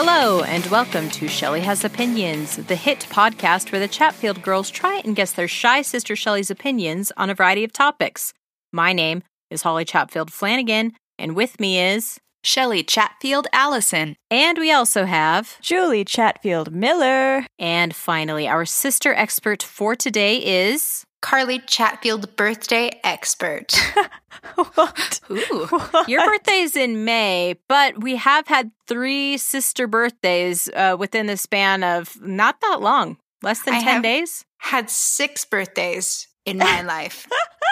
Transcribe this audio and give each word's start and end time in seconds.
Hello, 0.00 0.44
and 0.44 0.64
welcome 0.66 1.10
to 1.10 1.26
Shelly 1.26 1.60
Has 1.62 1.84
Opinions, 1.84 2.54
the 2.54 2.76
hit 2.76 3.00
podcast 3.10 3.72
where 3.72 3.80
the 3.80 3.88
Chatfield 3.88 4.42
girls 4.42 4.70
try 4.70 5.02
and 5.04 5.16
guess 5.16 5.32
their 5.32 5.48
shy 5.48 5.82
sister 5.82 6.14
Shelly's 6.14 6.52
opinions 6.52 7.10
on 7.16 7.30
a 7.30 7.34
variety 7.34 7.64
of 7.64 7.72
topics. 7.72 8.32
My 8.72 8.92
name 8.92 9.24
is 9.50 9.62
Holly 9.62 9.84
Chatfield 9.84 10.32
Flanagan, 10.32 10.92
and 11.18 11.34
with 11.34 11.58
me 11.58 11.80
is. 11.80 12.20
Shelly 12.44 12.84
Chatfield 12.84 13.48
Allison. 13.52 14.14
And 14.30 14.56
we 14.56 14.70
also 14.70 15.04
have. 15.04 15.60
Julie 15.60 16.04
Chatfield 16.04 16.72
Miller. 16.72 17.44
And 17.58 17.92
finally, 17.92 18.46
our 18.46 18.64
sister 18.64 19.12
expert 19.12 19.64
for 19.64 19.96
today 19.96 20.36
is. 20.36 21.04
Carly 21.20 21.58
Chatfield 21.60 22.36
birthday 22.36 22.90
expert. 23.02 23.72
what? 24.74 25.20
Ooh. 25.30 25.68
Your 26.06 26.24
birthday 26.24 26.60
is 26.60 26.76
in 26.76 27.04
May, 27.04 27.56
but 27.68 28.00
we 28.02 28.16
have 28.16 28.46
had 28.46 28.70
three 28.86 29.36
sister 29.36 29.86
birthdays 29.86 30.68
uh, 30.74 30.96
within 30.98 31.26
the 31.26 31.36
span 31.36 31.82
of 31.82 32.20
not 32.22 32.60
that 32.60 32.80
long, 32.80 33.16
less 33.42 33.62
than 33.62 33.74
I 33.74 33.80
10 33.80 33.86
have- 33.94 34.02
days. 34.02 34.44
Had 34.60 34.90
six 34.90 35.44
birthdays 35.44 36.26
in 36.44 36.58
my 36.58 36.82
life. 36.82 37.28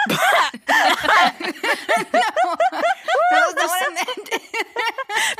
no, 0.08 0.16
that's 3.54 3.80
not 3.82 4.06
what 4.06 4.40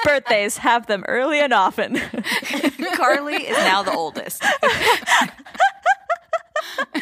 Birthdays, 0.04 0.56
have 0.58 0.86
them 0.86 1.04
early 1.06 1.38
and 1.38 1.52
often. 1.52 1.96
Carly 2.94 3.34
is 3.34 3.56
now 3.58 3.82
the 3.84 3.92
oldest. 3.92 4.42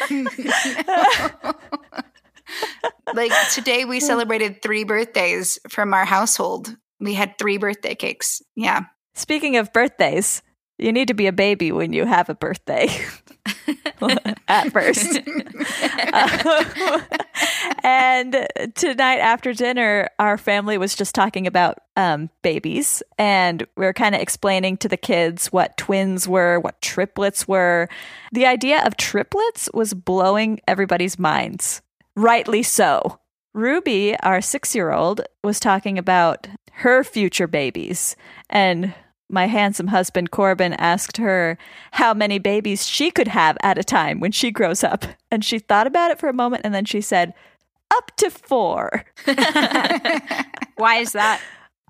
like 3.13 3.31
today, 3.53 3.85
we 3.85 3.99
celebrated 3.99 4.61
three 4.61 4.83
birthdays 4.83 5.59
from 5.69 5.93
our 5.93 6.05
household. 6.05 6.75
We 6.99 7.13
had 7.13 7.37
three 7.37 7.57
birthday 7.57 7.95
cakes. 7.95 8.41
Yeah. 8.55 8.85
Speaking 9.13 9.57
of 9.57 9.73
birthdays, 9.73 10.41
you 10.77 10.91
need 10.91 11.07
to 11.07 11.13
be 11.13 11.27
a 11.27 11.33
baby 11.33 11.71
when 11.71 11.93
you 11.93 12.05
have 12.05 12.29
a 12.29 12.35
birthday. 12.35 12.87
At 14.47 14.71
first. 14.71 15.19
Uh, 16.13 17.01
and 17.83 18.47
tonight 18.75 19.19
after 19.19 19.53
dinner, 19.53 20.09
our 20.19 20.37
family 20.37 20.77
was 20.77 20.95
just 20.95 21.15
talking 21.15 21.47
about 21.47 21.79
um, 21.95 22.29
babies, 22.41 23.01
and 23.17 23.65
we 23.77 23.85
were 23.85 23.93
kind 23.93 24.15
of 24.15 24.21
explaining 24.21 24.77
to 24.77 24.89
the 24.89 24.97
kids 24.97 25.47
what 25.47 25.77
twins 25.77 26.27
were, 26.27 26.59
what 26.59 26.81
triplets 26.81 27.47
were. 27.47 27.87
The 28.31 28.45
idea 28.45 28.85
of 28.85 28.97
triplets 28.97 29.69
was 29.73 29.93
blowing 29.93 30.59
everybody's 30.67 31.17
minds. 31.17 31.81
Rightly 32.15 32.63
so. 32.63 33.19
Ruby, 33.53 34.17
our 34.19 34.41
six 34.41 34.75
year 34.75 34.91
old, 34.91 35.21
was 35.43 35.59
talking 35.61 35.97
about 35.97 36.47
her 36.73 37.03
future 37.03 37.47
babies. 37.47 38.17
And 38.49 38.93
my 39.29 39.47
handsome 39.47 39.87
husband, 39.87 40.31
Corbin, 40.31 40.73
asked 40.73 41.17
her 41.17 41.57
how 41.93 42.13
many 42.13 42.39
babies 42.39 42.87
she 42.87 43.11
could 43.11 43.27
have 43.27 43.57
at 43.61 43.77
a 43.77 43.83
time 43.83 44.19
when 44.19 44.31
she 44.31 44.51
grows 44.51 44.83
up. 44.83 45.05
And 45.31 45.43
she 45.43 45.59
thought 45.59 45.87
about 45.87 46.11
it 46.11 46.19
for 46.19 46.29
a 46.29 46.33
moment 46.33 46.61
and 46.63 46.73
then 46.73 46.85
she 46.85 47.01
said, 47.01 47.33
up 47.95 48.15
to 48.17 48.29
four. 48.29 49.05
Why 50.75 50.97
is 50.97 51.13
that? 51.13 51.41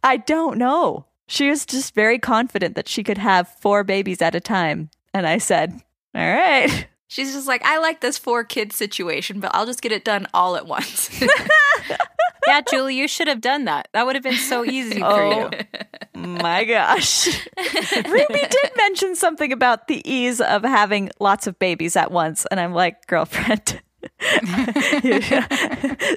I 0.03 0.17
don't 0.17 0.57
know. 0.57 1.05
She 1.27 1.49
was 1.49 1.65
just 1.65 1.95
very 1.95 2.19
confident 2.19 2.75
that 2.75 2.87
she 2.87 3.03
could 3.03 3.17
have 3.17 3.47
four 3.47 3.83
babies 3.83 4.21
at 4.21 4.35
a 4.35 4.39
time. 4.39 4.89
And 5.13 5.27
I 5.27 5.39
said, 5.39 5.81
all 6.13 6.21
right. 6.21 6.87
She's 7.07 7.33
just 7.33 7.47
like, 7.47 7.63
I 7.63 7.79
like 7.79 8.01
this 8.01 8.17
four 8.17 8.43
kid 8.43 8.73
situation, 8.73 9.39
but 9.39 9.51
I'll 9.53 9.65
just 9.65 9.81
get 9.81 9.91
it 9.91 10.03
done 10.03 10.27
all 10.33 10.55
at 10.55 10.67
once. 10.67 11.09
Yeah, 12.47 12.61
Julie, 12.69 12.95
you 12.95 13.07
should 13.07 13.27
have 13.27 13.41
done 13.41 13.65
that. 13.65 13.87
That 13.93 14.05
would 14.05 14.15
have 14.15 14.23
been 14.23 14.35
so 14.35 14.63
easy 14.65 14.99
for 14.99 15.05
Oh. 15.05 15.49
you. 15.51 16.27
My 16.27 16.63
gosh. 16.63 17.27
Ruby 17.57 18.39
did 18.49 18.71
mention 18.77 19.15
something 19.15 19.51
about 19.51 19.87
the 19.87 20.01
ease 20.09 20.39
of 20.41 20.63
having 20.63 21.09
lots 21.19 21.47
of 21.47 21.57
babies 21.59 21.95
at 21.95 22.11
once. 22.11 22.45
And 22.51 22.59
I'm 22.59 22.73
like, 22.73 23.05
girlfriend, 23.07 23.81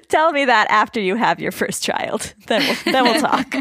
tell 0.09 0.33
me 0.33 0.45
that 0.45 0.67
after 0.71 1.01
you 1.01 1.17
have 1.17 1.41
your 1.41 1.53
first 1.53 1.83
child. 1.83 2.35
Then 2.47 2.63
we'll, 2.63 2.93
then 2.93 3.05
we'll 3.05 3.21
talk. 3.21 3.55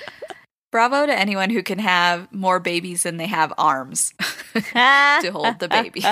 Bravo 0.72 1.06
to 1.06 1.16
anyone 1.18 1.50
who 1.50 1.62
can 1.62 1.78
have 1.78 2.30
more 2.32 2.60
babies 2.60 3.04
than 3.04 3.16
they 3.16 3.26
have 3.26 3.52
arms 3.56 4.12
to 4.54 5.30
hold 5.32 5.58
the 5.58 5.68
babies. 5.68 6.04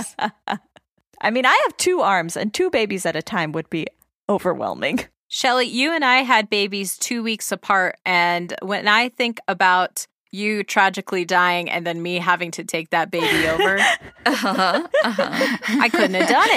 I 1.21 1.31
mean, 1.31 1.45
I 1.47 1.59
have 1.65 1.77
two 1.77 2.01
arms, 2.01 2.37
and 2.37 2.53
two 2.53 2.71
babies 2.71 3.05
at 3.07 3.17
a 3.17 3.23
time 3.23 3.53
would 3.53 3.69
be 3.71 3.87
overwhelming. 4.29 5.01
Shelly, 5.35 5.67
you 5.67 5.93
and 5.93 6.05
I 6.05 6.19
had 6.19 6.49
babies 6.49 6.97
two 6.97 7.21
weeks 7.21 7.51
apart. 7.51 7.99
And 8.07 8.55
when 8.63 8.87
I 8.87 9.09
think 9.09 9.41
about 9.49 10.07
you 10.31 10.63
tragically 10.63 11.25
dying 11.25 11.69
and 11.69 11.85
then 11.85 12.01
me 12.03 12.19
having 12.19 12.53
to 12.53 12.63
take 12.63 12.91
that 12.91 13.11
baby 13.11 13.49
over, 13.49 13.79
Uh-huh, 14.27 14.87
uh-huh. 15.05 15.57
I 15.81 15.89
couldn't 15.89 16.15
have 16.15 16.29
done 16.29 16.49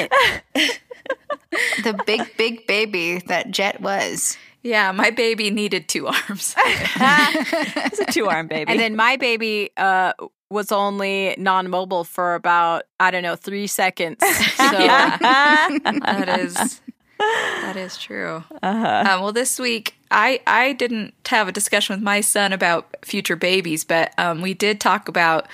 it. 0.55 0.79
The 1.83 1.99
big, 2.05 2.37
big 2.37 2.67
baby 2.67 3.19
that 3.27 3.49
Jet 3.49 3.81
was. 3.81 4.37
Yeah, 4.61 4.91
my 4.91 5.09
baby 5.09 5.49
needed 5.49 5.87
two 5.87 6.05
arms. 6.05 6.53
It's 6.66 7.99
a 7.99 8.05
two 8.05 8.27
arm 8.27 8.47
baby. 8.47 8.69
And 8.71 8.79
then 8.79 8.95
my 8.95 9.16
baby 9.16 9.71
uh, 9.75 10.13
was 10.51 10.71
only 10.71 11.33
non 11.39 11.69
mobile 11.69 12.03
for 12.03 12.35
about, 12.35 12.83
I 12.99 13.09
don't 13.09 13.23
know, 13.23 13.35
three 13.35 13.66
seconds. 13.66 14.19
So 14.55 14.63
Yeah. 14.79 15.17
that 15.19 16.29
is 16.39 16.81
that 17.19 17.75
is 17.75 17.97
true. 17.97 18.44
uh-huh. 18.63 19.03
Um, 19.09 19.22
well, 19.22 19.33
this 19.33 19.59
week 19.59 19.95
I 20.11 20.41
I 20.47 20.73
didn't 20.73 21.13
have 21.28 21.47
a 21.47 21.51
discussion 21.51 21.95
with 21.95 22.03
my 22.03 22.22
son 22.22 22.53
about 22.53 22.95
future 23.03 23.35
babies, 23.35 23.83
but 23.83 24.13
um, 24.17 24.41
we 24.41 24.53
did 24.53 24.79
talk 24.79 25.07
about 25.07 25.47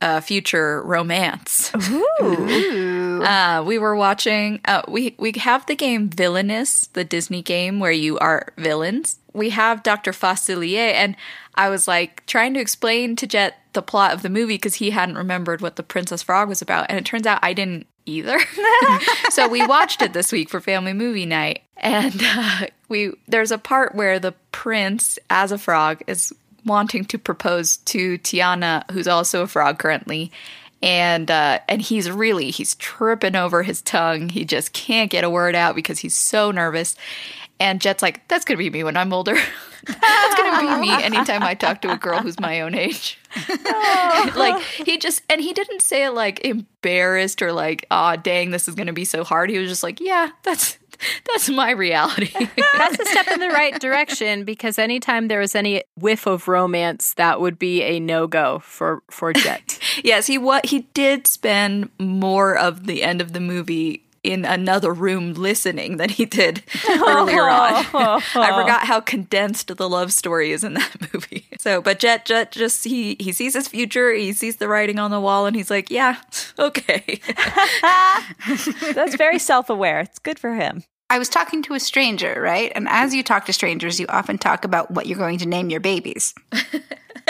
uh, 0.00 0.20
future 0.20 0.82
romance. 0.82 1.72
Ooh. 1.90 2.96
Uh, 3.18 3.64
we 3.66 3.78
were 3.78 3.96
watching. 3.96 4.60
Uh, 4.64 4.82
we 4.86 5.12
we 5.18 5.32
have 5.38 5.66
the 5.66 5.74
game 5.74 6.08
Villainous, 6.08 6.86
the 6.92 7.02
Disney 7.02 7.42
game 7.42 7.80
where 7.80 7.90
you 7.90 8.16
are 8.20 8.52
villains. 8.56 9.18
We 9.32 9.50
have 9.50 9.82
Dr. 9.82 10.12
Facilier, 10.12 10.92
and 10.92 11.16
I 11.56 11.68
was 11.68 11.88
like 11.88 12.24
trying 12.26 12.54
to 12.54 12.60
explain 12.60 13.16
to 13.16 13.26
Jet 13.26 13.56
the 13.72 13.82
plot 13.82 14.12
of 14.14 14.22
the 14.22 14.30
movie 14.30 14.54
because 14.54 14.76
he 14.76 14.90
hadn't 14.90 15.16
remembered 15.16 15.60
what 15.60 15.74
the 15.74 15.82
Princess 15.82 16.22
Frog 16.22 16.48
was 16.48 16.62
about, 16.62 16.86
and 16.88 16.96
it 16.96 17.04
turns 17.04 17.26
out 17.26 17.40
I 17.42 17.52
didn't 17.52 17.88
either. 18.08 18.38
so 19.30 19.48
we 19.48 19.66
watched 19.66 20.02
it 20.02 20.12
this 20.12 20.32
week 20.32 20.48
for 20.48 20.60
family 20.60 20.92
movie 20.92 21.26
night, 21.26 21.62
and 21.76 22.20
uh, 22.22 22.66
we 22.88 23.12
there's 23.26 23.50
a 23.50 23.58
part 23.58 23.94
where 23.94 24.18
the 24.18 24.32
prince, 24.52 25.18
as 25.30 25.52
a 25.52 25.58
frog, 25.58 26.02
is 26.06 26.32
wanting 26.64 27.04
to 27.06 27.18
propose 27.18 27.78
to 27.78 28.18
Tiana, 28.18 28.88
who's 28.90 29.08
also 29.08 29.42
a 29.42 29.46
frog 29.46 29.78
currently, 29.78 30.32
and 30.82 31.30
uh, 31.30 31.60
and 31.68 31.82
he's 31.82 32.10
really 32.10 32.50
he's 32.50 32.74
tripping 32.76 33.36
over 33.36 33.62
his 33.62 33.82
tongue. 33.82 34.28
He 34.28 34.44
just 34.44 34.72
can't 34.72 35.10
get 35.10 35.24
a 35.24 35.30
word 35.30 35.54
out 35.54 35.74
because 35.74 35.98
he's 35.98 36.14
so 36.14 36.50
nervous. 36.50 36.96
And 37.60 37.80
Jet's 37.80 38.02
like, 38.02 38.26
"That's 38.28 38.44
gonna 38.44 38.58
be 38.58 38.70
me 38.70 38.84
when 38.84 38.96
I'm 38.96 39.12
older. 39.12 39.34
That's 39.86 40.34
gonna 40.34 40.60
be 40.60 40.80
me 40.80 41.02
anytime 41.02 41.42
I 41.42 41.54
talk 41.54 41.82
to 41.82 41.92
a 41.92 41.96
girl 41.96 42.20
who's 42.20 42.38
my 42.38 42.60
own 42.60 42.74
age." 42.74 43.18
like 44.36 44.62
he 44.62 44.98
just 44.98 45.22
and 45.28 45.40
he 45.40 45.52
didn't 45.52 45.82
say 45.82 46.04
it 46.04 46.10
like 46.10 46.44
embarrassed 46.44 47.42
or 47.42 47.52
like, 47.52 47.86
"Ah, 47.90 48.16
dang, 48.16 48.50
this 48.50 48.68
is 48.68 48.74
gonna 48.74 48.92
be 48.92 49.04
so 49.04 49.24
hard." 49.24 49.50
He 49.50 49.58
was 49.58 49.68
just 49.68 49.82
like, 49.82 50.00
"Yeah, 50.00 50.30
that's 50.42 50.78
that's 51.32 51.48
my 51.48 51.70
reality." 51.70 52.32
that's 52.76 52.98
a 52.98 53.04
step 53.06 53.28
in 53.28 53.40
the 53.40 53.48
right 53.48 53.78
direction 53.80 54.44
because 54.44 54.78
anytime 54.78 55.28
there 55.28 55.40
was 55.40 55.54
any 55.54 55.82
whiff 55.96 56.26
of 56.26 56.48
romance, 56.48 57.14
that 57.14 57.40
would 57.40 57.58
be 57.58 57.82
a 57.82 58.00
no 58.00 58.26
go 58.26 58.60
for, 58.60 59.02
for 59.10 59.32
Jet. 59.32 59.78
Yes, 60.04 60.26
he 60.26 60.38
what 60.38 60.66
he 60.66 60.80
did 60.94 61.26
spend 61.26 61.90
more 61.98 62.56
of 62.56 62.86
the 62.86 63.02
end 63.02 63.20
of 63.20 63.32
the 63.32 63.40
movie 63.40 64.04
in 64.22 64.44
another 64.44 64.92
room 64.92 65.34
listening 65.34 65.96
than 65.96 66.08
he 66.08 66.24
did 66.24 66.62
earlier 66.88 67.48
on. 67.48 67.84
I 67.94 68.20
forgot 68.30 68.84
how 68.86 69.00
condensed 69.00 69.76
the 69.76 69.88
love 69.88 70.12
story 70.12 70.52
is 70.52 70.64
in 70.64 70.74
that 70.74 70.96
movie. 71.14 71.46
So, 71.58 71.80
but 71.80 71.98
Jet 71.98 72.24
Jet 72.24 72.52
just 72.52 72.84
he 72.84 73.16
he 73.20 73.32
sees 73.32 73.54
his 73.54 73.68
future, 73.68 74.12
he 74.12 74.32
sees 74.32 74.56
the 74.56 74.68
writing 74.68 74.98
on 74.98 75.10
the 75.10 75.20
wall 75.20 75.46
and 75.46 75.56
he's 75.56 75.70
like, 75.70 75.90
"Yeah, 75.90 76.16
okay." 76.58 77.20
That's 78.94 79.16
very 79.16 79.38
self 79.38 79.70
aware. 79.70 80.00
It's 80.00 80.18
good 80.18 80.38
for 80.38 80.54
him. 80.54 80.84
I 81.10 81.18
was 81.18 81.30
talking 81.30 81.62
to 81.62 81.74
a 81.74 81.80
stranger, 81.80 82.38
right? 82.40 82.70
And 82.74 82.86
as 82.88 83.14
you 83.14 83.22
talk 83.22 83.46
to 83.46 83.52
strangers, 83.52 83.98
you 83.98 84.06
often 84.08 84.36
talk 84.36 84.64
about 84.64 84.90
what 84.90 85.06
you're 85.06 85.16
going 85.18 85.38
to 85.38 85.46
name 85.46 85.70
your 85.70 85.80
babies. 85.80 86.34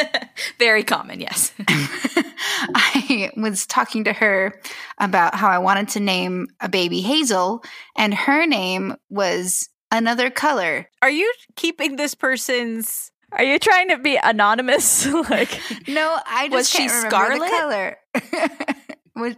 Very 0.58 0.84
common, 0.84 1.20
yes. 1.20 1.52
I 1.68 3.30
was 3.36 3.66
talking 3.66 4.04
to 4.04 4.12
her 4.12 4.60
about 4.98 5.34
how 5.34 5.48
I 5.48 5.58
wanted 5.58 5.88
to 5.90 6.00
name 6.00 6.48
a 6.60 6.68
baby 6.68 7.00
Hazel, 7.00 7.62
and 7.96 8.14
her 8.14 8.46
name 8.46 8.96
was 9.08 9.68
another 9.90 10.30
color. 10.30 10.88
Are 11.02 11.10
you 11.10 11.32
keeping 11.56 11.96
this 11.96 12.14
person's. 12.14 13.10
Are 13.32 13.44
you 13.44 13.58
trying 13.58 13.90
to 13.90 13.98
be 13.98 14.16
anonymous? 14.16 15.06
like, 15.30 15.60
No, 15.86 16.18
I 16.26 16.48
just 16.48 16.52
Was 16.52 16.70
she 16.70 16.88
the 16.88 17.08
color. 17.10 17.98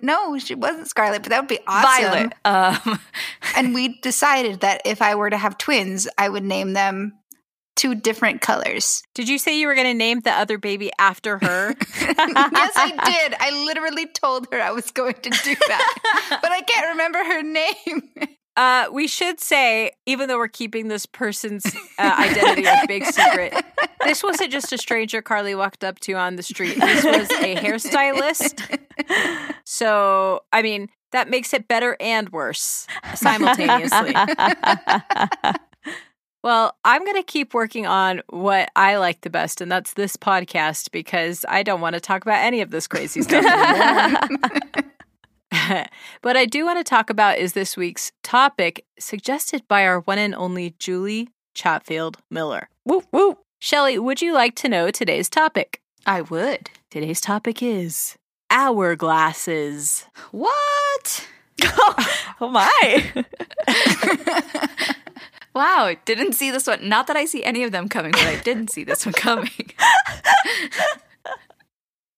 No, 0.03 0.39
she 0.39 0.55
wasn't 0.55 0.89
Scarlet, 0.89 1.23
but 1.23 1.31
that 1.31 1.41
would 1.41 1.49
be 1.49 1.59
awesome. 1.67 2.05
Violet. 2.05 2.33
Um 2.45 3.01
And 3.57 3.75
we 3.75 3.99
decided 4.01 4.61
that 4.61 4.83
if 4.85 5.03
I 5.03 5.15
were 5.15 5.31
to 5.31 5.37
have 5.37 5.59
twins, 5.59 6.07
I 6.19 6.29
would 6.29 6.45
name 6.45 6.73
them 6.75 7.19
two 7.77 7.95
different 7.95 8.41
colors. 8.41 9.03
Did 9.15 9.29
you 9.29 9.39
say 9.39 9.59
you 9.59 9.67
were 9.67 9.75
going 9.75 9.87
to 9.87 9.95
name 9.95 10.21
the 10.21 10.33
other 10.33 10.59
baby 10.59 10.91
after 10.99 11.39
her? 11.39 11.75
yes, 12.01 12.73
I 12.77 12.93
did. 13.05 13.35
I 13.39 13.65
literally 13.65 14.07
told 14.07 14.49
her 14.53 14.61
I 14.61 14.71
was 14.71 14.91
going 14.91 15.15
to 15.15 15.31
do 15.31 15.55
that, 15.69 16.39
but 16.43 16.53
I 16.53 16.61
can't 16.63 16.89
remember 16.89 17.19
her 17.19 17.43
name. 17.43 18.11
Uh, 18.57 18.87
we 18.93 19.07
should 19.07 19.41
say, 19.41 19.93
even 20.07 20.29
though 20.29 20.37
we're 20.37 20.49
keeping 20.49 20.89
this 20.89 21.07
person's 21.07 21.65
uh, 21.99 22.17
identity 22.19 22.65
a 22.65 22.85
big 22.87 23.07
secret, 23.07 23.55
this 24.05 24.23
wasn't 24.23 24.51
just 24.51 24.73
a 24.73 24.79
stranger 24.79 25.23
Carly 25.23 25.55
walked 25.55 25.85
up 25.85 25.99
to 26.01 26.15
on 26.15 26.37
the 26.37 26.43
street. 26.43 26.79
This 26.79 27.05
was 27.05 27.31
a 27.31 27.57
hairstylist. 27.57 28.79
So, 29.65 30.41
I 30.53 30.63
mean, 30.63 30.89
that 31.13 31.31
makes 31.31 31.55
it 31.55 31.69
better 31.69 31.97
and 32.01 32.29
worse 32.31 32.87
simultaneously. 33.15 34.15
well, 36.43 36.77
I'm 36.85 37.05
going 37.05 37.17
to 37.17 37.23
keep 37.23 37.55
working 37.55 37.87
on 37.87 38.23
what 38.29 38.71
I 38.77 38.97
like 38.97 39.23
the 39.23 39.31
best, 39.31 39.61
and 39.61 39.71
that's 39.71 39.95
this 39.95 40.17
podcast 40.17 40.91
because 40.91 41.45
I 41.49 41.63
don't 41.63 41.81
want 41.81 41.95
to 41.95 42.01
talk 42.01 42.23
about 42.23 42.45
any 42.45 42.61
of 42.61 42.71
this 42.71 42.87
crazy 42.87 43.23
stuff 43.27 43.45
what 46.23 46.37
I 46.37 46.47
do 46.47 46.65
want 46.65 46.79
to 46.79 46.85
talk 46.85 47.11
about 47.11 47.39
is 47.39 47.53
this 47.53 47.77
week's 47.77 48.13
topic 48.23 48.85
suggested 48.99 49.63
by 49.69 49.85
our 49.85 50.01
one 50.01 50.19
and 50.19 50.35
only 50.35 50.75
Julie 50.79 51.29
Chatfield 51.55 52.19
Miller. 52.31 52.69
woo 52.85 53.03
woo. 53.13 53.39
Shelly, 53.59 53.99
would 53.99 54.23
you 54.23 54.33
like 54.33 54.55
to 54.57 54.69
know 54.69 54.91
today's 54.91 55.29
topic? 55.29 55.81
I 56.07 56.23
would. 56.23 56.71
Today's 56.91 57.21
topic 57.21 57.63
is 57.63 58.17
hourglasses. 58.51 60.07
What? 60.31 61.29
Oh 62.43 62.49
my. 62.49 63.25
Wow, 65.55 65.95
didn't 66.05 66.35
see 66.35 66.51
this 66.51 66.67
one. 66.67 66.89
Not 66.89 67.07
that 67.09 67.17
I 67.17 67.25
see 67.25 67.43
any 67.45 67.65
of 67.65 67.73
them 67.73 67.89
coming, 67.89 68.13
but 68.13 68.23
I 68.27 68.37
didn't 68.37 68.71
see 68.71 68.85
this 68.85 69.05
one 69.05 69.13
coming. 69.15 69.51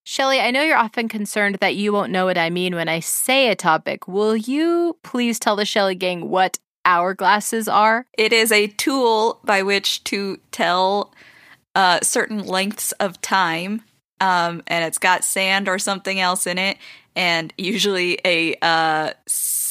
Shelly, 0.05 0.41
I 0.41 0.51
know 0.51 0.63
you're 0.63 0.77
often 0.77 1.09
concerned 1.09 1.57
that 1.61 1.77
you 1.77 1.93
won't 1.93 2.13
know 2.13 2.27
what 2.27 2.37
I 2.37 2.51
mean 2.51 2.75
when 2.75 2.89
I 2.89 3.01
say 3.01 3.49
a 3.49 3.55
topic. 3.57 4.07
Will 4.07 4.37
you 4.37 4.97
please 5.03 5.39
tell 5.39 5.57
the 5.57 5.65
Shelly 5.65 5.95
gang 5.95 6.29
what 6.29 6.59
hourglasses 6.85 7.73
are? 7.73 8.05
It 8.19 8.33
is 8.33 8.53
a 8.53 8.67
tool 8.67 9.41
by 9.45 9.63
which 9.63 10.05
to 10.05 10.39
tell 10.51 11.15
uh, 11.75 12.01
certain 12.03 12.45
lengths 12.45 12.93
of 12.93 13.21
time, 13.23 13.83
um, 14.21 14.63
and 14.67 14.85
it's 14.85 14.99
got 14.99 15.25
sand 15.25 15.69
or 15.69 15.79
something 15.79 16.21
else 16.21 16.47
in 16.47 16.59
it, 16.59 16.77
and 17.17 17.53
usually 17.57 18.19
a 18.25 18.55
uh, 18.61 19.13
s- 19.27 19.62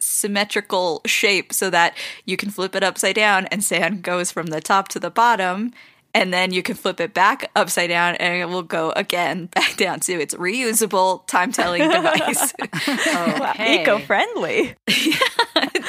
symmetrical 0.00 1.02
shape 1.06 1.52
so 1.52 1.70
that 1.70 1.96
you 2.24 2.36
can 2.36 2.50
flip 2.50 2.74
it 2.74 2.82
upside 2.82 3.14
down 3.14 3.46
and 3.46 3.62
sand 3.62 4.02
goes 4.02 4.32
from 4.32 4.46
the 4.46 4.60
top 4.60 4.88
to 4.88 5.00
the 5.00 5.10
bottom. 5.10 5.72
And 6.12 6.34
then 6.34 6.52
you 6.52 6.62
can 6.62 6.74
flip 6.74 7.00
it 7.00 7.14
back 7.14 7.50
upside 7.54 7.88
down 7.88 8.16
and 8.16 8.34
it 8.34 8.46
will 8.46 8.64
go 8.64 8.90
again 8.96 9.46
back 9.54 9.76
down. 9.76 10.02
So 10.02 10.12
it's 10.14 10.34
reusable 10.34 11.26
time 11.28 11.52
telling 11.52 11.82
device. 11.90 12.52
Okay. 12.58 13.82
Eco 13.82 13.98
friendly. 14.00 14.74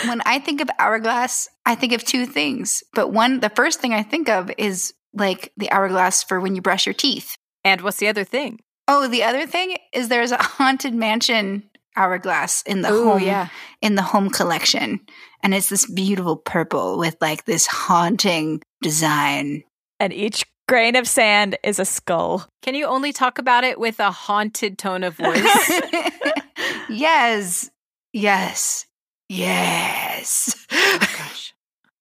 when 0.06 0.22
I 0.26 0.40
think 0.40 0.62
of 0.62 0.70
hourglass, 0.78 1.48
I 1.66 1.74
think 1.74 1.94
of 1.94 2.04
two 2.04 2.28
things. 2.28 2.84
But 2.94 3.12
one, 3.12 3.40
the 3.40 3.50
first 3.50 3.80
thing 3.80 3.94
I 3.94 4.04
think 4.04 4.30
of 4.30 4.52
is 4.58 4.94
like 5.14 5.52
the 5.58 5.72
hourglass 5.72 6.24
for 6.24 6.40
when 6.40 6.56
you 6.56 6.62
brush 6.62 6.86
your 6.86 6.94
teeth. 6.94 7.36
And 7.64 7.82
what's 7.82 7.98
the 7.98 8.08
other 8.08 8.24
thing? 8.24 8.60
Oh, 8.88 9.08
the 9.08 9.24
other 9.24 9.46
thing 9.48 9.78
is 9.94 10.10
there's 10.10 10.32
a 10.32 10.42
haunted 10.42 10.94
mansion 10.94 11.64
hourglass 11.96 12.62
in 12.64 12.82
the 12.82 12.92
Ooh, 12.92 13.06
home 13.06 13.24
yeah. 13.24 13.50
in 13.82 13.96
the 13.96 14.02
home 14.02 14.30
collection, 14.30 15.00
and 15.44 15.54
it's 15.54 15.70
this 15.70 15.90
beautiful 15.90 16.38
purple 16.38 16.98
with 16.98 17.16
like 17.22 17.46
this 17.46 17.68
haunting 17.68 18.62
design. 18.82 19.64
And 20.00 20.14
each 20.14 20.46
grain 20.68 20.96
of 20.96 21.08
sand 21.08 21.58
is 21.64 21.80
a 21.80 21.86
skull. 21.86 22.48
Can 22.62 22.76
you 22.76 22.86
only 22.86 23.12
talk 23.12 23.38
about 23.38 23.64
it 23.64 23.80
with 23.80 24.00
a 24.00 24.12
haunted 24.12 24.78
tone 24.78 25.04
of 25.04 25.16
voice? 25.16 25.72
yes, 26.90 27.70
yes, 28.14 28.86
yes. 29.30 30.66
oh 30.72 31.00
gosh. 31.00 31.54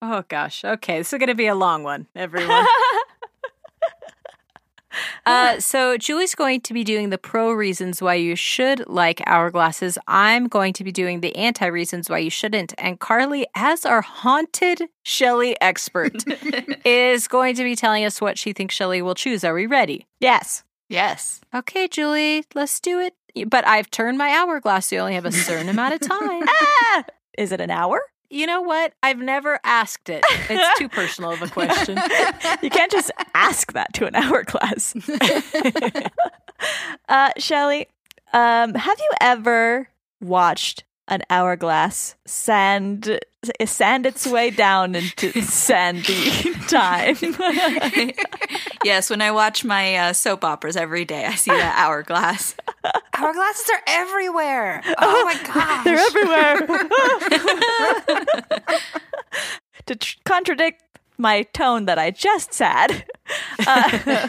Oh 0.03 0.25
gosh. 0.29 0.65
Okay, 0.65 0.99
this 0.99 1.13
is 1.13 1.19
going 1.19 1.29
to 1.29 1.35
be 1.35 1.47
a 1.47 1.55
long 1.55 1.83
one, 1.83 2.07
everyone. 2.15 2.65
Uh, 5.27 5.61
so 5.61 5.97
Julie's 5.97 6.35
going 6.35 6.61
to 6.63 6.75
be 6.75 6.83
doing 6.85 7.11
the 7.11 7.19
pro 7.19 7.53
reasons 7.53 8.03
why 8.03 8.15
you 8.15 8.35
should 8.35 8.89
like 8.89 9.19
hourglasses. 9.27 9.97
I'm 10.07 10.49
going 10.49 10.73
to 10.75 10.85
be 10.85 10.93
doing 10.93 11.21
the 11.21 11.35
anti 11.37 11.67
reasons 11.67 12.11
why 12.11 12.19
you 12.19 12.31
shouldn't. 12.31 12.75
And 12.79 12.99
Carly, 12.99 13.47
as 13.55 13.85
our 13.85 14.03
haunted 14.03 14.83
Shelley 15.03 15.57
expert, 15.61 16.25
is 16.85 17.29
going 17.29 17.55
to 17.57 17.65
be 17.65 17.77
telling 17.77 18.05
us 18.05 18.21
what 18.21 18.39
she 18.39 18.53
thinks 18.53 18.75
Shelley 18.75 19.03
will 19.03 19.15
choose. 19.15 19.45
Are 19.45 19.55
we 19.55 19.67
ready? 19.67 20.07
yes. 20.21 20.65
yes. 20.89 21.41
Okay, 21.55 21.89
Julie, 21.89 22.45
let's 22.55 22.81
do 22.81 22.99
it. 23.01 23.15
But 23.49 23.67
I've 23.67 23.91
turned 23.91 24.19
my 24.19 24.31
hourglass. 24.31 24.89
So 24.89 24.97
you 24.97 25.01
only 25.03 25.15
have 25.15 25.25
a 25.27 25.33
certain 25.33 25.69
amount 25.69 25.95
of 25.95 26.01
time. 26.01 26.43
Ah! 26.93 27.05
Is 27.39 27.53
it 27.53 27.61
an 27.61 27.71
hour? 27.71 28.03
You 28.31 28.47
know 28.47 28.61
what? 28.61 28.93
I've 29.03 29.19
never 29.19 29.59
asked 29.65 30.09
it. 30.09 30.25
It's 30.49 30.79
too 30.79 30.89
personal 30.89 31.33
of 31.33 31.43
a 31.43 31.49
question. 31.49 31.99
You 32.63 32.71
can't 32.71 32.93
just 32.93 33.11
ask 33.35 33.73
that 33.73 33.93
to 33.95 34.07
an 34.07 34.15
hourglass. 34.15 34.95
uh, 37.09 37.31
Shelly, 37.39 37.89
um, 38.33 38.75
have 38.75 38.99
you 38.99 39.11
ever 39.21 39.89
watched 40.21 40.85
an 41.09 41.23
hourglass 41.31 42.15
sand 42.27 43.19
sand 43.65 44.07
its 44.07 44.27
way 44.27 44.51
down 44.51 44.95
into 44.95 45.33
sandy 45.43 46.53
time? 46.69 47.17
yes, 48.85 49.11
when 49.11 49.23
I 49.23 49.33
watch 49.33 49.65
my 49.65 49.97
uh, 49.97 50.13
soap 50.13 50.45
operas 50.45 50.77
every 50.77 51.05
day, 51.05 51.25
I 51.25 51.35
see 51.35 51.51
that 51.51 51.79
hourglass. 51.79 52.55
Hourglasses 53.15 53.69
are 53.71 53.83
everywhere. 53.87 54.83
Oh 54.99 55.25
my 55.25 55.35
gosh. 55.47 55.85
They're 55.85 55.99
everywhere. 55.99 56.89
to 59.87 59.97
tr- 59.97 60.17
contradict 60.25 60.83
my 61.19 61.43
tone 61.43 61.87
that 61.87 61.99
I 61.99 62.11
just 62.11 62.53
said, 62.55 63.05
uh, 63.67 64.29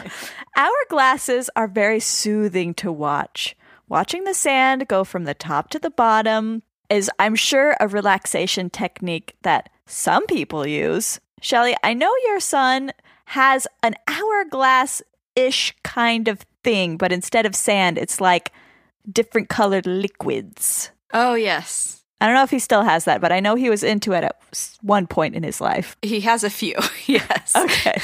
hourglasses 0.56 1.48
are 1.56 1.68
very 1.68 2.00
soothing 2.00 2.74
to 2.74 2.92
watch. 2.92 3.56
Watching 3.88 4.24
the 4.24 4.34
sand 4.34 4.88
go 4.88 5.04
from 5.04 5.24
the 5.24 5.34
top 5.34 5.70
to 5.70 5.78
the 5.78 5.90
bottom 5.90 6.62
is, 6.90 7.10
I'm 7.18 7.34
sure, 7.34 7.76
a 7.80 7.88
relaxation 7.88 8.70
technique 8.70 9.36
that 9.42 9.70
some 9.86 10.26
people 10.26 10.66
use. 10.66 11.20
Shelly, 11.40 11.74
I 11.82 11.94
know 11.94 12.12
your 12.24 12.40
son 12.40 12.92
has 13.26 13.66
an 13.82 13.94
hourglass 14.08 15.02
ish 15.34 15.74
kind 15.82 16.28
of 16.28 16.44
thing, 16.64 16.96
but 16.96 17.12
instead 17.12 17.46
of 17.46 17.54
sand, 17.54 17.98
it's 17.98 18.20
like 18.20 18.52
different 19.10 19.48
colored 19.48 19.86
liquids. 19.86 20.90
Oh, 21.12 21.34
yes. 21.34 22.02
I 22.20 22.26
don't 22.26 22.36
know 22.36 22.44
if 22.44 22.50
he 22.50 22.60
still 22.60 22.82
has 22.82 23.04
that, 23.06 23.20
but 23.20 23.32
I 23.32 23.40
know 23.40 23.56
he 23.56 23.68
was 23.68 23.82
into 23.82 24.12
it 24.12 24.22
at 24.22 24.40
one 24.80 25.08
point 25.08 25.34
in 25.34 25.42
his 25.42 25.60
life. 25.60 25.96
He 26.02 26.20
has 26.20 26.44
a 26.44 26.50
few, 26.50 26.76
yes. 27.06 27.52
Okay. 27.56 28.00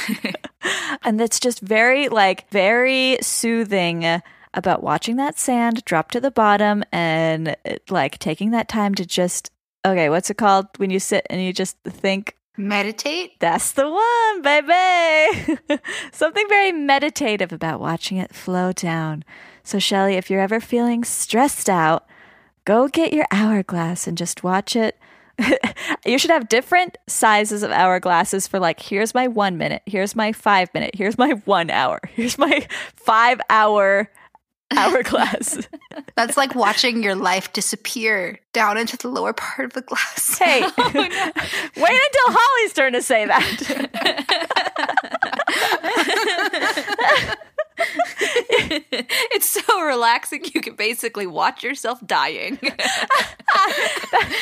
and 1.04 1.20
it's 1.20 1.38
just 1.38 1.60
very, 1.60 2.08
like, 2.08 2.50
very 2.50 3.18
soothing 3.22 4.20
about 4.54 4.82
watching 4.82 5.16
that 5.16 5.38
sand 5.38 5.84
drop 5.84 6.10
to 6.10 6.20
the 6.20 6.32
bottom 6.32 6.82
and, 6.90 7.56
like, 7.90 8.18
taking 8.18 8.50
that 8.50 8.68
time 8.68 8.92
to 8.96 9.06
just, 9.06 9.52
okay, 9.86 10.08
what's 10.08 10.30
it 10.30 10.36
called 10.36 10.66
when 10.78 10.90
you 10.90 10.98
sit 10.98 11.24
and 11.30 11.40
you 11.40 11.52
just 11.52 11.76
think, 11.84 12.34
Meditate. 12.58 13.38
that's 13.38 13.72
the 13.72 13.88
one, 13.88 14.42
baby. 14.42 15.80
Something 16.12 16.46
very 16.48 16.72
meditative 16.72 17.52
about 17.52 17.80
watching 17.80 18.18
it 18.18 18.34
flow 18.34 18.72
down. 18.72 19.24
So, 19.62 19.78
Shelly, 19.78 20.14
if 20.14 20.28
you're 20.28 20.40
ever 20.40 20.60
feeling 20.60 21.04
stressed 21.04 21.70
out, 21.70 22.06
go 22.64 22.88
get 22.88 23.12
your 23.12 23.26
hourglass 23.30 24.06
and 24.06 24.18
just 24.18 24.42
watch 24.42 24.74
it. 24.74 24.98
you 26.06 26.18
should 26.18 26.30
have 26.30 26.48
different 26.48 26.98
sizes 27.06 27.62
of 27.62 27.70
hourglasses 27.70 28.48
for 28.48 28.58
like, 28.58 28.80
here's 28.80 29.14
my 29.14 29.28
one 29.28 29.56
minute, 29.56 29.82
here's 29.86 30.16
my 30.16 30.32
five 30.32 30.72
minute, 30.74 30.94
here's 30.94 31.16
my 31.16 31.30
one 31.44 31.70
hour, 31.70 32.00
here's 32.14 32.38
my 32.38 32.66
five 32.96 33.40
hour 33.48 34.10
hourglass. 34.76 35.68
That's 36.16 36.36
like 36.36 36.54
watching 36.54 37.02
your 37.02 37.14
life 37.14 37.52
disappear 37.52 38.38
down 38.52 38.76
into 38.76 38.96
the 38.96 39.08
lower 39.08 39.32
part 39.32 39.66
of 39.66 39.72
the 39.72 39.82
glass. 39.82 40.38
hey, 40.38 40.62
oh, 40.78 40.90
wait 40.94 41.06
until 41.76 42.26
Holly's 42.26 42.72
turn 42.72 42.92
to 42.92 43.02
say 43.02 43.26
that. 43.26 43.88
it's 49.32 49.48
so 49.48 49.82
relaxing, 49.82 50.44
you 50.52 50.60
can 50.60 50.74
basically 50.74 51.26
watch 51.26 51.62
yourself 51.62 52.04
dying. 52.06 52.58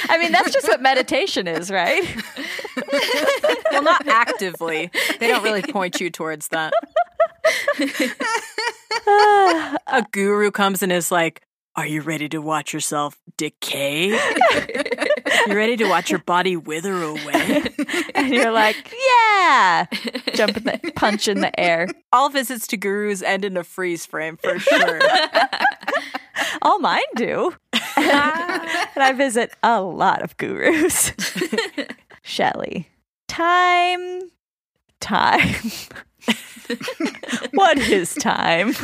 I 0.09 0.19
mean, 0.19 0.33
that's 0.33 0.53
just 0.53 0.69
what 0.69 0.81
meditation 0.81 1.47
is, 1.47 1.71
right? 1.71 2.05
Well, 3.71 3.83
not 3.83 4.07
actively. 4.09 4.91
They 5.21 5.29
don't 5.29 5.43
really 5.43 5.63
point 5.63 6.01
you 6.01 6.11
towards 6.11 6.49
that. 6.49 6.73
a 9.87 10.05
guru 10.13 10.51
comes 10.51 10.83
and 10.83 10.93
is 10.93 11.11
like, 11.11 11.43
Are 11.75 11.87
you 11.87 12.01
ready 12.03 12.29
to 12.31 12.39
watch 12.39 12.73
yourself 12.73 13.17
decay? 13.37 14.19
you 15.47 15.55
ready 15.55 15.77
to 15.77 15.89
watch 15.89 16.11
your 16.11 16.21
body 16.21 16.57
wither 16.57 17.03
away? 17.03 17.65
and 18.15 18.29
you're 18.29 18.51
like, 18.51 18.77
yeah, 19.09 19.87
jump 20.35 20.57
in 20.57 20.65
the 20.65 20.93
punch 20.95 21.29
in 21.29 21.41
the 21.41 21.59
air. 21.59 21.89
All 22.13 22.29
visits 22.29 22.67
to 22.69 22.77
gurus 22.77 23.23
end 23.23 23.45
in 23.45 23.57
a 23.57 23.65
freeze 23.65 24.07
frame 24.07 24.37
for 24.37 24.59
sure. 24.59 25.01
All 26.63 26.79
mine 26.79 27.03
do. 27.15 27.55
and 27.73 27.83
I 28.97 29.13
visit 29.17 29.53
a 29.63 29.81
lot 29.81 30.23
of 30.23 30.37
gurus. 30.37 31.13
Shelley, 32.23 32.89
time, 33.29 34.21
time. 35.01 35.55
What 37.53 37.79
is 37.79 38.15
time? 38.15 38.75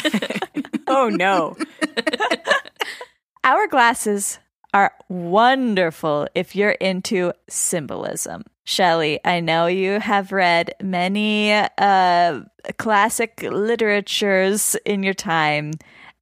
oh 0.86 1.08
no. 1.08 1.56
Hourglasses 3.44 4.38
are 4.74 4.92
wonderful 5.08 6.28
if 6.34 6.54
you're 6.54 6.72
into 6.72 7.32
symbolism. 7.48 8.42
Shelley, 8.64 9.20
I 9.24 9.40
know 9.40 9.66
you 9.66 10.00
have 10.00 10.32
read 10.32 10.74
many 10.82 11.52
uh, 11.52 12.40
classic 12.78 13.40
literatures 13.42 14.76
in 14.84 15.04
your 15.04 15.14
time, 15.14 15.72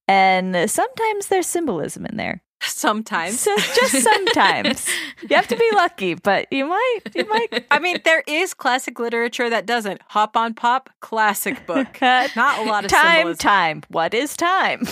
and 0.06 0.70
sometimes 0.70 1.28
there's 1.28 1.46
symbolism 1.46 2.04
in 2.04 2.16
there. 2.18 2.43
Sometimes. 2.66 3.40
So 3.40 3.54
just 3.56 4.02
sometimes. 4.02 4.88
you 5.28 5.36
have 5.36 5.48
to 5.48 5.56
be 5.56 5.70
lucky, 5.74 6.14
but 6.14 6.46
you 6.50 6.66
might 6.66 7.00
you 7.14 7.26
might 7.26 7.66
I 7.70 7.78
mean, 7.78 7.98
there 8.04 8.22
is 8.26 8.54
classic 8.54 8.98
literature 8.98 9.50
that 9.50 9.66
doesn't. 9.66 10.00
Hop 10.08 10.36
on 10.36 10.54
Pop, 10.54 10.90
classic 11.00 11.66
book. 11.66 12.00
Not 12.00 12.58
a 12.58 12.62
lot 12.68 12.84
of 12.84 12.90
time 12.90 13.16
symbolism. 13.16 13.38
time. 13.38 13.82
What 13.88 14.14
is 14.14 14.36
time? 14.36 14.82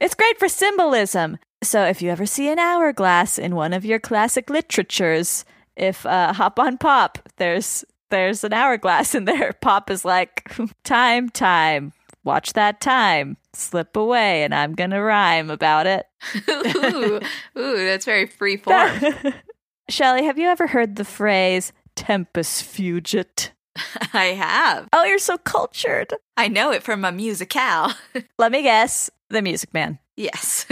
it's 0.00 0.14
great 0.14 0.38
for 0.38 0.48
symbolism. 0.48 1.38
So 1.62 1.84
if 1.84 2.02
you 2.02 2.10
ever 2.10 2.26
see 2.26 2.48
an 2.48 2.58
hourglass 2.58 3.38
in 3.38 3.56
one 3.56 3.72
of 3.72 3.84
your 3.84 3.98
classic 3.98 4.48
literatures, 4.48 5.44
if 5.76 6.06
uh, 6.06 6.32
Hop 6.32 6.58
on 6.58 6.78
Pop, 6.78 7.18
there's 7.36 7.84
there's 8.10 8.44
an 8.44 8.52
hourglass 8.52 9.14
in 9.14 9.24
there. 9.24 9.52
Pop 9.60 9.90
is 9.90 10.04
like 10.04 10.50
time 10.84 11.28
time. 11.28 11.92
Watch 12.28 12.52
that 12.52 12.82
time 12.82 13.38
slip 13.54 13.96
away, 13.96 14.42
and 14.42 14.54
I'm 14.54 14.74
gonna 14.74 15.02
rhyme 15.02 15.48
about 15.50 15.86
it. 15.86 16.04
ooh, 16.46 17.20
ooh, 17.58 17.76
that's 17.86 18.04
very 18.04 18.26
free 18.26 18.56
form. 18.64 18.90
Shelley, 19.88 20.26
have 20.26 20.38
you 20.38 20.46
ever 20.48 20.66
heard 20.66 20.96
the 20.96 21.06
phrase 21.06 21.72
"tempus 21.96 22.60
fugit"? 22.60 23.52
I 24.12 24.26
have. 24.36 24.88
Oh, 24.92 25.04
you're 25.04 25.18
so 25.18 25.38
cultured. 25.38 26.12
I 26.36 26.48
know 26.48 26.70
it 26.70 26.82
from 26.82 27.02
a 27.02 27.10
musicale. 27.12 27.94
Let 28.38 28.52
me 28.52 28.60
guess, 28.62 29.08
The 29.30 29.40
Music 29.40 29.72
Man. 29.72 29.98
yes. 30.14 30.66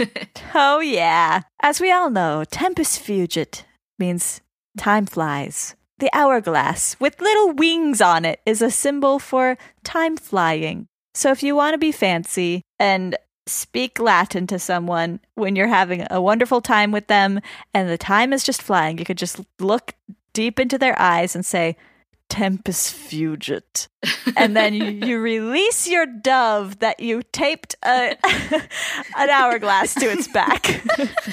Oh, 0.53 0.79
yeah. 0.79 1.41
As 1.63 1.81
we 1.81 1.91
all 1.91 2.11
know, 2.11 2.43
tempus 2.43 2.99
fugit 2.99 3.63
means 3.97 4.41
time 4.77 5.07
flies. 5.07 5.75
The 5.97 6.11
hourglass 6.13 6.95
with 6.99 7.19
little 7.19 7.53
wings 7.53 7.99
on 7.99 8.25
it 8.25 8.41
is 8.45 8.61
a 8.61 8.69
symbol 8.69 9.17
for 9.17 9.57
time 9.83 10.17
flying. 10.17 10.87
So 11.17 11.31
if 11.31 11.41
you 11.41 11.55
want 11.55 11.73
to 11.73 11.79
be 11.79 11.91
fancy 11.91 12.61
and 12.77 13.17
speak 13.47 13.97
Latin 13.97 14.45
to 14.45 14.59
someone 14.59 15.19
when 15.33 15.55
you're 15.55 15.65
having 15.65 16.05
a 16.11 16.21
wonderful 16.21 16.61
time 16.61 16.91
with 16.91 17.07
them 17.07 17.41
and 17.73 17.89
the 17.89 17.97
time 17.97 18.33
is 18.33 18.43
just 18.43 18.61
flying, 18.61 18.99
you 18.99 19.03
could 19.03 19.17
just 19.17 19.41
look 19.59 19.95
deep 20.33 20.59
into 20.59 20.77
their 20.77 20.95
eyes 21.01 21.35
and 21.35 21.43
say, 21.43 21.75
Tempus 22.29 22.93
fugit. 22.93 23.87
And 24.37 24.55
then 24.55 24.75
you, 24.75 24.85
you 24.85 25.19
release 25.19 25.87
your 25.87 26.05
dove 26.05 26.77
that 26.79 26.99
you 26.99 27.23
taped 27.31 27.75
a, 27.83 28.15
an 29.17 29.29
hourglass 29.31 29.95
to 29.95 30.05
its 30.05 30.27
back. 30.27 30.67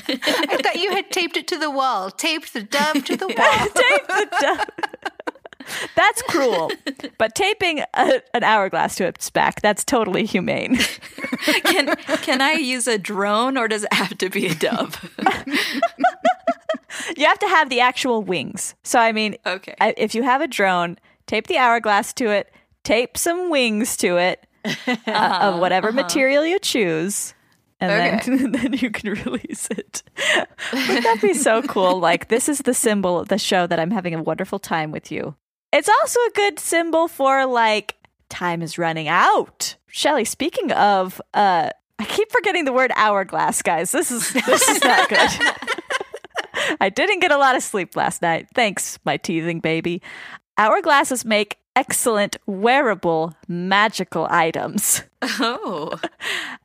I 0.09 0.57
thought 0.62 0.81
you 0.81 0.93
had 0.93 1.11
taped 1.11 1.37
it 1.37 1.47
to 1.49 1.59
the 1.59 1.71
wall. 1.71 2.11
Taped 2.11 2.55
the 2.55 2.62
dove 2.62 3.05
to 3.05 3.17
the 3.19 3.26
wall. 3.37 3.67
taped 3.75 4.09
the 4.09 4.29
dove. 4.41 5.13
That's 5.97 6.23
cruel. 6.23 6.71
But 7.18 7.35
taping 7.35 7.80
a, 7.94 8.23
an 8.35 8.44
hourglass 8.44 8.97
to 8.97 9.06
its 9.06 9.30
back, 9.30 9.61
that's 9.62 9.85
totally 9.85 10.25
humane. 10.25 10.76
can 11.64 11.94
can 12.23 12.40
I 12.42 12.52
use 12.52 12.87
a 12.87 12.99
drone 12.99 13.56
or 13.56 13.68
does 13.68 13.85
it 13.85 13.92
have 13.92 14.16
to 14.18 14.28
be 14.30 14.47
a 14.47 14.54
dove? 14.54 15.11
You 17.16 17.26
have 17.26 17.38
to 17.40 17.49
have 17.49 17.71
the 17.71 17.80
actual 17.80 18.23
wings. 18.23 18.75
So, 18.83 18.99
I 18.99 19.12
mean, 19.12 19.37
Okay. 19.44 19.75
I- 19.80 19.94
if 19.97 20.14
you 20.14 20.23
have 20.23 20.40
a 20.40 20.47
drone, 20.47 20.97
tape 21.26 21.49
the 21.49 21.59
hourglass 21.59 22.12
to 22.14 22.30
it, 22.30 22.52
tape 22.83 23.18
some 23.18 23.50
wings 23.50 23.97
to 23.99 24.16
it 24.16 24.47
uh, 24.64 25.38
of 25.42 25.61
whatever 25.61 25.92
material 25.92 26.47
you 26.47 26.59
choose. 26.61 27.35
And 27.80 27.90
then, 28.26 28.52
then 28.52 28.73
you 28.75 28.90
can 28.90 29.11
release 29.11 29.68
it. 29.71 30.02
Wouldn't 30.73 31.02
that 31.02 31.18
be 31.21 31.35
so 31.35 31.62
cool? 31.62 31.99
Like, 31.99 32.28
this 32.28 32.49
is 32.49 32.59
the 32.61 32.75
symbol 32.75 33.18
of 33.18 33.28
the 33.28 33.38
show 33.38 33.66
that 33.66 33.78
I'm 33.78 33.90
having 33.90 34.14
a 34.14 34.23
wonderful 34.23 34.59
time 34.59 34.90
with 34.90 35.11
you. 35.12 35.35
It's 35.75 35.88
also 35.88 36.21
a 36.21 36.31
good 36.35 36.61
symbol 36.61 37.09
for, 37.09 37.47
like, 37.47 37.97
time 38.28 38.62
is 38.62 38.78
running 38.78 39.09
out. 39.09 39.75
Shelly, 39.88 40.25
speaking 40.25 40.71
of, 40.71 41.21
uh, 41.35 41.71
I 41.99 42.04
keep 42.04 42.31
forgetting 42.31 42.64
the 42.64 42.73
word 42.73 42.93
hourglass, 42.95 43.61
guys. 43.61 43.90
This 43.90 44.12
is 44.12 44.33
this 44.33 44.69
is 44.69 44.85
not 44.85 45.09
good. 45.09 45.31
I 46.81 46.90
didn't 46.90 47.21
get 47.21 47.33
a 47.33 47.38
lot 47.38 47.57
of 47.57 47.62
sleep 47.62 47.97
last 47.97 48.23
night. 48.23 48.47
Thanks, 48.54 49.00
my 49.04 49.16
teething 49.16 49.59
baby. 49.59 50.00
Hourglasses 50.59 51.25
make 51.25 51.59
excellent 51.75 52.37
wearable 52.47 53.35
magical 53.49 54.26
items. 54.31 55.02
oh. 55.23 55.99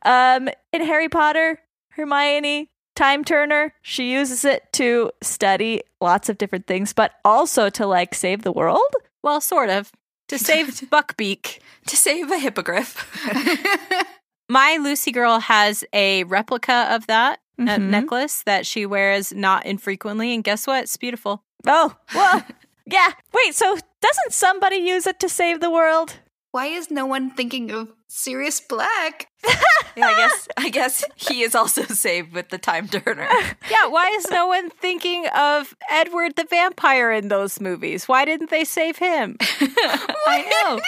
Um, 0.02 0.48
in 0.72 0.82
Harry 0.82 1.10
Potter, 1.10 1.60
Hermione, 1.90 2.70
time 2.94 3.22
turner, 3.22 3.74
she 3.82 4.12
uses 4.12 4.46
it 4.46 4.62
to 4.72 5.10
study 5.22 5.82
lots 6.00 6.30
of 6.30 6.38
different 6.38 6.66
things, 6.66 6.94
but 6.94 7.12
also 7.22 7.68
to 7.68 7.86
like 7.86 8.14
save 8.14 8.42
the 8.42 8.52
world. 8.52 8.94
Well, 9.22 9.40
sort 9.40 9.68
of. 9.70 9.92
To 10.28 10.38
save 10.38 10.68
Buckbeak. 10.90 11.58
To 11.86 11.96
save 11.96 12.30
a 12.30 12.38
hippogriff. 12.38 12.94
My 14.48 14.78
Lucy 14.80 15.12
girl 15.12 15.38
has 15.40 15.84
a 15.92 16.24
replica 16.24 16.86
of 16.90 17.06
that 17.06 17.40
Mhm. 17.58 17.90
necklace 17.90 18.42
that 18.44 18.66
she 18.66 18.86
wears 18.86 19.32
not 19.34 19.66
infrequently. 19.66 20.32
And 20.34 20.42
guess 20.42 20.66
what? 20.66 20.84
It's 20.84 20.96
beautiful. 20.96 21.42
Oh, 21.66 21.94
well, 22.14 22.42
yeah. 22.86 23.08
Wait, 23.34 23.54
so 23.54 23.76
doesn't 24.00 24.32
somebody 24.32 24.76
use 24.76 25.06
it 25.06 25.20
to 25.20 25.28
save 25.28 25.60
the 25.60 25.70
world? 25.70 26.16
Why 26.52 26.66
is 26.66 26.90
no 26.90 27.06
one 27.06 27.30
thinking 27.30 27.70
of 27.70 27.92
Sirius 28.08 28.60
Black? 28.60 29.28
Yeah, 29.96 30.06
I 30.06 30.16
guess 30.16 30.48
I 30.56 30.68
guess 30.68 31.04
he 31.16 31.42
is 31.42 31.54
also 31.56 31.82
saved 31.88 32.32
with 32.32 32.50
the 32.50 32.58
time 32.58 32.86
turner. 32.86 33.28
Yeah, 33.70 33.88
why 33.88 34.08
is 34.10 34.30
no 34.30 34.46
one 34.46 34.70
thinking 34.70 35.26
of 35.28 35.74
Edward 35.90 36.36
the 36.36 36.44
vampire 36.44 37.10
in 37.10 37.26
those 37.26 37.60
movies? 37.60 38.06
Why 38.06 38.24
didn't 38.24 38.50
they 38.50 38.64
save 38.64 38.98
him? 38.98 39.36
I 39.40 40.46
know. 40.48 40.80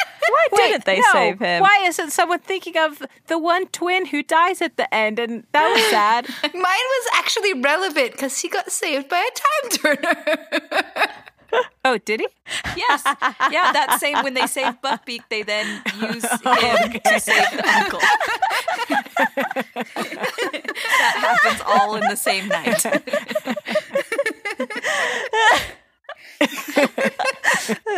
Why 0.50 0.69
didn't 0.69 0.85
they 0.85 1.00
no, 1.00 1.12
save 1.12 1.40
him? 1.40 1.62
Why 1.62 1.83
isn't 1.85 2.11
someone 2.11 2.38
thinking 2.40 2.76
of 2.76 3.02
the 3.26 3.38
one 3.38 3.66
twin 3.69 4.07
who 4.07 4.23
dies 4.23 4.62
at 4.62 4.76
the 4.76 4.92
end? 4.95 5.19
And 5.19 5.45
that 5.52 5.69
was 5.69 5.85
sad. 5.90 6.28
Mine 6.54 6.62
was 6.62 7.09
actually 7.14 7.54
relevant 7.54 8.12
because 8.12 8.40
he 8.40 8.49
got 8.49 8.71
saved 8.71 9.09
by 9.09 9.19
a 9.19 9.81
time 9.81 9.97
turner. 9.97 11.09
Oh, 11.85 11.99
did 11.99 12.21
he? 12.21 12.28
Yes. 12.76 13.02
Yeah, 13.50 13.73
that 13.73 13.99
same 14.00 14.23
when 14.23 14.35
they 14.35 14.47
save 14.47 14.80
Buckbeak, 14.82 15.23
they 15.30 15.42
then 15.42 15.82
use 16.00 16.25
him 16.30 17.00
to 17.04 17.21
save 17.21 17.50
the 17.50 17.64
uncle. 17.66 18.00
that 20.99 21.14
happens 21.16 21.62
all 21.66 21.97
in 21.97 22.02
the 22.09 22.16
same 22.16 22.49
night. 22.49 22.85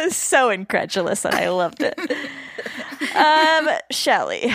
so 0.12 0.50
incredulous 0.50 1.24
and 1.24 1.34
I 1.34 1.48
loved 1.48 1.82
it. 1.82 1.98
um, 3.14 3.68
Shelley. 3.90 4.52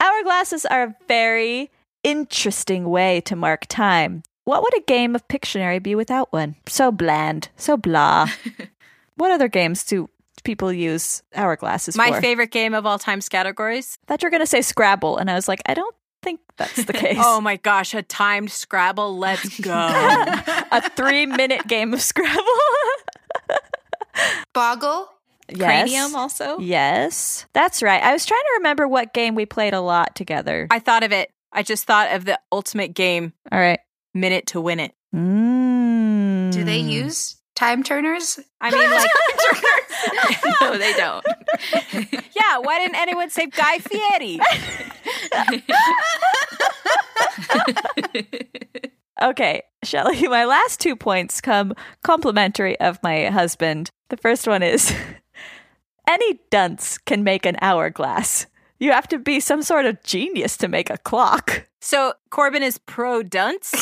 Hourglasses 0.00 0.64
are 0.70 0.82
a 0.84 0.94
very 1.08 1.70
interesting 2.02 2.88
way 2.90 3.20
to 3.22 3.36
mark 3.36 3.66
time. 3.68 4.22
What 4.44 4.62
would 4.62 4.76
a 4.76 4.82
game 4.82 5.14
of 5.14 5.26
Pictionary 5.28 5.82
be 5.82 5.94
without 5.94 6.32
one? 6.32 6.56
So 6.66 6.92
bland, 6.92 7.48
so 7.56 7.76
blah. 7.76 8.28
what 9.16 9.30
other 9.32 9.48
games 9.48 9.84
do 9.84 10.10
people 10.44 10.70
use 10.72 11.22
hourglasses 11.34 11.92
for 11.92 11.98
My 11.98 12.12
for? 12.12 12.20
favorite 12.20 12.50
game 12.50 12.74
of 12.74 12.84
all 12.84 12.98
time 12.98 13.20
categories. 13.22 13.98
I 14.02 14.06
thought 14.06 14.22
you 14.22 14.26
were 14.26 14.30
going 14.30 14.42
to 14.42 14.46
say 14.46 14.60
Scrabble, 14.60 15.16
and 15.16 15.30
I 15.30 15.34
was 15.34 15.48
like, 15.48 15.62
I 15.66 15.72
don't 15.74 15.94
think 16.22 16.40
that's 16.58 16.84
the 16.84 16.92
case. 17.04 17.16
Oh 17.18 17.40
my 17.40 17.56
gosh, 17.56 17.94
a 17.94 18.02
timed 18.02 18.50
Scrabble. 18.50 19.16
Let's 19.18 19.58
go. 19.62 19.72
a 19.72 20.90
three 20.90 21.24
minute 21.26 21.66
game 21.66 21.94
of 21.94 22.02
Scrabble. 22.02 22.42
Boggle? 24.52 25.08
yes. 25.48 25.58
Cranium 25.58 26.14
also. 26.14 26.58
Yes, 26.58 27.46
that's 27.52 27.82
right. 27.82 28.02
I 28.02 28.12
was 28.12 28.24
trying 28.26 28.40
to 28.40 28.54
remember 28.58 28.86
what 28.86 29.12
game 29.12 29.34
we 29.34 29.46
played 29.46 29.74
a 29.74 29.80
lot 29.80 30.14
together. 30.14 30.66
I 30.70 30.78
thought 30.78 31.02
of 31.02 31.12
it. 31.12 31.30
I 31.52 31.62
just 31.62 31.84
thought 31.84 32.12
of 32.12 32.24
the 32.24 32.38
ultimate 32.50 32.94
game, 32.94 33.32
All 33.52 33.58
right. 33.60 33.78
Minute 34.14 34.46
to 34.48 34.60
Win 34.60 34.80
It. 34.80 34.94
Mm. 35.14 36.52
Do 36.52 36.64
they 36.64 36.78
use 36.78 37.36
time 37.54 37.82
turners? 37.82 38.38
I 38.60 38.70
mean, 38.70 38.90
like, 38.90 39.10
no, 40.60 40.78
they 40.78 40.92
don't. 40.94 41.24
Yeah, 42.34 42.58
why 42.58 42.78
didn't 42.80 42.96
anyone 42.96 43.30
say 43.30 43.46
Guy 43.46 43.78
Fieri? 43.78 44.40
Okay, 49.22 49.62
Shelly, 49.84 50.26
my 50.28 50.44
last 50.44 50.80
two 50.80 50.96
points 50.96 51.40
come 51.40 51.74
complimentary 52.02 52.78
of 52.80 53.02
my 53.02 53.26
husband. 53.26 53.90
The 54.08 54.16
first 54.16 54.48
one 54.48 54.62
is 54.62 54.92
any 56.08 56.40
dunce 56.50 56.98
can 56.98 57.22
make 57.22 57.46
an 57.46 57.56
hourglass. 57.62 58.46
You 58.78 58.92
have 58.92 59.08
to 59.08 59.18
be 59.18 59.40
some 59.40 59.62
sort 59.62 59.86
of 59.86 60.02
genius 60.02 60.56
to 60.58 60.68
make 60.68 60.90
a 60.90 60.98
clock. 60.98 61.66
So 61.80 62.14
Corbin 62.30 62.62
is 62.62 62.78
pro 62.78 63.22
dunce. 63.22 63.74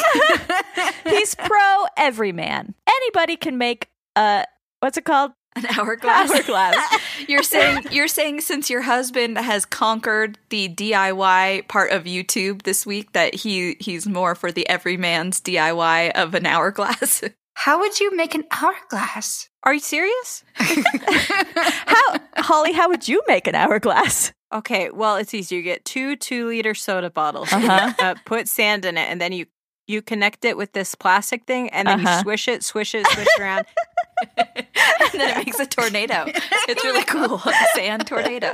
He's 1.04 1.34
pro 1.34 1.86
everyman. 1.96 2.74
Anybody 2.86 3.36
can 3.36 3.58
make 3.58 3.88
a 4.16 4.44
what's 4.80 4.98
it 4.98 5.04
called? 5.04 5.32
An 5.54 5.66
hourglass. 5.66 6.30
Hourglass. 6.30 6.76
You're 7.28 7.42
saying 7.42 7.84
you're 7.90 8.08
saying 8.08 8.40
since 8.40 8.70
your 8.70 8.80
husband 8.80 9.36
has 9.36 9.66
conquered 9.66 10.38
the 10.48 10.68
DIY 10.68 11.68
part 11.68 11.92
of 11.92 12.04
YouTube 12.04 12.62
this 12.62 12.86
week 12.86 13.12
that 13.12 13.34
he 13.34 13.76
he's 13.78 14.06
more 14.08 14.34
for 14.34 14.50
the 14.50 14.68
everyman's 14.68 15.40
DIY 15.40 16.12
of 16.12 16.34
an 16.34 16.46
hourglass. 16.46 17.22
How 17.54 17.78
would 17.80 18.00
you 18.00 18.16
make 18.16 18.34
an 18.34 18.44
hourglass? 18.50 19.50
Are 19.62 19.74
you 19.74 19.80
serious? 19.80 20.42
how 20.54 22.18
Holly, 22.38 22.72
how 22.72 22.88
would 22.88 23.06
you 23.06 23.22
make 23.28 23.46
an 23.46 23.54
hourglass? 23.54 24.32
Okay, 24.52 24.90
well, 24.90 25.16
it's 25.16 25.32
easy. 25.34 25.56
You 25.56 25.62
get 25.62 25.84
two 25.84 26.16
two 26.16 26.46
liter 26.48 26.74
soda 26.74 27.10
bottles. 27.10 27.48
Uh-huh. 27.52 27.92
Uh, 27.98 28.14
put 28.26 28.48
sand 28.48 28.84
in 28.84 28.96
it, 28.98 29.08
and 29.10 29.20
then 29.20 29.32
you 29.32 29.46
you 29.88 30.00
connect 30.02 30.44
it 30.44 30.56
with 30.56 30.72
this 30.72 30.94
plastic 30.94 31.44
thing, 31.44 31.68
and 31.70 31.88
then 31.88 32.00
Uh-huh. 32.06 32.16
you 32.18 32.22
swish 32.22 32.48
it, 32.48 32.62
swish 32.64 32.94
it, 32.94 33.06
swish 33.08 33.26
around. 33.40 33.66
and 34.36 34.66
then 35.14 35.30
it 35.30 35.44
makes 35.46 35.58
a 35.58 35.66
tornado. 35.66 36.24
It's 36.68 36.84
really 36.84 37.04
cool. 37.06 37.34
A 37.44 37.52
sand 37.74 38.06
tornado. 38.06 38.52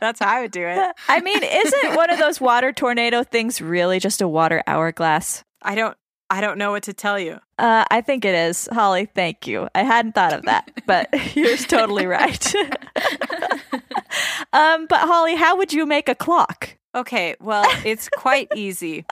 That's 0.00 0.20
how 0.20 0.28
I 0.36 0.40
would 0.42 0.50
do 0.50 0.66
it. 0.66 0.78
I 1.08 1.20
mean, 1.20 1.42
isn't 1.42 1.96
one 1.96 2.10
of 2.10 2.18
those 2.18 2.40
water 2.40 2.72
tornado 2.72 3.22
things 3.24 3.60
really 3.60 3.98
just 4.00 4.22
a 4.22 4.28
water 4.28 4.62
hourglass? 4.66 5.44
I 5.62 5.74
don't 5.74 5.96
I 6.30 6.40
don't 6.40 6.58
know 6.58 6.72
what 6.72 6.82
to 6.84 6.92
tell 6.92 7.18
you. 7.18 7.40
Uh, 7.58 7.84
I 7.90 8.00
think 8.00 8.24
it 8.24 8.34
is. 8.34 8.68
Holly, 8.70 9.06
thank 9.06 9.46
you. 9.46 9.68
I 9.74 9.82
hadn't 9.82 10.14
thought 10.14 10.32
of 10.32 10.42
that, 10.42 10.70
but 10.86 11.08
you're 11.36 11.56
totally 11.56 12.06
right. 12.06 12.54
um, 14.52 14.86
but 14.86 15.00
Holly, 15.00 15.36
how 15.36 15.56
would 15.56 15.72
you 15.72 15.86
make 15.86 16.08
a 16.08 16.14
clock? 16.14 16.76
Okay, 16.94 17.36
well, 17.40 17.64
it's 17.84 18.08
quite 18.08 18.48
easy. 18.54 19.04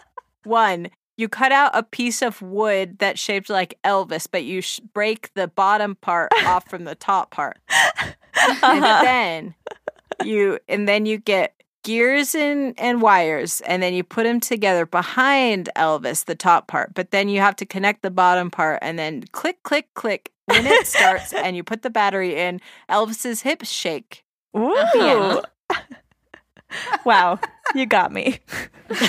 One, 0.44 0.88
you 1.16 1.28
cut 1.28 1.52
out 1.52 1.70
a 1.74 1.82
piece 1.82 2.20
of 2.22 2.42
wood 2.42 2.98
that's 2.98 3.20
shaped 3.20 3.48
like 3.48 3.78
Elvis, 3.84 4.26
but 4.30 4.44
you 4.44 4.60
sh- 4.60 4.80
break 4.92 5.32
the 5.34 5.48
bottom 5.48 5.94
part 5.96 6.30
off 6.44 6.68
from 6.68 6.84
the 6.84 6.94
top 6.94 7.30
part. 7.30 7.58
And 8.62 8.82
then 8.82 9.54
you 10.24 10.58
and 10.68 10.86
then 10.86 11.06
you 11.06 11.18
get 11.18 11.54
gears 11.86 12.34
and 12.34 12.74
and 12.78 13.00
wires 13.00 13.60
and 13.60 13.80
then 13.80 13.94
you 13.94 14.02
put 14.02 14.24
them 14.24 14.40
together 14.40 14.84
behind 14.84 15.68
Elvis 15.76 16.24
the 16.24 16.34
top 16.34 16.66
part. 16.66 16.92
But 16.94 17.12
then 17.12 17.28
you 17.28 17.40
have 17.40 17.54
to 17.56 17.64
connect 17.64 18.02
the 18.02 18.10
bottom 18.10 18.50
part 18.50 18.80
and 18.82 18.98
then 18.98 19.22
click 19.30 19.62
click 19.62 19.94
click 19.94 20.32
when 20.46 20.66
it 20.66 20.84
starts 20.88 21.32
and 21.32 21.54
you 21.54 21.62
put 21.62 21.82
the 21.82 21.90
battery 21.90 22.34
in 22.34 22.60
Elvis's 22.90 23.42
hips 23.42 23.70
shake. 23.70 24.24
Ooh. 24.56 24.74
Uh-huh. 24.74 25.42
Wow, 27.04 27.38
you 27.76 27.86
got 27.86 28.12
me. 28.12 28.40
That's 28.88 29.00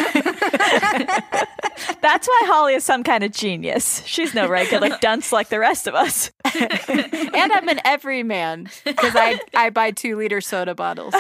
why 2.27 2.41
Holly 2.45 2.75
is 2.75 2.83
some 2.83 3.03
kind 3.03 3.23
of 3.23 3.31
genius. 3.31 4.03
She's 4.05 4.35
no 4.35 4.47
regular 4.47 4.95
dunce 5.01 5.31
like 5.31 5.49
the 5.49 5.57
rest 5.57 5.87
of 5.87 5.95
us. 5.95 6.29
and 6.53 7.51
I'm 7.51 7.67
an 7.67 7.79
everyman 7.83 8.69
because 8.85 9.15
I, 9.15 9.39
I 9.55 9.71
buy 9.71 9.89
two 9.91 10.15
liter 10.15 10.41
soda 10.41 10.75
bottles. 10.75 11.15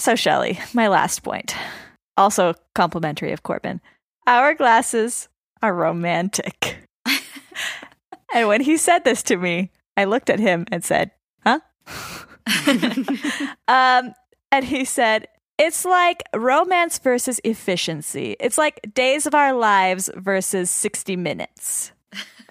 So, 0.00 0.16
Shelley, 0.16 0.58
my 0.72 0.88
last 0.88 1.22
point, 1.22 1.54
also 2.16 2.54
complimentary 2.74 3.32
of 3.32 3.42
Corbin. 3.42 3.82
Hourglasses 4.26 5.28
are 5.60 5.74
romantic. 5.74 6.88
and 8.34 8.48
when 8.48 8.62
he 8.62 8.78
said 8.78 9.04
this 9.04 9.22
to 9.24 9.36
me, 9.36 9.70
I 9.98 10.04
looked 10.04 10.30
at 10.30 10.40
him 10.40 10.64
and 10.72 10.82
said, 10.82 11.10
Huh? 11.44 11.60
um, 13.68 14.14
and 14.50 14.64
he 14.64 14.86
said, 14.86 15.28
It's 15.58 15.84
like 15.84 16.22
romance 16.34 16.98
versus 16.98 17.38
efficiency. 17.44 18.36
It's 18.40 18.56
like 18.56 18.80
days 18.94 19.26
of 19.26 19.34
our 19.34 19.52
lives 19.52 20.08
versus 20.16 20.70
60 20.70 21.16
minutes. 21.16 21.92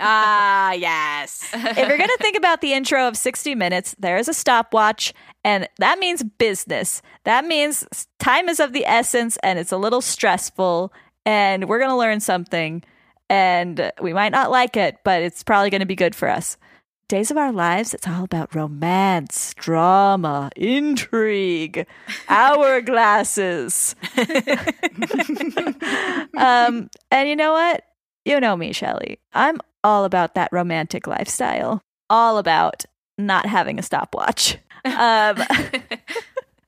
Ah, 0.02 0.72
yes. 0.72 1.50
if 1.54 1.78
you're 1.78 1.98
going 1.98 2.10
to 2.10 2.18
think 2.22 2.38
about 2.38 2.62
the 2.62 2.74
intro 2.74 3.08
of 3.08 3.18
60 3.18 3.54
minutes, 3.56 3.96
there 4.00 4.18
is 4.18 4.30
a 4.30 4.34
stopwatch, 4.34 5.14
and 5.44 5.68
that 5.78 6.00
means 6.00 6.24
business. 6.24 7.02
That 7.26 7.46
means 7.46 7.86
time 8.18 8.48
is 8.48 8.60
of 8.60 8.72
the 8.72 8.86
essence, 8.86 9.38
and 9.44 9.60
it's 9.60 9.74
a 9.74 9.78
little 9.78 10.02
stressful, 10.02 10.94
and 11.26 11.68
we're 11.68 11.80
going 11.80 11.92
to 11.92 11.98
learn 11.98 12.22
something, 12.22 12.82
and 13.30 13.92
we 14.02 14.14
might 14.14 14.32
not 14.32 14.52
like 14.52 14.78
it, 14.78 15.00
but 15.04 15.22
it's 15.22 15.44
probably 15.44 15.70
going 15.70 15.82
to 15.82 15.86
be 15.86 15.96
good 15.96 16.16
for 16.16 16.30
us. 16.30 16.58
Days 17.10 17.32
of 17.32 17.38
Our 17.38 17.52
Lives, 17.52 17.96
it's 17.96 18.08
all 18.08 18.24
about 18.24 18.54
romance, 18.54 19.56
drama, 19.56 20.52
intrigue, 20.56 21.88
hourglasses. 22.28 23.96
um, 26.38 26.88
and 27.10 27.28
you 27.28 27.36
know 27.36 27.54
what? 27.54 27.84
You 28.26 28.40
know 28.40 28.56
me, 28.56 28.74
Shelley. 28.74 29.20
I'm 29.34 29.60
all 29.84 30.06
about 30.06 30.36
that 30.36 30.50
romantic 30.52 31.08
lifestyle. 31.08 31.82
All 32.10 32.38
about 32.38 32.86
not 33.18 33.46
having 33.46 33.80
a 33.80 33.84
stopwatch. 33.84 34.58
Um, 34.86 35.38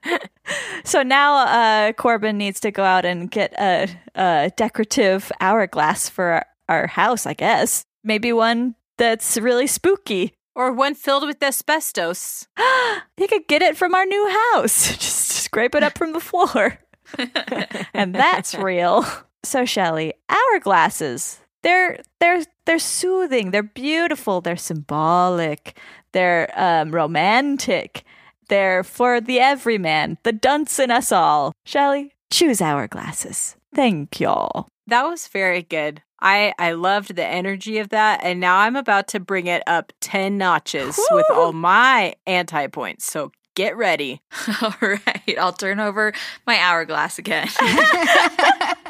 so 0.84 1.02
now 1.04 1.46
uh, 1.46 1.94
Corbin 1.94 2.38
needs 2.38 2.60
to 2.62 2.72
go 2.72 2.84
out 2.84 3.06
and 3.06 3.30
get 3.30 3.54
a, 3.60 3.88
a 4.16 4.52
decorative 4.56 5.32
hourglass 5.40 6.10
for 6.10 6.26
our, 6.26 6.46
our 6.70 6.88
house, 6.88 7.26
I 7.26 7.34
guess. 7.34 7.86
Maybe 8.04 8.34
one 8.34 8.76
that's 8.98 9.38
really 9.38 9.68
spooky. 9.68 10.34
Or 10.54 10.74
one 10.74 10.96
filled 10.96 11.26
with 11.26 11.42
asbestos. 11.42 12.48
he 13.18 13.28
could 13.28 13.48
get 13.48 13.62
it 13.62 13.78
from 13.78 13.96
our 13.96 14.06
new 14.06 14.40
house. 14.54 14.90
Just 14.98 15.30
scrape 15.32 15.76
it 15.76 15.84
up 15.84 15.98
from 15.98 16.14
the 16.14 16.20
floor. 16.20 16.78
and 17.94 18.14
that's 18.14 18.54
real. 18.56 19.06
So 19.44 19.66
Shelley, 19.66 20.14
hourglasses. 20.30 21.40
They're 21.64 22.02
they're 22.20 22.44
they're 22.66 22.80
soothing, 22.80 23.52
they're 23.52 23.64
beautiful, 23.64 24.42
they're 24.42 24.58
symbolic, 24.58 25.78
they're 26.12 26.52
um, 26.56 26.94
romantic. 26.94 28.04
They're 28.50 28.84
for 28.84 29.22
the 29.22 29.40
everyman, 29.40 30.18
the 30.24 30.34
dunce 30.34 30.78
in 30.78 30.92
us 30.92 31.12
all. 31.12 31.54
Shelley, 31.66 32.14
choose 32.30 32.60
hourglasses. 32.60 33.56
Thank 33.74 34.20
y'all. 34.20 34.68
That 34.88 35.04
was 35.04 35.28
very 35.28 35.62
good. 35.62 36.02
I 36.20 36.54
I 36.60 36.74
loved 36.74 37.16
the 37.16 37.26
energy 37.26 37.78
of 37.78 37.90
that, 37.90 38.22
and 38.24 38.40
now 38.40 38.58
I'm 38.58 38.76
about 38.76 39.08
to 39.10 39.20
bring 39.20 39.48
it 39.48 39.64
up 39.68 39.94
ten 40.02 40.38
notches 40.38 41.00
with 41.12 41.26
all 41.32 41.54
my 41.54 42.16
anti 42.28 42.68
points. 42.68 43.06
So 43.06 43.32
get 43.56 43.76
ready. 43.78 44.22
All 44.62 44.74
right, 44.82 45.38
I'll 45.40 45.54
turn 45.54 45.80
over 45.80 46.14
my 46.48 46.58
hourglass 46.58 47.18
again. 47.20 47.48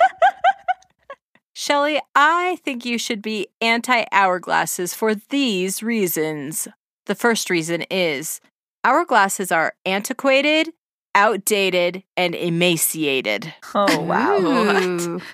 Shelley, 1.62 2.02
I 2.16 2.58
think 2.66 2.86
you 2.86 2.98
should 2.98 3.22
be 3.22 3.48
anti 3.62 4.06
hourglasses 4.12 4.96
for 4.96 5.14
these 5.14 5.84
reasons. 5.84 6.68
The 7.06 7.14
first 7.14 7.52
reason 7.52 7.84
is 7.84 8.42
hourglasses 8.84 9.56
are 9.56 9.76
antiquated, 9.86 10.74
outdated, 11.14 12.02
and 12.18 12.34
emaciated. 12.34 13.54
Oh 13.76 14.00
wow. 14.02 15.20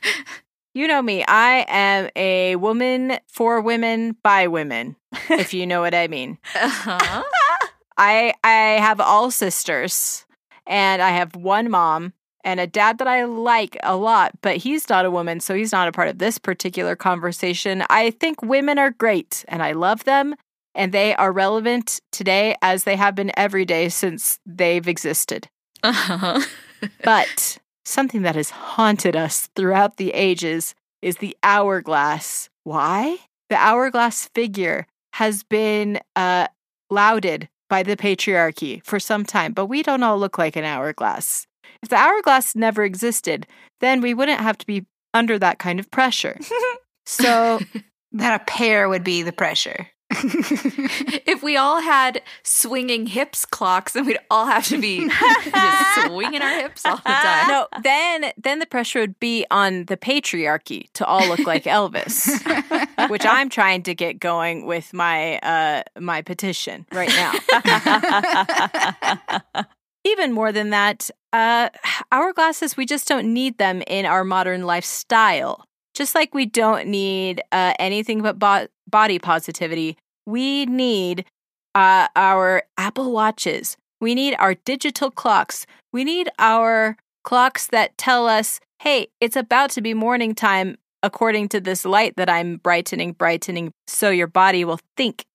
You 0.73 0.87
know 0.87 1.01
me, 1.01 1.23
I 1.27 1.65
am 1.69 2.09
a 2.15 2.55
woman 2.57 3.17
for 3.27 3.61
women 3.61 4.15
by 4.21 4.45
women, 4.45 4.95
if 5.29 5.51
you 5.51 5.65
know 5.65 5.81
what 5.81 5.95
I 5.95 6.07
mean. 6.07 6.37
uh-huh. 6.53 7.23
I 7.97 8.33
I 8.43 8.77
have 8.79 8.99
all 8.99 9.31
sisters 9.31 10.25
and 10.67 11.01
I 11.01 11.11
have 11.11 11.35
one 11.35 11.71
mom 11.71 12.13
and 12.47 12.61
a 12.61 12.65
dad 12.65 12.97
that 12.99 13.09
I 13.09 13.25
like 13.25 13.75
a 13.83 13.97
lot, 13.97 14.31
but 14.41 14.55
he's 14.55 14.87
not 14.87 15.03
a 15.03 15.11
woman, 15.11 15.41
so 15.41 15.53
he's 15.53 15.73
not 15.73 15.89
a 15.89 15.91
part 15.91 16.07
of 16.07 16.17
this 16.17 16.37
particular 16.37 16.95
conversation. 16.95 17.83
I 17.89 18.11
think 18.11 18.41
women 18.41 18.79
are 18.79 18.91
great 18.91 19.43
and 19.49 19.61
I 19.61 19.73
love 19.73 20.05
them 20.05 20.33
and 20.73 20.93
they 20.93 21.13
are 21.15 21.33
relevant 21.33 21.99
today 22.13 22.55
as 22.61 22.85
they 22.85 22.95
have 22.95 23.15
been 23.15 23.31
every 23.35 23.65
day 23.65 23.89
since 23.89 24.39
they've 24.45 24.87
existed. 24.87 25.49
Uh-huh. 25.83 26.41
But 27.03 27.57
something 27.85 28.21
that 28.21 28.35
has 28.35 28.51
haunted 28.51 29.15
us 29.15 29.49
throughout 29.55 29.97
the 29.97 30.11
ages 30.11 30.75
is 31.01 31.17
the 31.17 31.35
hourglass. 31.41 32.49
Why? 32.63 33.17
The 33.49 33.55
hourglass 33.55 34.29
figure 34.35 34.85
has 35.13 35.43
been 35.43 35.99
uh, 36.15 36.47
lauded 36.91 37.49
by 37.67 37.81
the 37.81 37.97
patriarchy 37.97 38.85
for 38.85 38.99
some 38.99 39.25
time, 39.25 39.53
but 39.53 39.65
we 39.65 39.81
don't 39.81 40.03
all 40.03 40.19
look 40.19 40.37
like 40.37 40.55
an 40.55 40.65
hourglass. 40.65 41.47
If 41.81 41.89
the 41.89 41.95
hourglass 41.95 42.55
never 42.55 42.83
existed, 42.83 43.47
then 43.79 44.01
we 44.01 44.13
wouldn't 44.13 44.41
have 44.41 44.57
to 44.59 44.65
be 44.65 44.85
under 45.13 45.39
that 45.39 45.59
kind 45.59 45.79
of 45.79 45.89
pressure. 45.91 46.37
So, 47.07 47.61
that 48.11 48.41
a 48.41 48.43
pear 48.43 48.89
would 48.89 49.03
be 49.03 49.23
the 49.23 49.31
pressure. 49.31 49.87
if 50.11 51.41
we 51.43 51.57
all 51.57 51.81
had 51.81 52.21
swinging 52.43 53.07
hips 53.07 53.45
clocks, 53.45 53.93
then 53.93 54.05
we'd 54.05 54.19
all 54.29 54.45
have 54.45 54.65
to 54.67 54.79
be 54.79 55.09
just 55.09 56.05
swinging 56.05 56.41
our 56.41 56.61
hips 56.61 56.85
all 56.85 56.97
the 56.97 57.03
time. 57.03 57.47
No, 57.47 57.67
then 57.81 58.31
then 58.37 58.59
the 58.59 58.65
pressure 58.65 58.99
would 59.01 59.19
be 59.19 59.45
on 59.51 59.85
the 59.85 59.97
patriarchy 59.97 60.91
to 60.93 61.05
all 61.05 61.27
look 61.27 61.45
like 61.45 61.63
Elvis, 61.63 62.29
which 63.09 63.25
I'm 63.25 63.49
trying 63.49 63.83
to 63.83 63.93
get 63.93 64.19
going 64.19 64.65
with 64.65 64.93
my 64.93 65.39
uh 65.39 65.83
my 65.99 66.21
petition 66.21 66.85
right 66.93 67.09
now. 67.09 67.33
Even 70.05 70.31
more 70.31 70.53
than 70.53 70.69
that, 70.69 71.09
uh 71.33 71.69
hourglasses 72.11 72.77
we 72.77 72.85
just 72.85 73.07
don't 73.07 73.31
need 73.33 73.57
them 73.57 73.81
in 73.87 74.05
our 74.05 74.23
modern 74.23 74.65
lifestyle. 74.65 75.65
Just 75.93 76.13
like 76.13 76.35
we 76.35 76.45
don't 76.45 76.87
need 76.87 77.41
uh, 77.51 77.73
anything 77.79 78.21
but 78.21 78.37
bo- 78.37 78.67
body 78.87 79.17
positivity, 79.17 79.97
we 80.27 80.67
need 80.67 81.25
uh, 81.73 82.07
our 82.15 82.61
Apple 82.77 83.11
Watches. 83.11 83.77
We 83.99 84.13
need 84.13 84.35
our 84.37 84.53
digital 84.53 85.09
clocks. 85.09 85.65
We 85.91 86.03
need 86.03 86.29
our 86.37 86.97
clocks 87.23 87.67
that 87.67 87.97
tell 87.97 88.27
us, 88.27 88.59
hey, 88.79 89.07
it's 89.19 89.35
about 89.35 89.71
to 89.71 89.81
be 89.81 89.95
morning 89.95 90.35
time 90.35 90.77
according 91.01 91.49
to 91.49 91.59
this 91.59 91.83
light 91.83 92.15
that 92.17 92.29
I'm 92.29 92.57
brightening, 92.57 93.13
brightening, 93.13 93.71
so 93.87 94.09
your 94.09 94.27
body 94.27 94.65
will 94.65 94.79
think 94.97 95.25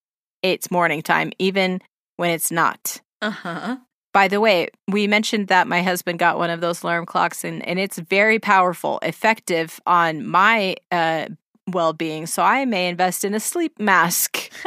it's 0.41 0.71
morning 0.71 1.01
time, 1.01 1.33
even 1.39 1.81
when 2.15 2.29
it's 2.29 2.51
not. 2.51 3.01
Uh 3.21 3.31
huh. 3.31 3.77
By 4.13 4.27
the 4.27 4.39
way, 4.39 4.67
we 4.87 5.07
mentioned 5.07 5.47
that 5.47 5.67
my 5.67 5.81
husband 5.81 6.19
got 6.19 6.37
one 6.37 6.51
of 6.51 6.61
those 6.61 6.83
alarm 6.83 7.05
clocks, 7.05 7.43
and, 7.43 7.67
and 7.67 7.79
it's 7.79 7.97
very 7.97 8.39
powerful, 8.39 8.99
effective 9.01 9.79
on 9.87 10.25
my 10.25 10.75
uh, 10.91 11.25
well 11.67 11.93
being. 11.93 12.27
So 12.27 12.43
I 12.43 12.65
may 12.65 12.87
invest 12.87 13.25
in 13.25 13.33
a 13.33 13.39
sleep 13.39 13.79
mask. 13.79 14.51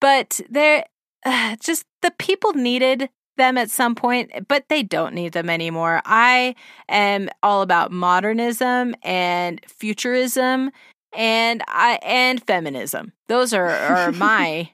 but 0.00 0.40
they're 0.48 0.84
uh, 1.26 1.56
just 1.60 1.84
the 2.02 2.12
people 2.18 2.54
needed 2.54 3.10
them 3.36 3.58
at 3.58 3.70
some 3.70 3.94
point, 3.94 4.30
but 4.48 4.64
they 4.68 4.82
don't 4.82 5.14
need 5.14 5.32
them 5.32 5.50
anymore. 5.50 6.00
I 6.04 6.54
am 6.88 7.28
all 7.42 7.62
about 7.62 7.92
modernism 7.92 8.94
and 9.02 9.60
futurism 9.66 10.70
and 11.12 11.62
I 11.68 11.98
and 12.02 12.42
feminism. 12.46 13.12
Those 13.28 13.52
are, 13.52 13.68
are 13.68 14.12
my 14.12 14.70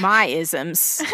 my 0.00 0.26
isms. 0.26 1.02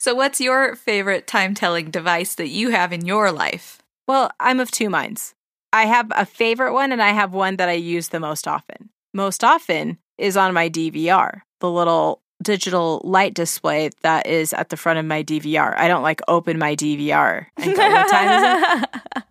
So, 0.00 0.14
what's 0.14 0.40
your 0.40 0.76
favorite 0.76 1.26
time 1.26 1.54
telling 1.54 1.90
device 1.90 2.36
that 2.36 2.48
you 2.48 2.70
have 2.70 2.92
in 2.92 3.04
your 3.04 3.32
life? 3.32 3.82
Well, 4.06 4.30
I'm 4.38 4.60
of 4.60 4.70
two 4.70 4.88
minds. 4.88 5.34
I 5.72 5.86
have 5.86 6.06
a 6.14 6.24
favorite 6.24 6.72
one 6.72 6.92
and 6.92 7.02
I 7.02 7.10
have 7.10 7.34
one 7.34 7.56
that 7.56 7.68
I 7.68 7.72
use 7.72 8.08
the 8.08 8.20
most 8.20 8.46
often. 8.46 8.90
Most 9.12 9.42
often 9.42 9.98
is 10.16 10.36
on 10.36 10.54
my 10.54 10.70
DVR, 10.70 11.40
the 11.60 11.70
little 11.70 12.22
digital 12.42 13.00
light 13.02 13.34
display 13.34 13.90
that 14.02 14.28
is 14.28 14.52
at 14.52 14.68
the 14.68 14.76
front 14.76 15.00
of 15.00 15.04
my 15.04 15.24
DVR. 15.24 15.76
I 15.76 15.88
don't 15.88 16.04
like 16.04 16.20
open 16.28 16.58
my 16.58 16.76
DVR 16.76 17.46
and 17.56 17.76
go, 17.76 17.90
what 17.90 18.10
time 18.10 18.28
is 18.28 18.82
it? 18.82 18.88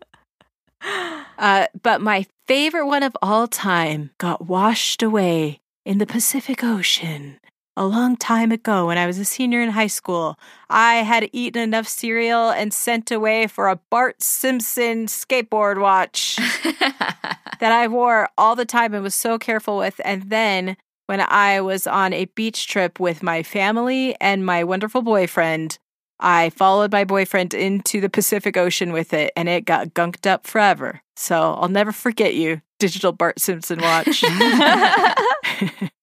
Uh, 1.40 1.68
but 1.84 2.02
my 2.02 2.26
favorite 2.48 2.88
one 2.88 3.04
of 3.04 3.16
all 3.22 3.48
time 3.48 4.10
got 4.18 4.48
washed 4.48 5.04
away 5.04 5.60
in 5.88 6.00
the 6.00 6.06
Pacific 6.06 6.66
Ocean 6.66 7.40
a 7.78 7.86
long 7.86 8.18
time 8.18 8.52
ago 8.52 8.88
when 8.88 8.98
I 8.98 9.08
was 9.08 9.20
a 9.20 9.24
senior 9.24 9.62
in 9.62 9.70
high 9.70 9.88
school. 9.88 10.38
I 10.70 10.96
had 10.96 11.30
eaten 11.32 11.62
enough 11.62 11.88
cereal 11.88 12.50
and 12.50 12.74
sent 12.74 13.10
away 13.10 13.48
for 13.48 13.70
a 13.70 13.80
Bart 13.90 14.22
Simpson 14.22 15.06
skateboard 15.06 15.80
watch 15.80 16.36
that 16.82 17.72
I 17.72 17.88
wore 17.88 18.28
all 18.38 18.58
the 18.58 18.66
time 18.66 18.94
and 18.94 19.02
was 19.02 19.16
so 19.16 19.40
careful 19.40 19.78
with. 19.78 20.02
And 20.04 20.24
then 20.24 20.76
when 21.06 21.22
I 21.22 21.62
was 21.62 21.88
on 21.88 22.12
a 22.12 22.26
beach 22.26 22.68
trip 22.68 23.00
with 23.00 23.24
my 23.24 23.42
family 23.42 24.14
and 24.20 24.46
my 24.46 24.66
wonderful 24.66 25.02
boyfriend, 25.02 25.80
I 26.20 26.50
followed 26.50 26.92
my 26.92 27.06
boyfriend 27.06 27.54
into 27.54 28.02
the 28.02 28.10
Pacific 28.10 28.58
Ocean 28.58 28.92
with 28.92 29.14
it 29.14 29.32
and 29.38 29.48
it 29.48 29.64
got 29.64 29.94
gunked 29.94 30.28
up 30.28 30.48
forever. 30.48 31.02
So 31.16 31.54
I'll 31.54 31.70
never 31.70 31.94
forget 31.94 32.36
you, 32.36 32.62
digital 32.80 33.12
Bart 33.12 33.40
Simpson 33.40 33.80
watch. 33.80 34.24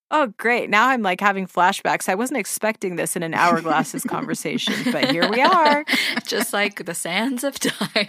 oh, 0.11 0.33
great. 0.37 0.69
Now 0.69 0.89
I'm 0.89 1.01
like 1.01 1.19
having 1.19 1.47
flashbacks. 1.47 2.09
I 2.09 2.15
wasn't 2.15 2.39
expecting 2.39 2.95
this 2.95 3.15
in 3.15 3.23
an 3.23 3.33
hourglasses 3.33 4.07
conversation, 4.07 4.91
but 4.91 5.11
here 5.11 5.29
we 5.29 5.41
are. 5.41 5.85
Just 6.25 6.53
like 6.53 6.85
the 6.85 6.93
sands 6.93 7.43
of 7.43 7.59
time. 7.59 8.05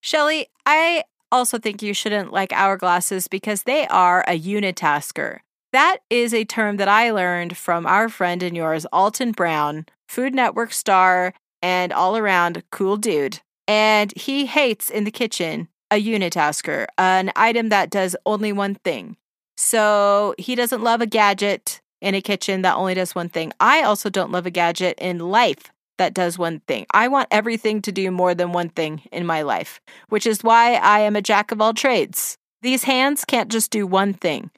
Shelly, 0.00 0.48
I 0.66 1.04
also 1.30 1.58
think 1.58 1.82
you 1.82 1.94
shouldn't 1.94 2.32
like 2.32 2.50
hourglasses 2.50 3.28
because 3.30 3.62
they 3.62 3.86
are 3.88 4.24
a 4.26 4.38
unitasker. 4.38 5.38
That 5.72 5.98
is 6.10 6.34
a 6.34 6.44
term 6.44 6.76
that 6.76 6.88
I 6.88 7.10
learned 7.12 7.56
from 7.56 7.86
our 7.86 8.10
friend 8.10 8.42
and 8.42 8.54
yours, 8.54 8.84
Alton 8.92 9.32
Brown, 9.32 9.86
Food 10.06 10.34
Network 10.34 10.72
star 10.72 11.32
and 11.62 11.92
all 11.92 12.16
around 12.16 12.62
cool 12.70 12.98
dude. 12.98 13.40
And 13.66 14.12
he 14.16 14.46
hates 14.46 14.90
in 14.90 15.04
the 15.04 15.10
kitchen 15.10 15.68
a 15.92 16.02
unitasker, 16.02 16.86
an 16.96 17.30
item 17.36 17.68
that 17.68 17.90
does 17.90 18.16
only 18.24 18.52
one 18.52 18.74
thing. 18.76 19.16
So 19.58 20.34
he 20.38 20.54
doesn't 20.54 20.82
love 20.82 21.02
a 21.02 21.06
gadget 21.06 21.82
in 22.00 22.14
a 22.14 22.22
kitchen 22.22 22.62
that 22.62 22.76
only 22.76 22.94
does 22.94 23.14
one 23.14 23.28
thing. 23.28 23.52
I 23.60 23.82
also 23.82 24.08
don't 24.08 24.32
love 24.32 24.46
a 24.46 24.50
gadget 24.50 24.98
in 24.98 25.18
life 25.18 25.70
that 25.98 26.14
does 26.14 26.38
one 26.38 26.60
thing. 26.60 26.86
I 26.92 27.08
want 27.08 27.28
everything 27.30 27.82
to 27.82 27.92
do 27.92 28.10
more 28.10 28.34
than 28.34 28.52
one 28.52 28.70
thing 28.70 29.02
in 29.12 29.26
my 29.26 29.42
life, 29.42 29.80
which 30.08 30.26
is 30.26 30.42
why 30.42 30.74
I 30.74 31.00
am 31.00 31.14
a 31.14 31.22
jack 31.22 31.52
of 31.52 31.60
all 31.60 31.74
trades. 31.74 32.38
These 32.62 32.84
hands 32.84 33.26
can't 33.26 33.52
just 33.52 33.70
do 33.70 33.86
one 33.86 34.14
thing. 34.14 34.50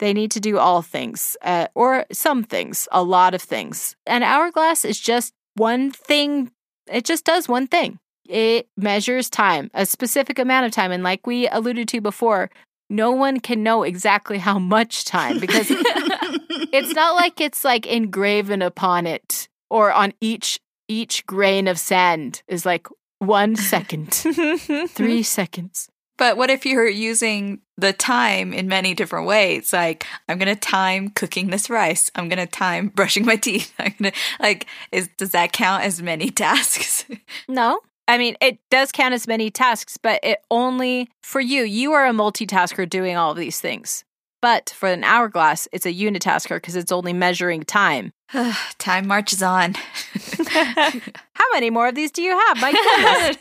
They 0.00 0.12
need 0.12 0.32
to 0.32 0.40
do 0.40 0.58
all 0.58 0.82
things, 0.82 1.36
uh, 1.42 1.68
or 1.74 2.06
some 2.10 2.42
things, 2.42 2.88
a 2.90 3.02
lot 3.02 3.32
of 3.34 3.42
things. 3.42 3.94
An 4.06 4.22
hourglass 4.22 4.84
is 4.84 4.98
just 4.98 5.32
one 5.54 5.92
thing, 5.92 6.50
it 6.90 7.04
just 7.04 7.24
does 7.24 7.48
one 7.48 7.66
thing. 7.66 8.00
It 8.30 8.68
measures 8.76 9.28
time, 9.28 9.70
a 9.74 9.84
specific 9.84 10.38
amount 10.38 10.66
of 10.66 10.72
time. 10.72 10.92
And 10.92 11.02
like 11.02 11.26
we 11.26 11.48
alluded 11.48 11.88
to 11.88 12.00
before, 12.00 12.50
no 12.88 13.10
one 13.10 13.40
can 13.40 13.62
know 13.62 13.82
exactly 13.82 14.38
how 14.38 14.58
much 14.58 15.04
time 15.04 15.38
because 15.38 15.66
it's 15.70 16.94
not 16.94 17.14
like 17.14 17.40
it's 17.40 17.64
like 17.64 17.86
engraven 17.86 18.62
upon 18.62 19.06
it 19.06 19.48
or 19.68 19.92
on 19.92 20.12
each 20.20 20.60
each 20.88 21.24
grain 21.26 21.68
of 21.68 21.78
sand 21.78 22.42
is 22.48 22.66
like 22.66 22.88
one 23.20 23.54
second, 23.54 24.12
three 24.12 24.34
mm-hmm. 24.34 25.22
seconds. 25.22 25.88
But 26.18 26.36
what 26.36 26.50
if 26.50 26.66
you're 26.66 26.86
using 26.86 27.60
the 27.78 27.94
time 27.94 28.52
in 28.52 28.68
many 28.68 28.92
different 28.92 29.26
ways? 29.26 29.72
Like, 29.72 30.06
I'm 30.28 30.38
gonna 30.38 30.54
time 30.54 31.08
cooking 31.08 31.48
this 31.48 31.70
rice. 31.70 32.10
I'm 32.14 32.28
gonna 32.28 32.46
time 32.46 32.88
brushing 32.88 33.24
my 33.24 33.36
teeth. 33.36 33.72
I'm 33.78 33.94
gonna 33.98 34.12
like, 34.38 34.66
is 34.92 35.08
does 35.16 35.30
that 35.30 35.52
count 35.52 35.84
as 35.84 36.02
many 36.02 36.30
tasks? 36.30 37.06
No. 37.48 37.80
I 38.10 38.18
mean, 38.18 38.36
it 38.40 38.58
does 38.70 38.90
count 38.90 39.14
as 39.14 39.28
many 39.28 39.52
tasks, 39.52 39.96
but 39.96 40.18
it 40.24 40.40
only 40.50 41.08
for 41.22 41.40
you, 41.40 41.62
you 41.62 41.92
are 41.92 42.06
a 42.06 42.10
multitasker 42.10 42.90
doing 42.90 43.16
all 43.16 43.30
of 43.30 43.36
these 43.36 43.60
things. 43.60 44.04
But 44.42 44.74
for 44.76 44.88
an 44.88 45.04
hourglass, 45.04 45.68
it's 45.70 45.86
a 45.86 45.94
unitasker 45.94 46.56
because 46.56 46.74
it's 46.74 46.90
only 46.90 47.12
measuring 47.12 47.62
time. 47.62 48.12
time 48.78 49.06
marches 49.06 49.44
on. 49.44 49.74
How 50.48 51.44
many 51.52 51.70
more 51.70 51.86
of 51.86 51.94
these 51.94 52.10
do 52.10 52.20
you 52.20 52.36
have? 52.36 52.60
My 52.60 52.72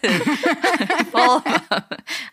goodness. 0.03 1.07
full 1.09 1.37
of 1.37 1.43
them. 1.43 1.83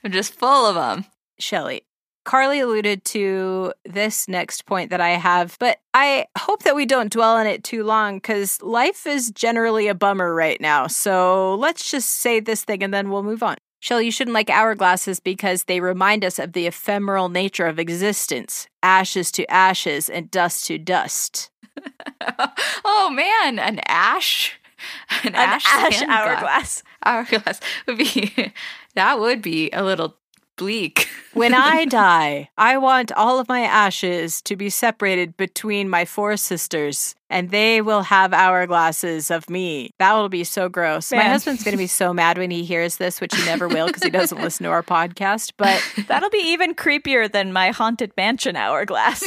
I'm 0.05 0.12
just 0.12 0.35
full 0.35 0.66
of 0.66 0.75
them. 0.75 1.07
Shelly, 1.38 1.86
Carly 2.27 2.59
alluded 2.59 3.05
to 3.05 3.73
this 3.85 4.27
next 4.27 4.67
point 4.67 4.91
that 4.91 5.01
I 5.01 5.11
have, 5.11 5.57
but 5.61 5.79
I 5.95 6.27
hope 6.37 6.65
that 6.65 6.75
we 6.75 6.85
don't 6.85 7.12
dwell 7.12 7.37
on 7.37 7.47
it 7.47 7.62
too 7.62 7.85
long 7.85 8.17
because 8.17 8.61
life 8.61 9.07
is 9.07 9.31
generally 9.31 9.87
a 9.87 9.95
bummer 9.95 10.35
right 10.35 10.61
now. 10.61 10.89
So 10.89 11.55
let's 11.55 11.89
just 11.89 12.11
say 12.11 12.41
this 12.41 12.65
thing 12.65 12.83
and 12.83 12.93
then 12.93 13.11
we'll 13.11 13.23
move 13.23 13.45
on. 13.45 13.57
Shell, 13.79 14.03
you 14.03 14.11
shouldn't 14.11 14.35
like 14.35 14.49
hourglasses 14.49 15.23
because 15.23 15.65
they 15.65 15.79
remind 15.79 16.25
us 16.25 16.41
of 16.41 16.53
the 16.53 16.67
ephemeral 16.67 17.29
nature 17.29 17.69
of 17.69 17.79
existence 17.79 18.67
ashes 18.83 19.31
to 19.33 19.49
ashes 19.49 20.11
and 20.11 20.29
dust 20.29 20.67
to 20.67 20.79
dust. 20.79 21.51
oh 22.85 23.09
man, 23.09 23.61
an 23.61 23.81
ash? 23.87 24.59
An, 25.23 25.29
an 25.29 25.35
ash, 25.37 25.65
ash 25.65 26.03
hourglass. 26.03 26.83
Hourglass 27.05 27.61
would 27.87 27.99
be 27.99 28.53
that 28.97 29.21
would 29.21 29.43
be 29.43 29.71
a 29.71 29.85
little 29.85 30.17
bleak. 30.57 31.09
when 31.35 31.55
I 31.55 31.85
die, 31.85 32.51
I 32.57 32.79
want 32.79 33.12
all 33.12 33.38
of 33.38 33.49
my 33.49 33.62
ashes 33.62 34.40
to 34.42 34.57
be 34.57 34.71
separated 34.71 35.37
between 35.37 35.88
my 35.88 36.05
four 36.05 36.37
sisters, 36.37 37.14
and 37.31 37.51
they 37.51 37.81
will 37.81 38.03
have 38.03 38.33
hourglasses 38.33 39.35
of 39.35 39.49
me. 39.49 39.90
That 39.99 40.14
will 40.14 40.29
be 40.29 40.45
so 40.45 40.69
gross. 40.69 41.12
Man. 41.12 41.25
My 41.25 41.31
husband's 41.31 41.62
going 41.62 41.73
to 41.73 41.79
be 41.79 41.87
so 41.87 42.12
mad 42.12 42.38
when 42.38 42.51
he 42.51 42.64
hears 42.64 42.97
this, 42.97 43.21
which 43.21 43.35
he 43.35 43.45
never 43.45 43.69
will 43.69 43.87
because 43.87 44.03
he 44.03 44.11
doesn't 44.11 44.40
listen 44.40 44.64
to 44.64 44.71
our 44.71 44.83
podcast. 44.83 45.53
But 45.57 45.83
that'll 46.09 46.31
be 46.31 46.38
even 46.38 46.75
creepier 46.75 47.31
than 47.31 47.53
my 47.53 47.71
haunted 47.71 48.12
mansion 48.16 48.57
hourglass. 48.57 49.23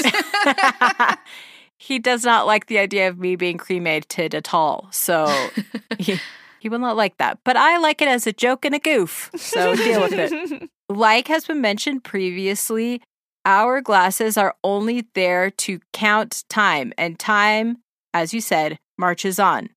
he 1.78 2.00
does 2.00 2.24
not 2.24 2.48
like 2.48 2.66
the 2.66 2.80
idea 2.80 3.08
of 3.08 3.20
me 3.20 3.36
being 3.36 3.58
cremated 3.58 4.36
at 4.36 4.54
all. 4.54 4.90
So. 4.92 5.50
He, 5.98 6.20
he 6.60 6.70
will 6.70 6.80
not 6.80 6.98
like 6.98 7.18
that. 7.18 7.40
But 7.44 7.58
I 7.58 7.78
like 7.78 8.02
it 8.02 8.08
as 8.08 8.28
a 8.28 8.34
joke 8.34 8.66
and 8.66 8.76
a 8.76 8.80
goof. 8.80 9.32
So 9.36 9.76
deal 9.76 10.02
with 10.02 10.14
it. 10.14 10.70
Like 10.90 11.28
has 11.28 11.46
been 11.46 11.62
mentioned 11.62 12.04
previously, 12.04 13.02
hourglasses 13.46 14.42
are 14.42 14.56
only 14.64 15.08
there 15.14 15.50
to 15.52 15.80
count 15.94 16.44
time, 16.50 16.94
and 16.98 17.18
time, 17.20 17.78
as 18.14 18.34
you 18.34 18.42
said, 18.42 18.78
marches 18.98 19.40
on. 19.40 19.70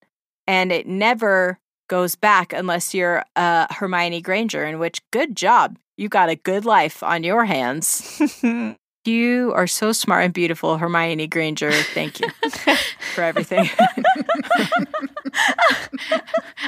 And 0.47 0.73
it 0.73 0.87
never 0.87 1.59
goes 1.89 2.15
back 2.15 2.53
unless 2.53 2.95
you're 2.95 3.25
uh, 3.37 3.67
Hermione 3.71 4.23
Granger, 4.23 4.65
in 4.65 4.79
which, 4.79 5.01
good 5.13 5.37
job. 5.37 5.79
You 5.97 6.09
got 6.09 6.31
a 6.31 6.37
good 6.37 6.65
life 6.65 7.03
on 7.03 7.23
your 7.23 7.45
hands. 7.45 8.21
You 9.05 9.53
are 9.57 9.67
so 9.67 9.93
smart 9.93 10.25
and 10.25 10.35
beautiful, 10.35 10.79
Hermione 10.79 11.27
Granger. 11.27 11.73
Thank 11.73 12.21
you 12.21 12.29
for 13.15 13.23
everything. 13.23 13.69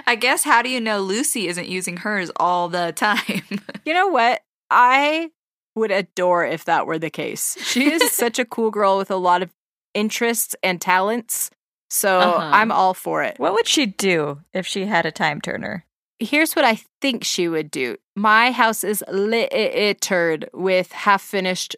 I 0.07 0.17
guess 0.17 0.45
how 0.45 0.63
do 0.63 0.69
you 0.69 0.81
know 0.81 1.01
Lucy 1.01 1.49
isn't 1.49 1.69
using 1.69 1.99
hers 1.99 2.31
all 2.37 2.69
the 2.69 2.93
time? 2.97 3.43
you 3.85 3.95
know 3.95 4.09
what? 4.09 4.43
I 4.71 5.31
would 5.77 5.91
adore 5.91 6.45
if 6.45 6.65
that 6.65 6.87
were 6.87 6.99
the 6.99 7.11
case. 7.11 7.57
She 7.63 7.93
is 7.93 8.11
such 8.13 8.39
a 8.39 8.45
cool 8.45 8.71
girl 8.71 8.99
with 8.99 9.11
a 9.11 9.17
lot 9.17 9.43
of 9.43 9.51
interests 9.93 10.55
and 10.63 10.81
talents. 10.81 11.51
So 11.91 12.19
Uh-huh. 12.19 12.51
I'm 12.53 12.73
all 12.73 12.95
for 12.95 13.23
it. 13.23 13.39
What 13.39 13.53
would 13.55 13.69
she 13.69 13.87
do 13.87 14.41
if 14.53 14.67
she 14.67 14.87
had 14.87 15.07
a 15.07 15.13
time 15.13 15.41
turner? 15.41 15.85
Here's 16.19 16.55
what 16.57 16.65
I 16.65 16.81
think 17.01 17.25
she 17.25 17.49
would 17.49 17.71
do. 17.71 17.97
My 18.17 18.51
house 18.53 18.85
is 18.85 19.03
littered 19.11 20.49
with 20.53 20.93
half 20.93 21.23
finished 21.23 21.77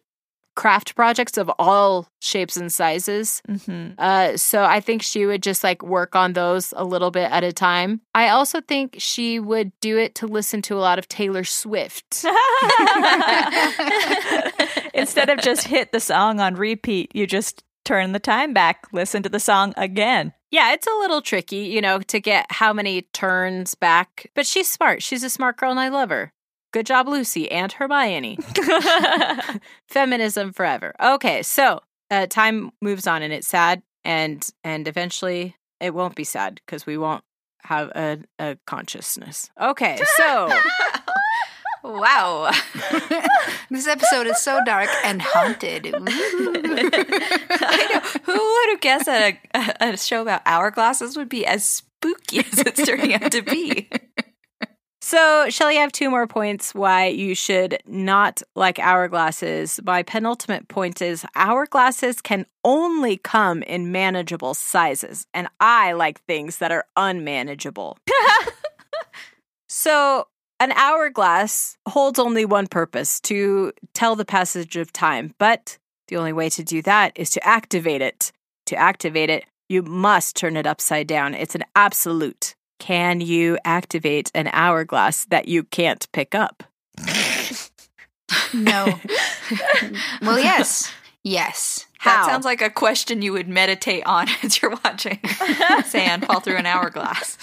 craft 0.57 0.97
projects 0.97 1.37
of 1.37 1.51
all 1.59 2.09
shapes 2.21 2.57
and 2.57 2.73
sizes. 2.73 3.43
Mm-hmm. 3.49 3.93
Uh, 3.99 4.37
so 4.37 4.65
I 4.65 4.81
think 4.81 5.03
she 5.03 5.27
would 5.27 5.43
just 5.43 5.63
like 5.63 5.83
work 5.83 6.17
on 6.17 6.33
those 6.33 6.75
a 6.77 6.85
little 6.85 7.13
bit 7.13 7.31
at 7.31 7.45
a 7.45 7.53
time. 7.53 8.01
I 8.15 8.31
also 8.31 8.61
think 8.61 8.97
she 8.99 9.39
would 9.39 9.71
do 9.81 9.99
it 9.99 10.17
to 10.17 10.27
listen 10.27 10.63
to 10.63 10.75
a 10.75 10.81
lot 10.81 10.99
of 10.99 11.07
Taylor 11.07 11.45
Swift. 11.45 12.25
Instead 14.95 15.31
of 15.31 15.41
just 15.41 15.69
hit 15.69 15.93
the 15.93 16.01
song 16.01 16.41
on 16.41 16.57
repeat, 16.57 17.15
you 17.15 17.27
just 17.27 17.63
turn 17.85 18.13
the 18.13 18.19
time 18.19 18.53
back, 18.53 18.87
listen 18.93 19.23
to 19.23 19.29
the 19.29 19.39
song 19.39 19.73
again. 19.77 20.33
Yeah, 20.51 20.73
it's 20.73 20.87
a 20.87 20.99
little 20.99 21.23
tricky, 21.23 21.67
you 21.67 21.81
know, 21.81 22.01
to 22.01 22.21
get 22.21 22.47
how 22.51 22.73
many 22.73 23.03
turns 23.03 23.75
back, 23.75 24.31
but 24.35 24.47
she's 24.47 24.71
smart. 24.71 25.03
She's 25.03 25.23
a 25.23 25.31
smart 25.31 25.57
girl 25.57 25.71
and 25.71 25.81
I 25.81 25.89
love 25.89 26.11
her. 26.11 26.33
Good 26.77 26.85
job, 26.85 27.09
Lucy 27.09 27.51
and 27.51 27.73
Hermione. 27.73 28.39
Feminism 29.89 30.53
forever. 30.53 30.95
Okay, 31.03 31.43
so 31.43 31.81
uh, 32.11 32.27
time 32.27 32.71
moves 32.83 33.07
on 33.07 33.23
and 33.23 33.33
it's 33.33 33.49
sad, 33.49 33.81
and 34.05 34.47
and 34.63 34.87
eventually 34.87 35.57
it 35.81 35.95
won't 35.95 36.15
be 36.15 36.25
sad 36.25 36.61
because 36.67 36.85
we 36.85 36.99
won't 36.99 37.25
have 37.63 37.89
a, 37.97 38.19
a 38.39 38.59
consciousness. 38.67 39.49
Okay, 39.59 39.99
so 40.19 40.51
wow. 41.83 42.53
this 43.71 43.87
episode 43.87 44.27
is 44.27 44.43
so 44.43 44.61
dark 44.67 44.91
and 45.03 45.23
haunted. 45.23 45.95
I 45.97 46.01
know. 47.91 48.01
Who 48.25 48.33
would 48.35 48.69
have 48.73 48.81
guessed 48.83 49.07
that 49.07 49.39
a, 49.55 49.87
a, 49.89 49.93
a 49.95 49.97
show 49.97 50.21
about 50.21 50.45
hourglasses 50.45 51.17
would 51.17 51.31
be 51.31 51.47
as 51.47 51.65
spooky 51.65 52.41
as 52.41 52.59
it's 52.59 52.85
turning 52.85 53.15
out 53.15 53.33
to 53.33 53.41
be? 53.41 53.89
So, 55.09 55.49
Shelly, 55.51 55.79
I 55.79 55.83
have 55.83 55.93
two 55.93 56.11
more 56.11 56.27
points 56.27 56.75
why 56.75 57.07
you 57.07 57.37
should 57.37 57.81
not 57.87 58.43
like 58.57 58.75
hourglasses. 58.79 59.81
My 59.85 60.03
penultimate 60.03 60.67
point 60.67 61.01
is 61.01 61.25
hourglasses 61.37 62.21
can 62.21 62.45
only 62.65 63.17
come 63.17 63.63
in 63.63 63.93
manageable 63.93 64.53
sizes, 64.53 65.29
and 65.33 65.47
I 65.61 65.93
like 65.93 66.23
things 66.23 66.59
that 66.59 66.73
are 66.73 66.87
unmanageable. 66.97 67.99
so, 69.69 70.27
an 70.59 70.73
hourglass 70.73 71.77
holds 71.89 72.19
only 72.19 72.45
one 72.45 72.67
purpose 72.67 73.21
to 73.21 73.73
tell 73.95 74.17
the 74.17 74.25
passage 74.25 74.75
of 74.75 74.93
time, 74.93 75.37
but 75.39 75.79
the 76.09 76.17
only 76.17 76.33
way 76.33 76.49
to 76.49 76.65
do 76.65 76.83
that 76.83 77.13
is 77.15 77.31
to 77.31 77.47
activate 77.47 78.03
it. 78.03 78.33
To 78.67 78.75
activate 78.75 79.31
it, 79.31 79.45
you 79.69 79.83
must 79.85 80.35
turn 80.35 80.57
it 80.57 80.67
upside 80.67 81.07
down. 81.07 81.33
It's 81.33 81.55
an 81.55 81.63
absolute. 81.77 82.57
Can 82.79 83.21
you 83.21 83.59
activate 83.65 84.31
an 84.35 84.49
hourglass 84.53 85.25
that 85.27 85.49
you 85.49 85.65
can't 85.65 86.07
pick 86.13 86.35
up? 86.35 86.63
no. 88.55 88.99
well, 90.23 90.39
yes. 90.39 90.93
Yes. 91.23 91.87
That 92.05 92.27
sounds 92.27 92.45
like 92.45 92.63
a 92.63 92.71
question 92.71 93.21
you 93.21 93.33
would 93.33 93.49
meditate 93.49 94.05
on 94.07 94.29
as 94.43 94.63
you're 94.63 94.77
watching 94.85 95.19
sand 95.85 96.27
fall 96.27 96.41
through 96.41 96.57
an 96.57 96.67
hourglass. 96.67 97.37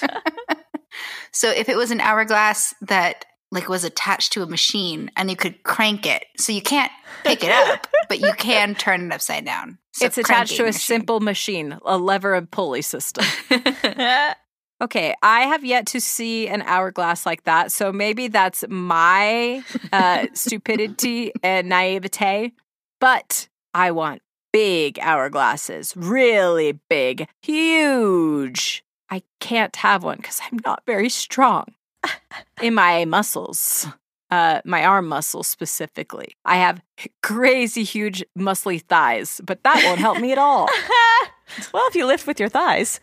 So 1.32 1.50
if 1.50 1.68
it 1.68 1.76
was 1.76 1.92
an 1.92 2.00
hourglass 2.00 2.74
that 2.82 3.26
like 3.52 3.68
was 3.68 3.84
attached 3.84 4.34
to 4.34 4.42
a 4.42 4.46
machine 4.46 5.12
and 5.16 5.30
you 5.30 5.36
could 5.36 5.64
crank 5.64 6.06
it, 6.06 6.26
so 6.38 6.52
you 6.52 6.62
can't 6.62 6.92
pick 7.24 7.44
it 7.44 7.52
up, 7.52 7.88
but 8.08 8.20
you 8.20 8.32
can 8.34 8.74
turn 8.76 9.06
it 9.06 9.14
upside 9.14 9.46
down. 9.46 9.78
So 9.92 10.06
it's 10.06 10.18
attached 10.18 10.56
to 10.58 10.64
a 10.64 10.68
machine. 10.68 10.80
simple 10.80 11.20
machine, 11.20 11.78
a 11.86 11.98
lever 11.98 12.34
and 12.36 12.50
pulley 12.50 12.82
system. 12.82 13.26
Okay, 14.84 15.16
I 15.24 15.44
have 15.44 15.64
yet 15.64 15.86
to 15.88 16.02
see 16.02 16.50
an 16.50 16.62
hourglass 16.64 17.26
like 17.26 17.46
that, 17.46 17.72
so 17.72 17.94
maybe 17.94 18.28
that's 18.28 18.66
my 18.68 19.64
uh, 19.94 20.28
stupidity 20.34 21.32
and 21.42 21.70
naivete. 21.70 22.52
But 23.00 23.48
I 23.74 23.92
want 23.92 24.22
big 24.52 24.96
hourglasses, 24.96 25.94
really 25.96 26.74
big, 26.90 27.30
huge. 27.42 28.84
I 29.10 29.24
can't 29.40 29.74
have 29.78 30.04
one 30.04 30.18
because 30.18 30.42
I'm 30.52 30.60
not 30.66 30.84
very 30.86 31.08
strong 31.08 31.68
in 32.62 32.74
my 32.74 33.06
muscles. 33.06 33.88
Uh, 34.30 34.60
my 34.66 34.84
arm 34.84 35.08
muscles 35.08 35.48
specifically. 35.48 36.36
I 36.44 36.58
have 36.58 36.82
crazy 37.22 37.86
huge 37.86 38.22
muscly 38.38 38.82
thighs, 38.82 39.40
but 39.46 39.64
that 39.64 39.82
won't 39.86 40.00
help 40.00 40.20
me 40.20 40.34
at 40.34 40.38
all. 40.38 40.68
well, 41.74 41.88
if 41.88 41.96
you 41.96 42.06
lift 42.06 42.28
with 42.28 42.38
your 42.38 42.50
thighs. 42.50 43.00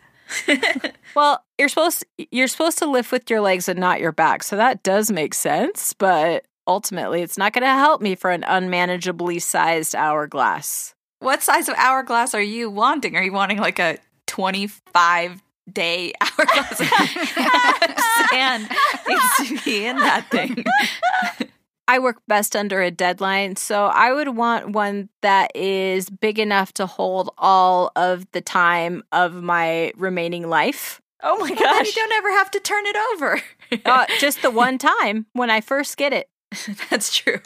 Well, 1.16 1.45
you're 1.59 1.69
supposed 1.69 2.05
you're 2.31 2.49
supposed 2.49 2.79
to 2.79 2.87
lift 2.87 3.11
with 3.11 3.29
your 3.29 3.40
legs 3.40 3.69
and 3.69 3.81
not 3.81 4.01
your 4.01 4.12
back. 4.12 4.43
So 4.43 4.57
that 4.57 4.83
does 4.83 5.11
make 5.11 5.35
sense, 5.35 5.93
but 5.93 6.45
ultimately 6.66 7.23
it's 7.23 7.37
not 7.37 7.53
going 7.53 7.64
to 7.64 7.69
help 7.69 8.01
me 8.01 8.14
for 8.14 8.31
an 8.31 8.45
unmanageably 8.45 9.40
sized 9.40 9.95
hourglass. 9.95 10.95
What 11.19 11.43
size 11.43 11.69
of 11.69 11.75
hourglass 11.77 12.35
are 12.35 12.43
you 12.43 12.71
wanting? 12.71 13.16
Are 13.16 13.23
you 13.23 13.33
wanting 13.33 13.59
like 13.59 13.79
a 13.79 13.99
25 14.29 15.43
day 15.73 16.12
hourglass? 16.21 16.79
Sand 18.31 18.71
needs 19.09 19.49
to 19.49 19.64
be 19.64 19.87
in 19.87 19.97
that 19.97 20.27
thing. 20.31 20.64
I 21.88 21.99
work 21.99 22.23
best 22.29 22.55
under 22.55 22.81
a 22.81 22.90
deadline, 22.90 23.57
so 23.57 23.87
I 23.87 24.12
would 24.12 24.37
want 24.37 24.71
one 24.71 25.09
that 25.23 25.51
is 25.57 26.09
big 26.09 26.38
enough 26.38 26.73
to 26.75 26.87
hold 26.87 27.31
all 27.37 27.90
of 27.97 28.31
the 28.33 28.40
time 28.40 29.03
of 29.11 29.35
my 29.35 29.93
remaining 29.97 30.49
life. 30.49 31.01
Oh 31.23 31.37
my 31.38 31.51
Well, 31.61 31.75
then 31.75 31.85
you 31.85 31.93
don't 31.93 32.12
ever 32.12 32.31
have 32.31 32.51
to 32.53 32.61
turn 32.61 32.87
it 32.87 32.97
over. 33.12 33.43
Uh, 33.85 34.07
just 34.21 34.43
the 34.43 34.51
one 34.51 34.79
time 34.79 35.27
when 35.33 35.51
I 35.51 35.61
first 35.61 35.97
get 35.97 36.12
it. 36.12 36.30
That's 36.91 37.17
true. 37.17 37.41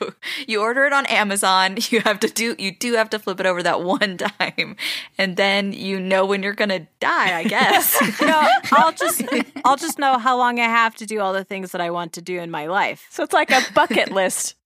You 0.46 0.62
order 0.62 0.84
it 0.86 0.92
on 0.92 1.06
Amazon. 1.06 1.76
You 1.90 2.00
have 2.00 2.18
to 2.20 2.28
do. 2.28 2.56
You 2.58 2.74
do 2.74 2.94
have 2.94 3.10
to 3.10 3.18
flip 3.18 3.38
it 3.38 3.46
over 3.46 3.62
that 3.62 3.82
one 3.84 4.16
time, 4.16 4.76
and 5.18 5.36
then 5.36 5.72
you 5.72 6.00
know 6.00 6.24
when 6.24 6.42
you're 6.42 6.54
gonna 6.54 6.88
die. 6.98 7.36
I 7.36 7.44
guess. 7.44 8.00
No, 8.20 8.48
I'll 8.72 8.92
just 8.92 9.22
I'll 9.64 9.76
just 9.76 9.98
know 9.98 10.18
how 10.18 10.36
long 10.36 10.58
I 10.58 10.64
have 10.64 10.94
to 10.96 11.06
do 11.06 11.20
all 11.20 11.32
the 11.32 11.44
things 11.44 11.72
that 11.72 11.80
I 11.80 11.90
want 11.90 12.14
to 12.14 12.22
do 12.22 12.40
in 12.40 12.50
my 12.50 12.66
life. 12.66 13.06
So 13.10 13.22
it's 13.22 13.32
like 13.34 13.50
a 13.50 13.60
bucket 13.74 14.10
list 14.10 14.56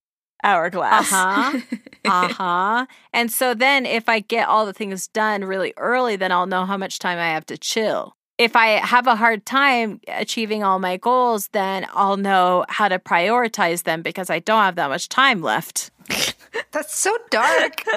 hourglass. 0.43 1.11
Uh 1.11 1.15
huh. 1.15 1.59
Uh 2.05 2.33
huh. 2.33 2.85
And 3.13 3.31
so 3.31 3.53
then 3.53 3.85
if 3.85 4.07
I 4.07 4.21
get 4.21 4.47
all 4.47 4.65
the 4.65 4.73
things 4.73 5.07
done 5.07 5.43
really 5.43 5.73
early, 5.77 6.15
then 6.15 6.31
I'll 6.31 6.47
know 6.47 6.65
how 6.65 6.77
much 6.77 6.99
time 6.99 7.19
I 7.19 7.27
have 7.33 7.45
to 7.47 7.57
chill. 7.57 8.15
If 8.39 8.55
I 8.55 8.67
have 8.79 9.05
a 9.05 9.17
hard 9.17 9.45
time 9.45 9.99
achieving 10.07 10.63
all 10.63 10.79
my 10.79 10.95
goals, 10.95 11.49
then 11.49 11.85
I'll 11.93 12.15
know 12.15 12.63
how 12.69 12.87
to 12.87 12.97
prioritize 12.97 13.83
them 13.83 14.01
because 14.01 14.29
I 14.29 14.39
don't 14.39 14.63
have 14.63 14.75
that 14.75 14.87
much 14.87 15.09
time 15.09 15.41
left. 15.41 15.91
That's 16.71 16.97
so 16.97 17.15
dark. 17.29 17.83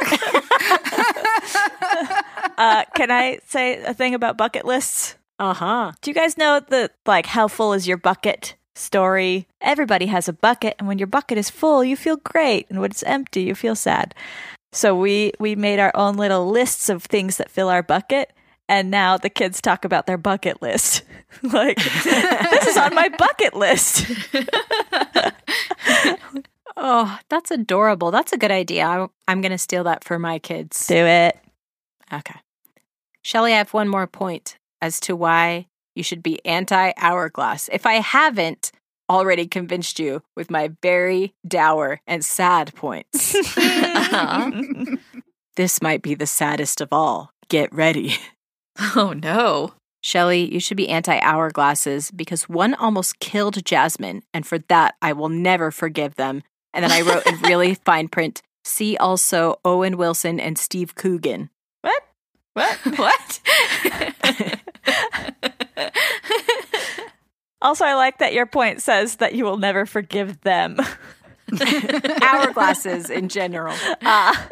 Uh, 2.59 2.85
can 2.95 3.11
I 3.11 3.39
say 3.47 3.83
a 3.83 3.95
thing 3.95 4.15
about 4.15 4.37
bucket 4.37 4.65
lists? 4.65 5.17
Uh 5.39 5.55
huh. 5.55 5.93
Do 6.01 6.11
you 6.11 6.15
guys 6.15 6.37
know 6.37 6.61
the 6.61 6.91
like 7.07 7.27
how 7.27 7.49
full 7.49 7.73
is 7.73 7.89
your 7.89 7.97
bucket 7.97 8.55
story? 8.75 9.49
Everybody 9.61 10.07
has 10.07 10.29
a 10.29 10.33
bucket, 10.33 10.77
and 10.79 10.87
when 10.87 10.99
your 10.99 11.09
bucket 11.09 11.39
is 11.39 11.51
full, 11.51 11.83
you 11.83 11.97
feel 11.97 12.19
great, 12.19 12.67
and 12.69 12.81
when 12.81 12.91
it's 12.91 13.03
empty, 13.05 13.43
you 13.43 13.55
feel 13.55 13.75
sad. 13.75 14.15
So 14.71 14.95
we 14.95 15.33
we 15.41 15.57
made 15.57 15.81
our 15.81 15.91
own 15.97 16.17
little 16.17 16.49
lists 16.49 16.89
of 16.89 17.03
things 17.03 17.39
that 17.39 17.51
fill 17.51 17.69
our 17.69 17.83
bucket, 17.83 18.33
and 18.73 18.91
now 18.91 19.19
the 19.19 19.29
kids 19.29 19.61
talk 19.61 19.85
about 19.85 20.07
their 20.07 20.17
bucket 20.17 20.63
list. 20.63 21.03
like 21.43 21.77
this 21.77 22.67
is 22.67 22.77
on 22.79 22.95
my 22.95 23.11
bucket 23.11 23.55
list. 23.55 24.11
Oh, 26.75 27.19
that's 27.29 27.51
adorable. 27.51 28.11
That's 28.11 28.33
a 28.33 28.39
good 28.39 28.51
idea. 28.51 28.87
I, 28.87 29.07
I'm 29.29 29.43
going 29.43 29.53
to 29.53 29.59
steal 29.59 29.85
that 29.85 30.03
for 30.03 30.19
my 30.19 30.39
kids. 30.39 30.87
Do 30.87 30.95
it. 30.95 31.39
Okay. 32.11 32.41
Shelly, 33.21 33.53
I 33.53 33.59
have 33.59 33.75
one 33.75 33.89
more 33.89 34.07
point 34.07 34.57
as 34.81 34.99
to 35.01 35.15
why 35.15 35.67
you 35.95 36.03
should 36.03 36.23
be 36.23 36.45
anti 36.47 36.93
hourglass. 36.97 37.69
If 37.71 37.85
I 37.85 37.97
haven't 37.97 38.73
already 39.11 39.47
convinced 39.47 39.99
you 39.99 40.23
with 40.35 40.51
my 40.51 40.71
very 40.81 41.35
dour 41.47 42.01
and 42.07 42.25
sad 42.25 42.75
points. 42.75 43.35
Uh-huh. 43.35 44.51
this 45.57 45.83
might 45.83 46.01
be 46.01 46.15
the 46.15 46.27
saddest 46.27 46.81
of 46.81 46.89
all. 46.91 47.33
Get 47.51 47.73
ready. 47.73 48.17
Oh 48.97 49.13
no. 49.13 49.75
Shelley, 50.03 50.53
you 50.53 50.59
should 50.59 50.77
be 50.77 50.89
anti 50.89 51.19
hourglasses 51.21 52.11
because 52.15 52.49
one 52.49 52.75
almost 52.75 53.21
killed 53.21 53.65
Jasmine, 53.65 54.23
and 54.35 54.47
for 54.47 54.59
that 54.69 54.97
I 55.01 55.13
will 55.13 55.29
never 55.29 55.71
forgive 55.71 56.17
them. 56.17 56.43
And 56.75 56.83
then 56.83 56.91
I 56.91 57.03
wrote 57.03 57.27
in 57.27 57.39
really 57.43 57.75
fine 57.85 58.09
print 58.09 58.43
see 58.65 58.97
also 58.97 59.59
Owen 59.65 59.97
Wilson 59.97 60.41
and 60.41 60.59
Steve 60.59 60.95
Coogan. 60.95 61.51
What? 61.83 62.03
What? 62.55 62.79
What? 62.97 63.41
Also, 67.63 67.85
I 67.85 67.95
like 67.95 68.19
that 68.19 68.33
your 68.33 68.47
point 68.47 68.83
says 68.83 69.17
that 69.17 69.35
you 69.35 69.45
will 69.45 69.57
never 69.57 69.87
forgive 69.87 70.41
them. 70.41 70.79
Hourglasses 71.49 73.09
in 73.09 73.29
general. 73.29 73.77
Ah. 74.03 74.49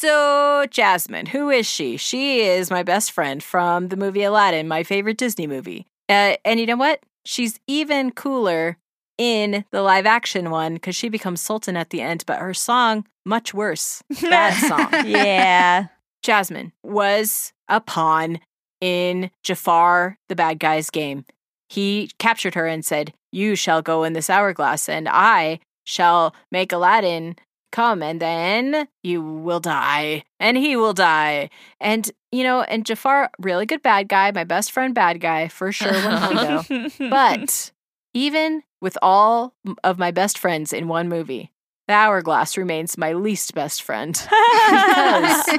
So, 0.00 0.64
Jasmine, 0.70 1.26
who 1.26 1.50
is 1.50 1.66
she? 1.66 1.98
She 1.98 2.40
is 2.40 2.70
my 2.70 2.82
best 2.82 3.12
friend 3.12 3.42
from 3.42 3.88
the 3.88 3.98
movie 3.98 4.22
Aladdin, 4.22 4.66
my 4.66 4.82
favorite 4.82 5.18
Disney 5.18 5.46
movie. 5.46 5.86
Uh, 6.08 6.36
and 6.42 6.58
you 6.58 6.64
know 6.64 6.78
what? 6.78 7.00
She's 7.26 7.60
even 7.66 8.10
cooler 8.10 8.78
in 9.18 9.66
the 9.72 9.82
live 9.82 10.06
action 10.06 10.48
one 10.48 10.72
because 10.72 10.96
she 10.96 11.10
becomes 11.10 11.42
Sultan 11.42 11.76
at 11.76 11.90
the 11.90 12.00
end, 12.00 12.24
but 12.26 12.38
her 12.38 12.54
song, 12.54 13.04
much 13.26 13.52
worse. 13.52 14.02
Bad 14.22 14.54
song. 14.68 15.06
yeah. 15.06 15.88
Jasmine 16.22 16.72
was 16.82 17.52
a 17.68 17.78
pawn 17.78 18.40
in 18.80 19.30
Jafar, 19.42 20.16
the 20.30 20.34
bad 20.34 20.58
guy's 20.58 20.88
game. 20.88 21.26
He 21.68 22.10
captured 22.18 22.54
her 22.54 22.66
and 22.66 22.86
said, 22.86 23.12
You 23.32 23.54
shall 23.54 23.82
go 23.82 24.04
in 24.04 24.14
this 24.14 24.30
hourglass, 24.30 24.88
and 24.88 25.06
I 25.10 25.60
shall 25.84 26.34
make 26.50 26.72
Aladdin 26.72 27.36
come, 27.70 28.02
and 28.02 28.20
then 28.20 28.88
you 29.02 29.22
will 29.22 29.60
die, 29.60 30.24
and 30.38 30.56
he 30.56 30.76
will 30.76 30.92
die. 30.92 31.50
And, 31.80 32.10
you 32.32 32.42
know, 32.42 32.62
and 32.62 32.84
Jafar, 32.84 33.30
really 33.38 33.66
good 33.66 33.82
bad 33.82 34.08
guy, 34.08 34.30
my 34.32 34.44
best 34.44 34.72
friend 34.72 34.94
bad 34.94 35.20
guy, 35.20 35.48
for 35.48 35.72
sure. 35.72 36.62
But 36.98 37.70
even 38.14 38.62
with 38.80 38.96
all 39.02 39.54
of 39.84 39.98
my 39.98 40.10
best 40.10 40.38
friends 40.38 40.72
in 40.72 40.88
one 40.88 41.08
movie, 41.08 41.52
the 41.88 41.94
hourglass 41.94 42.56
remains 42.56 42.96
my 42.96 43.12
least 43.12 43.54
best 43.54 43.82
friend. 43.82 44.20
Because 44.70 45.58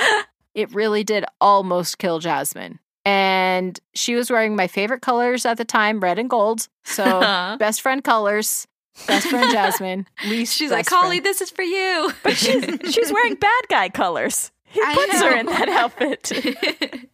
it 0.54 0.74
really 0.74 1.04
did 1.04 1.24
almost 1.40 1.98
kill 1.98 2.18
Jasmine. 2.18 2.78
And 3.04 3.78
she 3.94 4.14
was 4.14 4.30
wearing 4.30 4.56
my 4.56 4.68
favorite 4.68 5.02
colors 5.02 5.44
at 5.44 5.58
the 5.58 5.64
time, 5.64 6.00
red 6.00 6.18
and 6.18 6.30
gold. 6.30 6.68
So 6.84 7.20
best 7.58 7.82
friend 7.82 8.02
colors, 8.02 8.66
best 9.06 9.28
friend 9.28 9.50
Jasmine, 9.52 10.06
least 10.26 10.56
She's 10.56 10.70
like, 10.70 10.86
best 10.86 10.94
Holly, 10.94 11.16
friend." 11.20 11.26
this 11.26 11.40
is 11.40 11.50
for 11.50 11.62
you. 11.62 12.12
but 12.22 12.36
she's 12.36 12.64
she's 12.94 13.12
wearing 13.12 13.34
bad 13.34 13.62
guy 13.68 13.88
colors. 13.88 14.50
He 14.64 14.80
I 14.84 14.94
puts 14.94 15.20
her 15.22 15.36
in 15.36 15.46
that 15.46 15.68
outfit. 15.68 16.32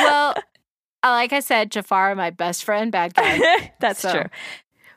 Well, 0.00 0.34
uh, 1.04 1.10
like 1.10 1.32
I 1.32 1.38
said, 1.40 1.70
Jafar, 1.70 2.14
my 2.16 2.30
best 2.30 2.64
friend, 2.64 2.90
bad 2.90 3.14
guy. 3.14 3.72
That's 3.80 4.00
So- 4.00 4.10
true. 4.12 4.24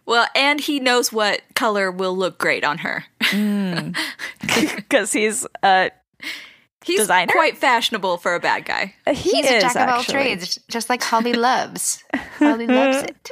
well, 0.07 0.27
and 0.35 0.59
he 0.59 0.79
knows 0.79 1.11
what 1.13 1.41
color 1.55 1.91
will 1.91 2.17
look 2.17 2.39
great 2.39 2.63
on 2.63 2.79
her. 2.79 3.03
Because 4.75 5.11
he's 5.13 5.45
uh 5.61 5.89
He's 6.83 6.99
Designer? 7.01 7.31
quite 7.33 7.57
fashionable 7.57 8.17
for 8.17 8.33
a 8.33 8.39
bad 8.39 8.63
guy. 8.65 8.93
he 9.07 9.13
He's 9.13 9.45
is 9.45 9.51
a 9.51 9.59
jack 9.59 9.75
of 9.75 9.81
all 9.89 9.99
actually. 9.99 10.13
trades, 10.13 10.59
just 10.69 10.89
like 10.89 11.03
Holly 11.03 11.33
loves. 11.33 12.01
Holly 12.37 12.65
loves 12.65 13.03
it. 13.03 13.29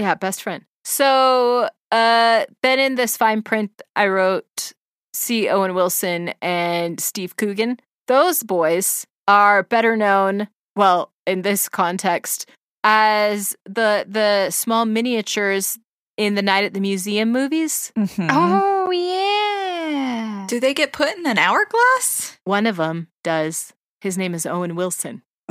Yeah, 0.00 0.14
best 0.16 0.42
friend. 0.42 0.64
So 0.84 1.68
uh, 1.92 2.44
then 2.62 2.78
in 2.78 2.94
this 2.94 3.16
fine 3.16 3.42
print, 3.42 3.70
I 3.96 4.08
wrote 4.08 4.72
C. 5.12 5.48
Owen 5.48 5.74
Wilson 5.74 6.32
and 6.40 7.00
Steve 7.00 7.36
Coogan. 7.36 7.78
Those 8.08 8.42
boys 8.42 9.06
are 9.28 9.62
better 9.62 9.96
known, 9.96 10.48
well, 10.76 11.12
in 11.26 11.42
this 11.42 11.68
context, 11.68 12.48
as 12.82 13.54
the 13.64 14.06
the 14.08 14.50
small 14.50 14.86
miniatures 14.86 15.78
in 16.16 16.34
the 16.34 16.42
Night 16.42 16.64
at 16.64 16.74
the 16.74 16.80
Museum 16.80 17.30
movies. 17.30 17.92
Mhm. 17.96 18.28
Oh 18.32 18.90
yeah. 18.90 20.46
Do 20.48 20.58
they 20.60 20.74
get 20.74 20.92
put 20.92 21.16
in 21.16 21.26
an 21.26 21.38
hourglass? 21.38 22.38
One 22.44 22.66
of 22.66 22.76
them 22.76 23.08
does. 23.22 23.72
His 24.00 24.16
name 24.18 24.34
is 24.34 24.46
Owen 24.46 24.74
Wilson. 24.76 25.22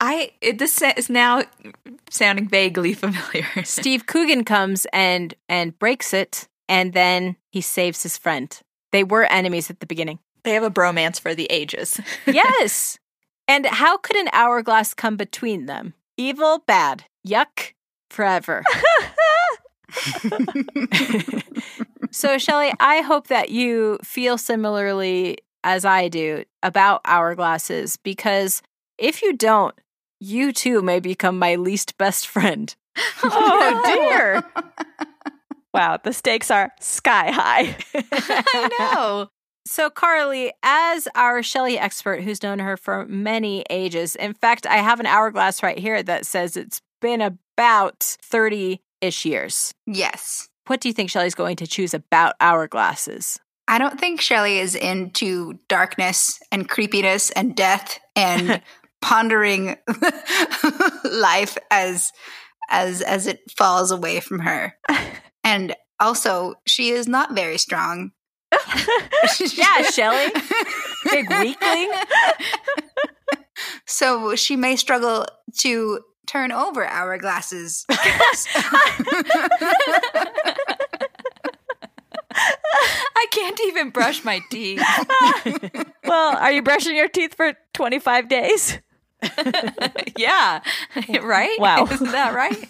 I 0.00 0.32
it, 0.40 0.58
this 0.58 0.82
is 0.96 1.08
now 1.08 1.42
sounding 2.10 2.48
vaguely 2.48 2.94
familiar. 2.94 3.46
Steve 3.64 4.06
Coogan 4.06 4.44
comes 4.44 4.86
and 4.92 5.34
and 5.48 5.78
breaks 5.78 6.12
it, 6.12 6.48
and 6.68 6.92
then 6.92 7.36
he 7.50 7.60
saves 7.60 8.02
his 8.02 8.18
friend. 8.18 8.58
They 8.92 9.04
were 9.04 9.24
enemies 9.24 9.70
at 9.70 9.80
the 9.80 9.86
beginning. 9.86 10.18
they 10.44 10.52
have 10.52 10.62
a 10.62 10.70
bromance 10.70 11.20
for 11.20 11.34
the 11.34 11.46
ages. 11.46 12.00
yes. 12.26 12.98
And 13.48 13.66
how 13.66 13.96
could 13.96 14.16
an 14.16 14.28
hourglass 14.32 14.94
come 14.94 15.16
between 15.16 15.66
them? 15.66 15.94
Evil, 16.16 16.62
bad, 16.66 17.04
yuck, 17.26 17.72
forever. 18.10 18.62
so, 22.10 22.38
Shelley, 22.38 22.72
I 22.80 23.02
hope 23.02 23.28
that 23.28 23.50
you 23.50 23.98
feel 24.02 24.38
similarly 24.38 25.38
as 25.62 25.84
I 25.84 26.08
do 26.08 26.44
about 26.62 27.04
hourglasses 27.04 27.98
because 28.02 28.62
if 28.98 29.22
you 29.22 29.32
don't, 29.32 29.74
you 30.20 30.52
too 30.52 30.82
may 30.82 31.00
become 31.00 31.38
my 31.38 31.56
least 31.56 31.98
best 31.98 32.26
friend. 32.26 32.74
oh 33.22 33.82
dear. 33.84 34.44
wow, 35.74 35.98
the 36.02 36.12
stakes 36.12 36.50
are 36.50 36.72
sky 36.80 37.30
high. 37.30 37.76
I 37.94 38.68
know. 38.78 39.28
So, 39.66 39.90
Carly, 39.90 40.52
as 40.62 41.08
our 41.16 41.42
Shelley 41.42 41.76
expert 41.78 42.22
who's 42.22 42.42
known 42.42 42.60
her 42.60 42.76
for 42.76 43.04
many 43.06 43.64
ages, 43.68 44.14
in 44.14 44.32
fact, 44.32 44.64
I 44.64 44.76
have 44.76 45.00
an 45.00 45.06
hourglass 45.06 45.62
right 45.62 45.78
here 45.78 46.02
that 46.04 46.24
says 46.24 46.56
it's 46.56 46.80
been 47.00 47.20
about 47.20 47.98
30 48.22 48.80
ish 49.00 49.24
years. 49.24 49.72
yes. 49.86 50.48
What 50.68 50.80
do 50.80 50.88
you 50.88 50.92
think 50.92 51.10
Shelley's 51.10 51.36
going 51.36 51.54
to 51.56 51.66
choose 51.66 51.94
about 51.94 52.36
hourglasses? 52.40 53.38
I 53.68 53.78
don't 53.78 54.00
think 54.00 54.20
Shelley 54.20 54.58
is 54.58 54.74
into 54.74 55.58
darkness 55.68 56.40
and 56.50 56.68
creepiness 56.68 57.30
and 57.30 57.54
death 57.54 58.00
and 58.16 58.62
pondering 59.02 59.76
life 61.04 61.56
as 61.70 62.12
as 62.70 63.02
as 63.02 63.26
it 63.26 63.40
falls 63.56 63.90
away 63.90 64.20
from 64.20 64.40
her. 64.40 64.74
And 65.44 65.76
also, 66.00 66.54
she 66.66 66.90
is 66.90 67.06
not 67.06 67.32
very 67.34 67.56
strong. 67.58 68.10
Yeah, 69.38 69.82
Shelley. 69.82 70.32
Big 71.10 71.30
weakling. 71.30 71.92
So 73.86 74.34
she 74.34 74.56
may 74.56 74.74
struggle 74.76 75.24
to 75.60 76.00
turn 76.26 76.50
over 76.52 76.84
hourglasses. 76.84 77.84
I 82.38 83.26
can't 83.30 83.60
even 83.66 83.90
brush 83.90 84.24
my 84.24 84.40
teeth. 84.50 84.82
well, 86.04 86.36
are 86.36 86.52
you 86.52 86.62
brushing 86.62 86.96
your 86.96 87.08
teeth 87.08 87.34
for 87.34 87.54
25 87.74 88.28
days? 88.28 88.78
yeah. 90.16 90.60
right? 91.22 91.58
Wow. 91.58 91.86
Isn't 91.90 92.12
that 92.12 92.34
right? 92.34 92.68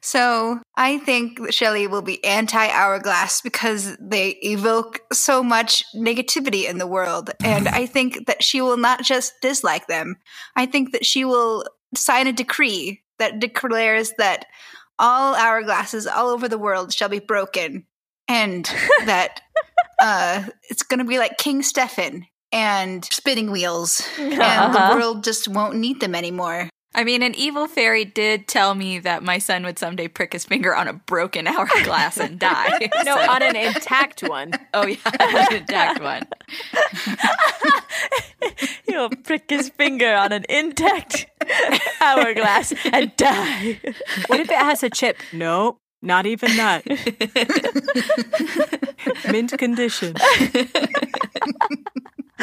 So 0.00 0.60
I 0.76 0.98
think 0.98 1.40
that 1.40 1.54
Shelley 1.54 1.86
will 1.86 2.02
be 2.02 2.22
anti 2.24 2.68
hourglass 2.68 3.40
because 3.40 3.96
they 3.98 4.30
evoke 4.42 5.00
so 5.12 5.42
much 5.42 5.84
negativity 5.94 6.68
in 6.68 6.78
the 6.78 6.86
world. 6.86 7.30
And 7.44 7.68
I 7.68 7.86
think 7.86 8.26
that 8.26 8.42
she 8.42 8.60
will 8.60 8.76
not 8.76 9.02
just 9.02 9.34
dislike 9.40 9.86
them, 9.86 10.16
I 10.56 10.66
think 10.66 10.92
that 10.92 11.06
she 11.06 11.24
will 11.24 11.64
sign 11.94 12.26
a 12.26 12.32
decree 12.32 13.02
that 13.18 13.38
declares 13.38 14.12
that 14.18 14.46
all 14.98 15.34
hourglasses 15.34 16.10
all 16.10 16.28
over 16.28 16.48
the 16.48 16.58
world 16.58 16.92
shall 16.92 17.08
be 17.08 17.18
broken 17.18 17.86
and 18.28 18.64
that 19.04 19.40
uh, 20.00 20.44
it's 20.68 20.82
going 20.82 20.98
to 20.98 21.04
be 21.04 21.18
like 21.18 21.38
King 21.38 21.62
Stefan 21.62 22.26
and 22.52 23.04
spinning 23.06 23.50
wheels 23.50 24.06
and 24.18 24.40
Uh-huh. 24.40 24.90
the 24.90 24.96
world 24.96 25.24
just 25.24 25.48
won't 25.48 25.76
need 25.76 26.00
them 26.00 26.14
anymore. 26.14 26.68
I 26.94 27.04
mean, 27.04 27.22
an 27.22 27.34
evil 27.34 27.68
fairy 27.68 28.04
did 28.04 28.46
tell 28.46 28.74
me 28.74 28.98
that 28.98 29.22
my 29.22 29.38
son 29.38 29.64
would 29.64 29.78
someday 29.78 30.08
prick 30.08 30.34
his 30.34 30.44
finger 30.44 30.74
on 30.76 30.88
a 30.88 30.92
broken 30.92 31.46
hourglass 31.48 32.18
and 32.18 32.38
die. 32.38 32.90
No, 33.04 33.16
So- 33.16 33.30
on 33.30 33.42
an 33.42 33.56
intact 33.56 34.20
one. 34.22 34.52
oh 34.74 34.86
yeah, 34.86 34.98
an 35.18 35.54
intact 35.56 36.02
one. 36.02 36.22
He'll 38.86 39.08
prick 39.08 39.48
his 39.48 39.70
finger 39.70 40.12
on 40.14 40.32
an 40.32 40.44
intact 40.50 41.26
hourglass 42.02 42.74
and 42.92 43.10
die. 43.16 43.80
What 44.26 44.40
if 44.40 44.50
it 44.50 44.58
has 44.58 44.82
a 44.82 44.90
chip? 44.90 45.16
Nope, 45.32 45.78
not 46.02 46.26
even 46.26 46.54
that. 46.58 46.84
Mint 49.32 49.56
condition. 49.56 50.14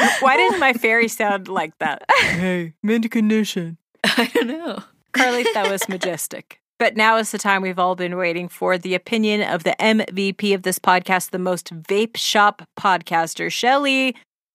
Why 0.20 0.36
does 0.36 0.58
my 0.60 0.72
fairy 0.72 1.08
sound 1.08 1.48
like 1.48 1.76
that? 1.78 2.04
Hey, 2.20 2.74
mint 2.82 3.10
condition. 3.10 3.76
I 4.04 4.30
don't 4.32 4.46
know. 4.46 4.82
Carly, 5.12 5.44
that 5.54 5.70
was 5.70 5.88
majestic. 5.88 6.60
But 6.78 6.96
now 6.96 7.16
is 7.16 7.30
the 7.32 7.38
time 7.38 7.60
we've 7.60 7.78
all 7.78 7.94
been 7.96 8.16
waiting 8.16 8.48
for 8.48 8.78
the 8.78 8.94
opinion 8.94 9.42
of 9.42 9.64
the 9.64 9.76
MVP 9.78 10.54
of 10.54 10.62
this 10.62 10.78
podcast, 10.78 11.30
the 11.30 11.38
most 11.38 11.74
vape 11.74 12.16
shop 12.16 12.62
podcaster, 12.78 13.52
Shelley. 13.52 14.08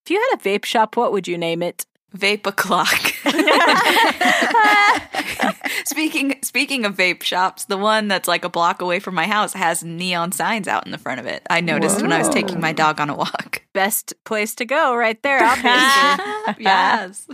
If 0.04 0.10
you 0.10 0.20
had 0.30 0.38
a 0.40 0.42
vape 0.42 0.64
shop, 0.64 0.96
what 0.96 1.12
would 1.12 1.28
you 1.28 1.38
name 1.38 1.62
it? 1.62 1.86
Vape 2.16 2.46
o'clock. 2.46 3.05
speaking 5.84 6.36
speaking 6.42 6.84
of 6.84 6.96
vape 6.96 7.22
shops, 7.22 7.66
the 7.66 7.76
one 7.76 8.08
that's 8.08 8.28
like 8.28 8.44
a 8.44 8.48
block 8.48 8.80
away 8.80 9.00
from 9.00 9.14
my 9.14 9.26
house 9.26 9.52
has 9.52 9.84
neon 9.84 10.32
signs 10.32 10.68
out 10.68 10.86
in 10.86 10.92
the 10.92 10.98
front 10.98 11.20
of 11.20 11.26
it. 11.26 11.42
I 11.50 11.60
noticed 11.60 12.02
when 12.02 12.12
I 12.12 12.18
was 12.18 12.28
taking 12.28 12.60
my 12.60 12.72
dog 12.72 13.00
on 13.00 13.10
a 13.10 13.16
walk. 13.16 13.62
Best 13.74 14.14
place 14.24 14.54
to 14.56 14.64
go 14.64 14.96
right 14.96 15.20
there, 15.22 15.42
obviously. 15.42 16.54
yes. 16.64 17.28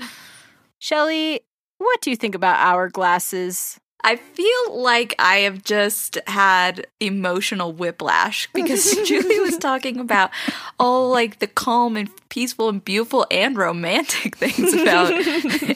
Shelley, 0.78 1.40
what 1.78 2.00
do 2.00 2.10
you 2.10 2.16
think 2.16 2.34
about 2.34 2.58
hourglasses? 2.58 3.78
I 4.04 4.16
feel 4.16 4.82
like 4.82 5.14
I 5.18 5.38
have 5.38 5.62
just 5.62 6.18
had 6.26 6.86
emotional 7.00 7.72
whiplash 7.72 8.48
because 8.54 8.94
Julie 9.06 9.40
was 9.40 9.56
talking 9.58 10.00
about 10.00 10.30
all 10.78 11.10
like 11.10 11.38
the 11.38 11.46
calm 11.46 11.96
and 11.96 12.10
peaceful 12.28 12.68
and 12.68 12.84
beautiful 12.84 13.26
and 13.30 13.56
romantic 13.56 14.36
things 14.38 14.72
about 14.72 15.12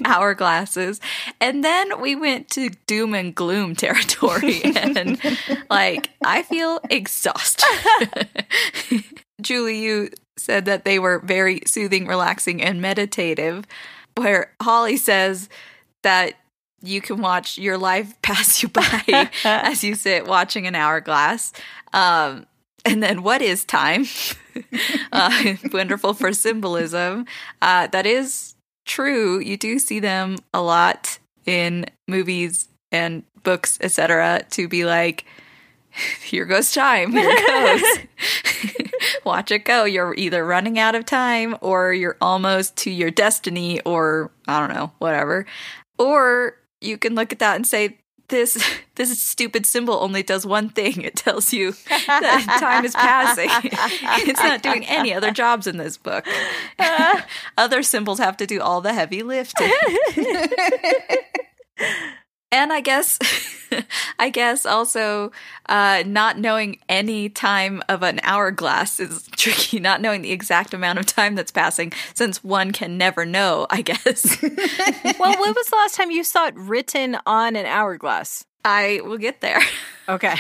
hourglasses. 0.05 1.01
And 1.41 1.65
then 1.65 2.01
we 2.01 2.17
went 2.17 2.51
to 2.51 2.71
doom 2.87 3.15
and 3.15 3.35
gloom 3.35 3.77
territory 3.77 4.63
and 4.65 5.21
like 5.71 6.11
I 6.25 6.43
feel 6.43 6.81
exhausted. 6.91 8.29
Julie, 9.41 9.81
you 9.81 10.11
said 10.37 10.65
that 10.65 10.85
they 10.85 10.99
were 10.99 11.19
very 11.21 11.61
soothing, 11.67 12.07
relaxing, 12.07 12.63
and 12.63 12.81
meditative, 12.81 13.67
where 14.17 14.53
Holly 14.61 14.97
says 14.97 15.49
that 16.03 16.35
you 16.87 17.01
can 17.01 17.21
watch 17.21 17.59
your 17.59 17.79
life 17.79 18.15
pass 18.23 18.63
you 18.63 18.69
by 18.69 19.29
as 19.45 19.85
you 19.85 19.95
sit 19.95 20.27
watching 20.27 20.67
an 20.67 20.75
hourglass. 20.75 21.53
Um, 21.93 22.47
and 22.85 23.03
then 23.03 23.23
what 23.23 23.43
is 23.43 23.65
time? 23.65 24.07
uh, 25.13 25.55
wonderful 25.73 26.15
for 26.15 26.33
symbolism. 26.33 27.27
Uh, 27.61 27.89
that 27.89 28.07
is 28.07 28.55
true. 28.85 29.41
You 29.41 29.57
do 29.57 29.79
see 29.79 29.99
them 29.99 30.37
a 30.55 30.63
lot 30.63 31.19
in 31.47 31.87
movies 32.07 32.69
and 32.93 33.25
books, 33.43 33.79
etc. 33.81 34.45
To 34.51 34.69
be 34.69 34.85
like, 34.85 35.25
here 36.23 36.45
goes 36.45 36.73
time. 36.73 37.13
Here 37.13 37.29
it 37.29 38.07
goes. 38.19 39.03
Watch 39.25 39.51
it 39.51 39.65
go. 39.65 39.85
You're 39.85 40.15
either 40.15 40.45
running 40.45 40.79
out 40.79 40.95
of 40.95 41.07
time 41.07 41.57
or 41.61 41.93
you're 41.93 42.17
almost 42.21 42.77
to 42.79 42.91
your 42.91 43.11
destiny 43.11 43.81
or 43.81 44.31
I 44.47 44.61
don't 44.61 44.75
know, 44.75 44.93
whatever. 44.99 45.47
Or 45.99 46.57
you 46.81 46.99
can 46.99 47.15
look 47.15 47.33
at 47.33 47.39
that 47.39 47.57
and 47.57 47.67
say, 47.67 47.99
this 48.29 48.63
this 48.97 49.21
stupid 49.21 49.67
symbol 49.67 49.95
only 49.95 50.23
does 50.23 50.47
one 50.47 50.69
thing. 50.69 51.03
It 51.03 51.17
tells 51.17 51.53
you 51.53 51.73
that 52.07 52.59
time 52.61 52.85
is 52.85 52.95
passing. 52.95 53.51
it's 54.29 54.41
not 54.41 54.63
doing 54.63 54.87
any 54.87 55.13
other 55.13 55.31
jobs 55.31 55.67
in 55.67 55.77
this 55.77 55.97
book. 55.97 56.27
other 57.59 57.83
symbols 57.83 58.19
have 58.19 58.37
to 58.39 58.47
do 58.47 58.61
all 58.61 58.81
the 58.81 58.93
heavy 58.93 59.23
lifting. 59.23 59.71
And 62.57 62.73
I 62.73 62.81
guess 62.81 63.19
I 64.19 64.31
guess 64.31 64.65
also 64.65 65.31
uh, 65.69 66.03
not 66.07 66.39
knowing 66.39 66.79
any 66.89 67.29
time 67.29 67.83
of 67.89 68.03
an 68.03 68.19
hourglass 68.23 68.99
is 68.99 69.29
tricky. 69.33 69.79
Not 69.79 70.01
knowing 70.01 70.23
the 70.23 70.33
exact 70.33 70.73
amount 70.73 70.99
of 70.99 71.07
time 71.07 71.35
that's 71.35 71.53
passing, 71.53 71.93
since 72.15 72.43
one 72.43 72.73
can 72.73 72.97
never 72.97 73.27
know. 73.27 73.67
I 73.71 73.83
guess. 73.83 74.41
well, 74.43 75.41
when 75.41 75.55
was 75.55 75.67
the 75.67 75.77
last 75.77 75.95
time 75.95 76.11
you 76.11 76.25
saw 76.25 76.47
it 76.47 76.55
written 76.57 77.19
on 77.27 77.57
an 77.57 77.67
hourglass? 77.67 78.45
I 78.65 79.01
will 79.05 79.19
get 79.19 79.43
there. 79.43 79.61
Okay. 80.09 80.35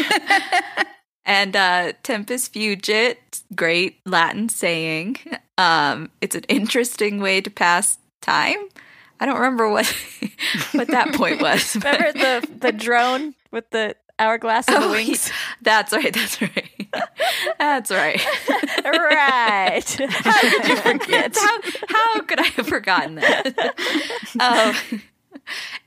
and 1.24 1.54
uh, 1.54 1.92
tempus 2.02 2.48
fugit, 2.48 3.16
great 3.54 4.00
Latin 4.04 4.48
saying. 4.48 5.18
Um, 5.58 6.10
it's 6.20 6.34
an 6.34 6.44
interesting 6.48 7.20
way 7.20 7.40
to 7.40 7.50
pass 7.50 7.98
time. 8.20 8.68
I 9.20 9.26
don't 9.26 9.36
remember 9.36 9.68
what 9.70 9.86
what 10.72 10.88
that 10.88 11.14
point 11.14 11.40
was. 11.40 11.74
Remember 11.82 12.12
the 12.12 12.48
the 12.60 12.72
drone 12.72 13.34
with 13.50 13.70
the 13.70 13.96
hourglass 14.18 14.68
and 14.68 14.82
the 14.82 14.86
Oh, 14.88 14.90
wings? 14.92 15.30
That's 15.62 15.92
right. 15.92 16.12
That's 16.12 16.40
right. 16.40 16.88
That's 17.58 17.90
right. 17.90 18.20
right. 18.84 19.96
How 20.10 20.40
could 20.40 20.68
you 20.68 20.76
forget? 20.76 21.36
how, 21.36 21.60
how 21.88 22.20
could 22.22 22.38
I 22.40 22.46
have 22.56 22.66
forgotten 22.66 23.16
that? 23.16 23.74
um, 24.40 25.02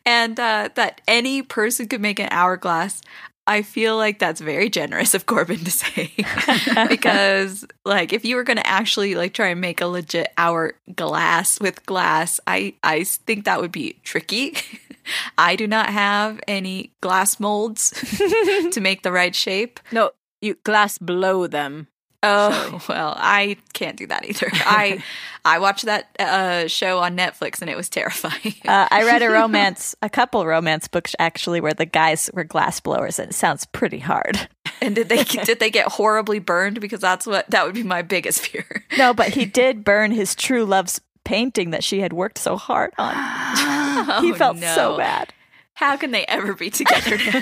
and 0.06 0.40
uh, 0.40 0.70
that 0.76 1.02
any 1.08 1.42
person 1.42 1.88
could 1.88 2.02
make 2.02 2.20
an 2.20 2.30
hourglass. 2.32 3.02
I 3.50 3.64
feel 3.64 3.98
like 3.98 4.20
that's 4.20 4.42
very 4.42 4.70
generous 4.70 5.16
of 5.16 5.26
Corbin 5.26 5.58
to 5.64 5.72
say 5.72 6.14
because 6.88 7.66
like 7.84 8.14
if 8.14 8.24
you 8.24 8.36
were 8.36 8.44
going 8.44 8.58
to 8.58 8.68
actually 8.68 9.16
like 9.16 9.34
try 9.34 9.48
and 9.48 9.60
make 9.60 9.82
a 9.82 9.88
legit 9.88 10.32
hourglass 10.38 11.60
with 11.60 11.84
glass, 11.88 12.40
I 12.46 12.76
I 12.84 13.04
think 13.04 13.46
that 13.46 13.60
would 13.60 13.72
be 13.72 13.94
tricky. 14.04 14.56
I 15.40 15.56
do 15.56 15.66
not 15.66 15.90
have 15.90 16.40
any 16.48 16.94
glass 17.02 17.40
molds 17.40 17.90
to 18.72 18.80
make 18.80 19.02
the 19.02 19.12
right 19.12 19.34
shape. 19.34 19.80
No, 19.92 20.12
you 20.42 20.54
glass 20.64 21.00
blow 21.00 21.48
them. 21.48 21.88
Oh 22.22 22.82
well, 22.90 23.14
I 23.18 23.58
can't 23.74 23.96
do 23.98 24.08
that 24.08 24.26
either. 24.28 24.50
I 24.54 25.04
I 25.46 25.60
watched 25.60 25.86
that 25.86 26.10
uh, 26.20 26.68
show 26.68 27.00
on 27.00 27.16
Netflix 27.16 27.62
and 27.62 27.70
it 27.70 27.78
was 27.78 27.88
terrifying. 27.90 28.56
Uh, 28.68 28.88
I 28.92 29.04
read 29.06 29.22
a 29.22 29.30
romance, 29.32 29.96
a 30.02 30.10
couple 30.10 30.46
romance 30.46 30.88
books 30.88 31.16
actually, 31.18 31.62
where 31.62 31.74
the 31.74 31.86
guys 31.86 32.30
were 32.34 32.44
glass 32.44 32.80
blowers, 32.80 33.20
and 33.20 33.32
it 33.32 33.36
sounds 33.36 33.66
pretty 33.66 34.00
hard. 34.00 34.50
and 34.82 34.96
did 34.96 35.08
they 35.10 35.24
did 35.24 35.60
they 35.60 35.70
get 35.70 35.88
horribly 35.88 36.40
burned? 36.40 36.82
Because 36.82 37.00
that's 37.00 37.26
what 37.26 37.50
that 37.52 37.66
would 37.66 37.76
be 37.76 37.84
my 37.84 38.02
biggest 38.02 38.48
fear. 38.48 38.84
No, 38.98 39.14
but 39.14 39.30
he 39.30 39.46
did 39.46 39.84
burn 39.86 40.12
his 40.12 40.36
true 40.36 40.66
love's 40.66 41.00
painting 41.24 41.70
that 41.72 41.84
she 41.84 42.00
had 42.00 42.12
worked 42.12 42.38
so 42.38 42.58
hard 42.58 42.92
on. 42.98 43.14
he 44.24 44.32
Oh, 44.32 44.36
felt 44.36 44.58
no. 44.58 44.76
so 44.76 44.98
bad. 44.98 45.34
How 45.80 45.96
can 45.96 46.12
they 46.12 46.26
ever 46.26 46.54
be 46.54 46.70
together 46.70 47.18
now? 47.18 47.42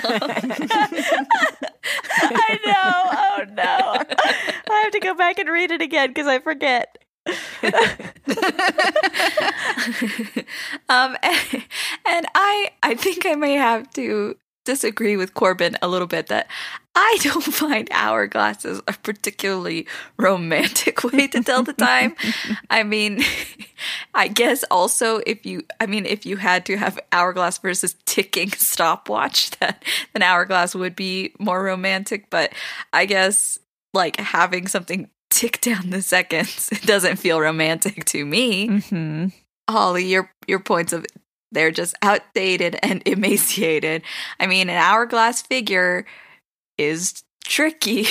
I 2.20 2.58
know. 2.64 2.92
Oh 3.10 3.44
no. 3.52 3.96
I 4.70 4.80
have 4.84 4.92
to 4.92 5.00
go 5.00 5.12
back 5.14 5.40
and 5.40 5.48
read 5.48 5.72
it 5.72 5.82
again 5.82 6.10
because 6.10 6.28
I 6.28 6.38
forget. 6.38 6.98
um, 10.88 11.16
and, 11.20 11.64
and 12.06 12.26
I 12.32 12.70
I 12.80 12.94
think 12.94 13.26
I 13.26 13.34
may 13.34 13.54
have 13.54 13.90
to 13.94 14.36
disagree 14.68 15.16
with 15.16 15.32
Corbin 15.32 15.78
a 15.80 15.88
little 15.88 16.06
bit 16.06 16.26
that 16.26 16.46
I 16.94 17.16
don't 17.22 17.42
find 17.42 17.88
hourglasses 17.88 18.82
a 18.86 18.92
particularly 18.92 19.86
romantic 20.18 21.02
way 21.12 21.26
to 21.28 21.42
tell 21.42 21.62
the 21.62 21.72
time. 21.72 22.14
I 22.70 22.82
mean, 22.82 23.22
I 24.14 24.28
guess 24.28 24.64
also 24.70 25.22
if 25.26 25.46
you 25.46 25.62
I 25.80 25.86
mean 25.86 26.04
if 26.04 26.26
you 26.26 26.36
had 26.36 26.66
to 26.66 26.76
have 26.76 27.00
hourglass 27.12 27.56
versus 27.56 27.96
ticking 28.04 28.50
stopwatch 28.50 29.50
that 29.52 29.84
an 30.14 30.22
hourglass 30.22 30.74
would 30.74 30.94
be 30.94 31.32
more 31.38 31.62
romantic, 31.62 32.28
but 32.28 32.52
I 32.92 33.06
guess 33.06 33.58
like 33.94 34.20
having 34.20 34.68
something 34.68 35.08
tick 35.30 35.60
down 35.62 35.90
the 35.90 36.02
seconds 36.02 36.68
it 36.72 36.82
doesn't 36.82 37.16
feel 37.16 37.40
romantic 37.40 38.04
to 38.04 38.26
me. 38.26 38.68
Mm-hmm. 38.68 39.26
Holly, 39.70 40.04
your 40.04 40.30
your 40.46 40.60
points 40.60 40.92
of 40.92 41.06
they're 41.52 41.70
just 41.70 41.94
outdated 42.02 42.78
and 42.82 43.02
emaciated. 43.06 44.02
I 44.40 44.46
mean, 44.46 44.68
an 44.68 44.76
hourglass 44.76 45.42
figure 45.42 46.06
is 46.76 47.22
tricky. 47.44 48.06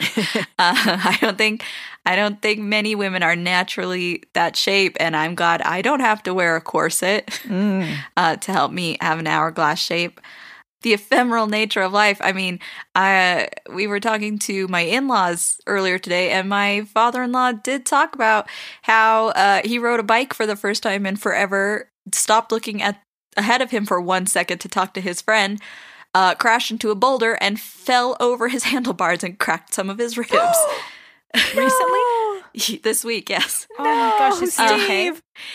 uh, 0.00 0.34
I 0.58 1.18
don't 1.20 1.38
think 1.38 1.62
I 2.04 2.16
don't 2.16 2.42
think 2.42 2.58
many 2.60 2.94
women 2.96 3.22
are 3.22 3.36
naturally 3.36 4.24
that 4.34 4.56
shape, 4.56 4.96
and 4.98 5.16
I'm 5.16 5.34
glad 5.36 5.62
I 5.62 5.82
don't 5.82 6.00
have 6.00 6.22
to 6.24 6.34
wear 6.34 6.56
a 6.56 6.60
corset 6.60 7.26
Mm. 7.44 7.96
uh, 8.16 8.36
to 8.36 8.52
help 8.52 8.72
me 8.72 8.96
have 9.00 9.18
an 9.18 9.26
hourglass 9.26 9.80
shape. 9.80 10.20
The 10.82 10.94
ephemeral 10.94 11.46
nature 11.46 11.82
of 11.82 11.92
life. 11.92 12.18
I 12.20 12.32
mean, 12.32 12.58
I 12.96 13.50
we 13.72 13.86
were 13.86 14.00
talking 14.00 14.36
to 14.40 14.66
my 14.66 14.80
in-laws 14.80 15.60
earlier 15.68 15.96
today, 15.98 16.30
and 16.30 16.48
my 16.48 16.82
father-in-law 16.92 17.52
did 17.62 17.86
talk 17.86 18.16
about 18.16 18.48
how 18.82 19.28
uh, 19.28 19.60
he 19.64 19.78
rode 19.78 20.00
a 20.00 20.02
bike 20.02 20.34
for 20.34 20.44
the 20.44 20.56
first 20.56 20.82
time 20.82 21.06
in 21.06 21.14
forever, 21.14 21.88
stopped 22.12 22.50
looking 22.52 22.82
at 22.82 23.00
ahead 23.36 23.62
of 23.62 23.70
him 23.70 23.86
for 23.86 24.00
one 24.00 24.26
second 24.26 24.58
to 24.58 24.68
talk 24.68 24.94
to 24.94 25.00
his 25.00 25.20
friend, 25.22 25.60
uh, 26.14 26.34
crashed 26.34 26.70
into 26.70 26.90
a 26.90 26.94
boulder, 26.94 27.34
and 27.40 27.60
fell 27.60 28.16
over 28.20 28.48
his 28.48 28.64
handlebars 28.72 29.22
and 29.24 29.38
cracked 29.38 29.72
some 29.74 29.88
of 29.90 29.98
his 29.98 30.16
ribs. 30.18 30.32
Recently? 31.56 32.78
this 32.82 33.04
week, 33.04 33.30
yes. 33.30 33.66
Oh 33.78 33.84
my 33.84 34.18
gosh, 34.18 34.58
Uh, 34.58 34.74
okay? 34.82 35.12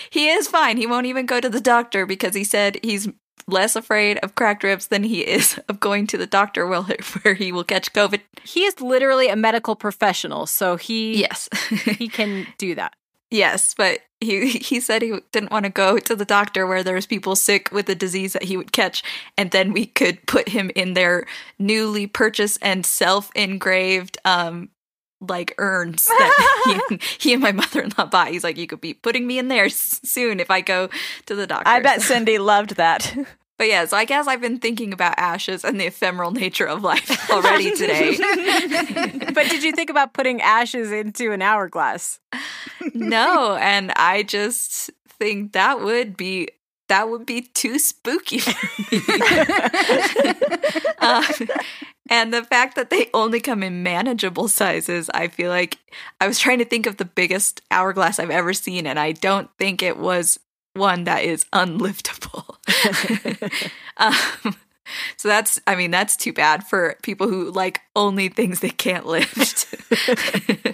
He 0.10 0.28
is 0.30 0.48
fine. 0.48 0.78
He 0.78 0.88
won't 0.88 1.06
even 1.06 1.26
go 1.28 1.40
to 1.40 1.50
the 1.50 1.62
doctor 1.62 2.06
because 2.08 2.34
he 2.34 2.44
said 2.44 2.80
he's 2.84 3.08
less 3.48 3.76
afraid 3.76 4.18
of 4.20 4.34
cracked 4.36 4.64
ribs 4.64 4.88
than 4.88 5.04
he 5.04 5.22
is 5.22 5.60
of 5.70 5.80
going 5.80 6.08
to 6.08 6.18
the 6.18 6.26
doctor 6.26 6.66
where 6.66 7.34
he 7.36 7.52
will 7.52 7.64
catch 7.64 7.94
COVID. 7.94 8.22
He 8.44 8.64
is 8.66 8.82
literally 8.82 9.30
a 9.30 9.36
medical 9.36 9.76
professional, 9.76 10.48
so 10.48 10.76
he 10.76 11.22
Yes. 11.22 11.48
he 11.86 12.08
can 12.10 12.48
do 12.58 12.74
that. 12.76 12.94
Yes, 13.30 13.74
but 13.76 14.00
he 14.20 14.48
he 14.58 14.80
said 14.80 15.02
he 15.02 15.20
didn't 15.32 15.52
want 15.52 15.66
to 15.66 15.70
go 15.72 15.98
to 16.00 16.16
the 16.16 16.26
doctor 16.26 16.66
where 16.66 16.84
there 16.84 16.96
was 16.96 17.06
people 17.06 17.36
sick 17.36 17.70
with 17.72 17.90
a 17.90 17.96
disease 17.96 18.34
that 18.34 18.44
he 18.44 18.58
would 18.58 18.72
catch, 18.72 19.04
and 19.38 19.52
then 19.52 19.74
we 19.74 19.86
could 19.86 20.26
put 20.28 20.50
him 20.50 20.72
in 20.76 20.94
their 20.94 21.26
newly 21.60 22.08
purchased 22.08 22.58
and 22.62 22.86
self 22.86 23.30
engraved 23.36 24.18
um 24.26 24.70
like 25.20 25.56
urns 25.58 26.06
that 26.06 26.82
he, 26.90 27.00
he 27.20 27.34
and 27.34 27.42
my 27.42 27.52
mother 27.52 27.82
in 27.82 27.92
law 27.98 28.06
bought. 28.06 28.28
He's 28.30 28.44
like, 28.44 28.56
you 28.58 28.68
could 28.68 28.82
be 28.82 28.94
putting 28.94 29.26
me 29.26 29.40
in 29.40 29.48
there 29.48 29.66
s- 29.66 30.00
soon 30.04 30.40
if 30.40 30.52
I 30.52 30.62
go 30.62 30.90
to 31.26 31.34
the 31.36 31.48
doctor. 31.48 31.68
I 31.68 31.80
bet 31.80 32.04
Cindy 32.04 32.38
loved 32.38 32.76
that. 32.76 33.16
But 33.58 33.68
yeah, 33.68 33.86
so 33.86 33.98
I 33.98 34.06
guess 34.06 34.28
I've 34.28 34.42
been 34.42 34.60
thinking 34.60 34.94
about 34.94 35.18
ashes 35.18 35.66
and 35.66 35.80
the 35.80 35.88
ephemeral 35.88 36.32
nature 36.32 36.66
of 36.66 36.84
life 36.84 37.30
already 37.32 37.72
today. 37.72 38.18
But 39.34 39.50
did 39.50 39.64
you 39.64 39.72
think 39.72 39.90
about 39.90 40.14
putting 40.14 40.42
ashes 40.42 40.92
into 40.92 41.32
an 41.32 41.42
hourglass? 41.42 42.20
no, 42.94 43.56
and 43.56 43.92
I 43.96 44.24
just 44.24 44.90
think 45.20 45.54
that 45.54 45.82
would 45.82 46.18
be 46.18 46.50
that 46.88 47.10
would 47.10 47.26
be 47.26 47.42
too 47.42 47.80
spooky 47.80 48.40
for 48.40 48.52
me. 48.92 49.02
um, 51.00 51.24
and 52.10 52.34
the 52.34 52.44
fact 52.44 52.76
that 52.76 52.90
they 52.90 53.10
only 53.14 53.40
come 53.40 53.62
in 53.62 53.84
manageable 53.84 54.48
sizes, 54.48 55.10
I 55.14 55.28
feel 55.28 55.50
like 55.50 55.80
I 56.22 56.28
was 56.28 56.40
trying 56.40 56.60
to 56.60 56.66
think 56.66 56.86
of 56.86 56.98
the 56.98 57.06
biggest 57.06 57.62
hourglass 57.72 58.20
I've 58.20 58.30
ever 58.30 58.54
seen, 58.54 58.88
and 58.88 58.98
I 58.98 59.12
don't 59.12 59.50
think 59.58 59.84
it 59.84 59.98
was 59.98 60.40
one 60.78 61.04
that 61.06 61.24
is 61.24 61.46
unliftable. 61.54 62.58
um, 63.98 64.56
so 65.18 65.28
that's, 65.28 65.60
I 65.68 65.76
mean, 65.76 65.92
that's 65.92 66.16
too 66.16 66.34
bad 66.34 66.66
for 66.66 66.96
people 67.04 67.28
who 67.28 67.52
like 67.52 67.82
only 67.96 68.30
things 68.30 68.60
they 68.60 68.70
can't 68.70 69.06
lift. 69.06 69.74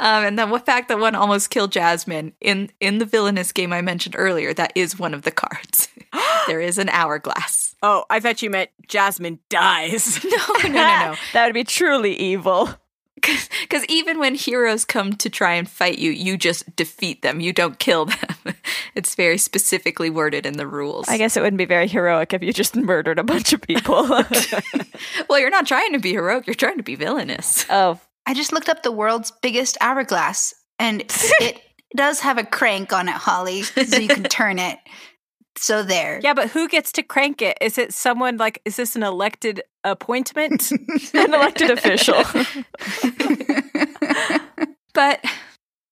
um, 0.00 0.24
and 0.24 0.38
then 0.38 0.50
the 0.50 0.58
fact 0.58 0.88
that 0.88 0.98
one 0.98 1.14
almost 1.14 1.50
killed 1.50 1.72
Jasmine 1.72 2.32
in 2.40 2.70
in 2.80 2.98
the 2.98 3.04
villainous 3.04 3.52
game 3.52 3.72
I 3.72 3.82
mentioned 3.82 4.14
earlier, 4.18 4.54
that 4.54 4.72
is 4.74 4.98
one 4.98 5.14
of 5.14 5.22
the 5.22 5.30
cards. 5.30 5.88
there 6.46 6.60
is 6.60 6.78
an 6.78 6.88
hourglass. 6.88 7.74
Oh, 7.82 8.04
I 8.10 8.20
thought 8.20 8.42
you 8.42 8.50
meant 8.50 8.70
Jasmine 8.88 9.38
dies. 9.48 10.20
No, 10.30 10.54
no, 10.62 10.68
no, 10.68 10.70
no. 10.70 11.14
that 11.32 11.46
would 11.46 11.54
be 11.54 11.64
truly 11.64 12.14
evil. 12.14 12.68
Because 13.62 13.84
even 13.86 14.18
when 14.18 14.34
heroes 14.34 14.84
come 14.84 15.12
to 15.14 15.30
try 15.30 15.54
and 15.54 15.68
fight 15.68 15.98
you, 15.98 16.10
you 16.10 16.36
just 16.36 16.74
defeat 16.74 17.22
them. 17.22 17.40
You 17.40 17.52
don't 17.52 17.78
kill 17.78 18.06
them. 18.06 18.18
it's 18.94 19.14
very 19.14 19.38
specifically 19.38 20.10
worded 20.10 20.44
in 20.44 20.56
the 20.56 20.66
rules. 20.66 21.08
I 21.08 21.16
guess 21.16 21.36
it 21.36 21.40
wouldn't 21.40 21.58
be 21.58 21.66
very 21.66 21.86
heroic 21.86 22.32
if 22.32 22.42
you 22.42 22.52
just 22.52 22.74
murdered 22.74 23.18
a 23.18 23.24
bunch 23.24 23.52
of 23.52 23.60
people. 23.60 24.08
well, 25.28 25.38
you're 25.38 25.50
not 25.50 25.66
trying 25.66 25.92
to 25.92 26.00
be 26.00 26.12
heroic. 26.12 26.46
You're 26.46 26.54
trying 26.54 26.78
to 26.78 26.82
be 26.82 26.96
villainous. 26.96 27.64
oh, 27.70 28.00
I 28.26 28.34
just 28.34 28.52
looked 28.52 28.68
up 28.68 28.82
the 28.82 28.92
world's 28.92 29.30
biggest 29.30 29.78
hourglass, 29.80 30.54
and 30.78 31.04
it 31.40 31.60
does 31.96 32.20
have 32.20 32.38
a 32.38 32.44
crank 32.44 32.92
on 32.92 33.08
it, 33.08 33.14
Holly, 33.14 33.62
so 33.62 33.98
you 33.98 34.08
can 34.08 34.24
turn 34.24 34.58
it. 34.58 34.78
So 35.56 35.82
there. 35.82 36.20
Yeah, 36.22 36.34
but 36.34 36.50
who 36.50 36.68
gets 36.68 36.92
to 36.92 37.02
crank 37.02 37.42
it? 37.42 37.58
Is 37.60 37.76
it 37.76 37.92
someone 37.92 38.36
like, 38.36 38.62
is 38.64 38.76
this 38.76 38.96
an 38.96 39.02
elected 39.02 39.62
appointment? 39.84 40.70
an 41.14 41.34
elected 41.34 41.70
official. 41.70 42.22
But 44.92 45.24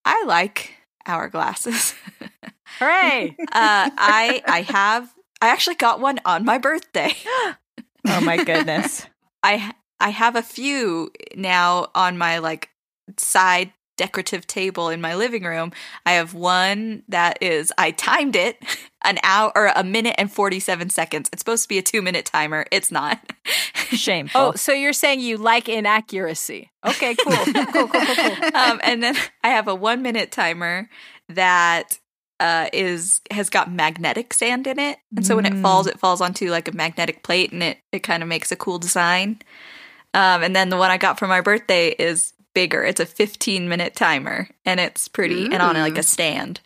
I 0.04 0.24
like 0.26 0.72
hourglasses. 1.06 1.94
Hooray! 2.78 3.36
uh, 3.40 3.90
I 3.96 4.42
I 4.46 4.62
have 4.68 5.12
I 5.40 5.48
actually 5.48 5.76
got 5.76 6.00
one 6.00 6.20
on 6.24 6.44
my 6.44 6.58
birthday. 6.58 7.12
oh 8.06 8.20
my 8.20 8.42
goodness. 8.44 9.06
I 9.42 9.72
I 10.00 10.10
have 10.10 10.36
a 10.36 10.42
few 10.42 11.10
now 11.34 11.88
on 11.94 12.18
my 12.18 12.38
like 12.38 12.70
side 13.16 13.72
decorative 13.98 14.46
table 14.46 14.88
in 14.88 15.02
my 15.02 15.14
living 15.14 15.42
room. 15.42 15.72
I 16.06 16.12
have 16.12 16.32
one 16.32 17.02
that 17.08 17.42
is 17.42 17.70
I 17.76 17.90
timed 17.90 18.34
it 18.34 18.56
an 19.04 19.18
hour 19.22 19.52
or 19.54 19.70
a 19.74 19.84
minute 19.84 20.14
and 20.16 20.32
47 20.32 20.88
seconds. 20.88 21.28
It's 21.32 21.42
supposed 21.42 21.64
to 21.64 21.68
be 21.68 21.76
a 21.76 21.82
2 21.82 22.00
minute 22.00 22.24
timer. 22.24 22.64
It's 22.70 22.90
not. 22.90 23.20
Shame. 23.90 24.30
Oh, 24.34 24.52
so 24.54 24.72
you're 24.72 24.94
saying 24.94 25.20
you 25.20 25.36
like 25.36 25.68
inaccuracy? 25.68 26.70
Okay, 26.86 27.14
cool, 27.16 27.36
cool, 27.44 27.66
cool, 27.66 27.88
cool, 27.88 28.14
cool. 28.14 28.56
um, 28.56 28.80
and 28.82 29.02
then 29.02 29.16
I 29.44 29.48
have 29.48 29.68
a 29.68 29.74
1 29.74 30.00
minute 30.00 30.32
timer 30.32 30.88
that 31.28 31.98
uh, 32.40 32.68
is 32.72 33.20
has 33.30 33.50
got 33.50 33.70
magnetic 33.70 34.32
sand 34.32 34.68
in 34.68 34.78
it, 34.78 34.98
and 35.16 35.26
so 35.26 35.34
when 35.34 35.44
it 35.44 35.60
falls, 35.60 35.88
it 35.88 35.98
falls 35.98 36.20
onto 36.20 36.50
like 36.50 36.68
a 36.68 36.72
magnetic 36.72 37.24
plate, 37.24 37.50
and 37.50 37.64
it 37.64 37.78
it 37.90 38.04
kind 38.04 38.22
of 38.22 38.28
makes 38.28 38.52
a 38.52 38.56
cool 38.56 38.78
design. 38.78 39.42
Um, 40.14 40.42
and 40.42 40.54
then 40.54 40.68
the 40.68 40.76
one 40.76 40.90
I 40.90 40.98
got 40.98 41.18
for 41.18 41.26
my 41.26 41.40
birthday 41.40 41.88
is 41.88 42.32
bigger. 42.58 42.82
It's 42.82 42.98
a 42.98 43.06
15 43.06 43.68
minute 43.68 43.94
timer, 43.94 44.48
and 44.64 44.80
it's 44.80 45.06
pretty, 45.06 45.44
and 45.44 45.62
on 45.62 45.76
like 45.76 45.96
a 45.96 46.02
stand. 46.02 46.58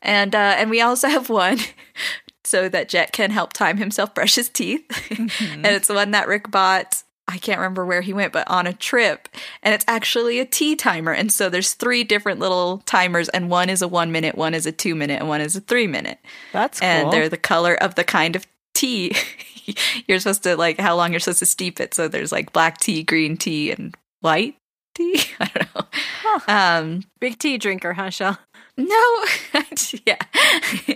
And 0.00 0.34
uh, 0.34 0.54
and 0.56 0.70
we 0.70 0.80
also 0.80 1.06
have 1.06 1.28
one 1.28 1.58
so 2.44 2.70
that 2.70 2.88
Jet 2.88 3.12
can 3.12 3.30
help 3.30 3.52
time 3.52 3.76
himself 3.76 4.14
brush 4.14 4.36
his 4.36 4.48
teeth, 4.48 4.86
and 5.18 5.66
it's 5.66 5.88
the 5.88 5.92
one 5.92 6.12
that 6.12 6.28
Rick 6.28 6.50
bought. 6.50 7.02
I 7.28 7.36
can't 7.36 7.58
remember 7.58 7.84
where 7.84 8.00
he 8.00 8.14
went, 8.14 8.32
but 8.32 8.48
on 8.48 8.66
a 8.66 8.72
trip, 8.72 9.28
and 9.62 9.74
it's 9.74 9.84
actually 9.86 10.38
a 10.40 10.46
tea 10.46 10.76
timer. 10.76 11.12
And 11.12 11.30
so 11.30 11.50
there's 11.50 11.74
three 11.74 12.04
different 12.04 12.40
little 12.40 12.78
timers, 12.86 13.28
and 13.28 13.50
one 13.50 13.68
is 13.68 13.82
a 13.82 13.88
one 13.88 14.12
minute, 14.12 14.38
one 14.38 14.54
is 14.54 14.64
a 14.64 14.72
two 14.72 14.94
minute, 14.94 15.20
and 15.20 15.28
one 15.28 15.42
is 15.42 15.56
a 15.56 15.60
three 15.60 15.86
minute 15.86 16.20
That's 16.54 16.80
cool. 16.80 16.88
and 16.88 17.12
they're 17.12 17.28
the 17.28 17.36
color 17.36 17.74
of 17.74 17.96
the 17.96 18.04
kind 18.04 18.34
of 18.34 18.46
tea 18.74 19.14
you're 20.08 20.18
supposed 20.18 20.42
to 20.44 20.56
like 20.56 20.80
how 20.80 20.96
long 20.96 21.12
you're 21.12 21.20
supposed 21.20 21.38
to 21.38 21.46
steep 21.46 21.80
it 21.80 21.94
so 21.94 22.08
there's 22.08 22.32
like 22.32 22.52
black 22.52 22.78
tea 22.78 23.04
green 23.04 23.36
tea 23.36 23.70
and 23.70 23.94
white 24.20 24.56
tea? 24.94 25.20
I 25.40 25.50
don't 25.54 25.74
know. 25.74 26.54
Um 26.54 27.02
Big 27.20 27.38
tea 27.38 27.58
drinker, 27.58 27.92
huh, 27.94 28.10
Shell? 28.10 28.38
no 28.76 29.24
yeah. 30.06 30.18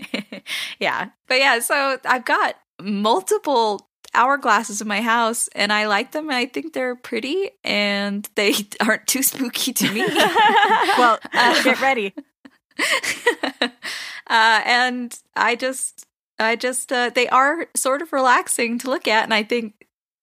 Yeah. 0.81 1.11
But 1.29 1.39
yeah 1.39 1.59
so 1.61 1.99
i've 2.05 2.25
got 2.25 2.57
multiple 2.81 3.89
hourglasses 4.15 4.81
in 4.81 4.89
my 4.89 5.01
house 5.03 5.49
and 5.55 5.73
i 5.73 5.87
like 5.87 6.13
them 6.13 6.31
i 6.31 6.47
think 6.47 6.73
they're 6.73 6.97
pretty 6.97 7.51
and 7.63 8.29
they 8.37 8.55
aren't 8.81 9.07
too 9.07 9.23
spooky 9.23 9.73
to 9.75 9.93
me. 9.93 10.05
Well, 10.97 11.19
uh, 11.33 11.63
get 11.63 11.81
ready. 11.81 12.15
uh, 13.61 13.69
and 14.29 15.19
I 15.37 15.55
just, 15.57 16.07
I 16.39 16.57
just, 16.57 16.93
uh, 16.93 17.11
they 17.15 17.29
are 17.29 17.67
sort 17.77 18.03
of 18.03 18.13
relaxing 18.13 18.79
to 18.81 18.91
look 18.91 19.07
at, 19.09 19.25
and 19.25 19.35
I 19.35 19.43
think 19.43 19.78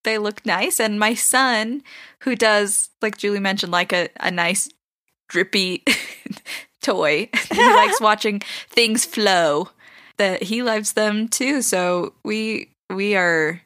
they 0.06 0.16
look 0.16 0.46
nice. 0.46 0.80
And 0.80 0.98
my 0.98 1.12
son, 1.12 1.82
who 2.20 2.34
does, 2.34 2.88
like 3.02 3.18
Julie 3.18 3.40
mentioned, 3.40 3.72
like 3.72 3.92
a, 3.92 4.08
a 4.18 4.30
nice 4.30 4.70
drippy 5.28 5.84
toy, 6.80 7.28
he 7.52 7.60
likes 7.74 8.00
watching 8.00 8.40
things 8.70 9.04
flow. 9.04 9.68
That 10.16 10.44
he 10.44 10.62
loves 10.62 10.94
them 10.94 11.28
too. 11.28 11.60
So 11.60 12.14
we 12.24 12.70
we 12.88 13.16
are 13.16 13.60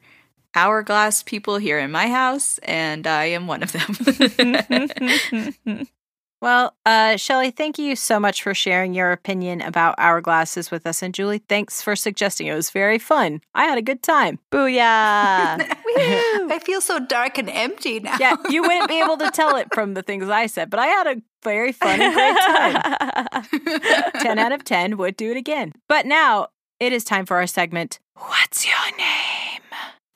hourglass 0.53 1.23
people 1.23 1.55
here 1.55 1.79
in 1.79 1.91
my 1.91 2.09
house, 2.09 2.57
and 2.57 3.07
I 3.07 3.25
am 3.25 3.47
one 3.47 3.63
of 3.63 3.71
them. 3.71 5.87
Well, 6.41 6.75
uh, 6.87 7.17
Shelley, 7.17 7.51
thank 7.51 7.77
you 7.77 7.95
so 7.95 8.19
much 8.19 8.41
for 8.41 8.55
sharing 8.55 8.95
your 8.95 9.11
opinion 9.11 9.61
about 9.61 9.95
hourglasses 9.97 10.71
with 10.71 10.87
us. 10.87 11.03
And 11.03 11.13
Julie, 11.13 11.43
thanks 11.47 11.83
for 11.83 11.95
suggesting 11.95 12.47
it. 12.47 12.53
It 12.53 12.55
was 12.55 12.71
very 12.71 12.97
fun. 12.97 13.41
I 13.53 13.65
had 13.65 13.77
a 13.77 13.81
good 13.83 14.01
time. 14.01 14.39
Booyah. 14.51 14.79
I 14.81 16.59
feel 16.65 16.81
so 16.81 16.99
dark 16.99 17.37
and 17.37 17.47
empty 17.49 17.99
now. 17.99 18.17
Yeah, 18.19 18.35
you 18.49 18.63
wouldn't 18.63 18.89
be 18.89 18.99
able 18.99 19.17
to 19.17 19.29
tell 19.29 19.55
it 19.55 19.67
from 19.73 19.93
the 19.93 20.01
things 20.01 20.29
I 20.29 20.47
said, 20.47 20.71
but 20.71 20.79
I 20.79 20.87
had 20.87 21.07
a 21.07 21.21
very 21.43 21.71
fun 21.71 22.01
and 22.01 22.13
great 22.13 22.37
time. 22.37 24.11
10 24.21 24.39
out 24.39 24.51
of 24.51 24.63
10 24.63 24.97
would 24.97 25.15
do 25.15 25.29
it 25.31 25.37
again. 25.37 25.73
But 25.87 26.07
now 26.07 26.47
it 26.79 26.91
is 26.91 27.03
time 27.03 27.27
for 27.27 27.37
our 27.37 27.47
segment 27.47 27.99
What's 28.15 28.65
Your 28.65 28.97
Name? 28.97 29.61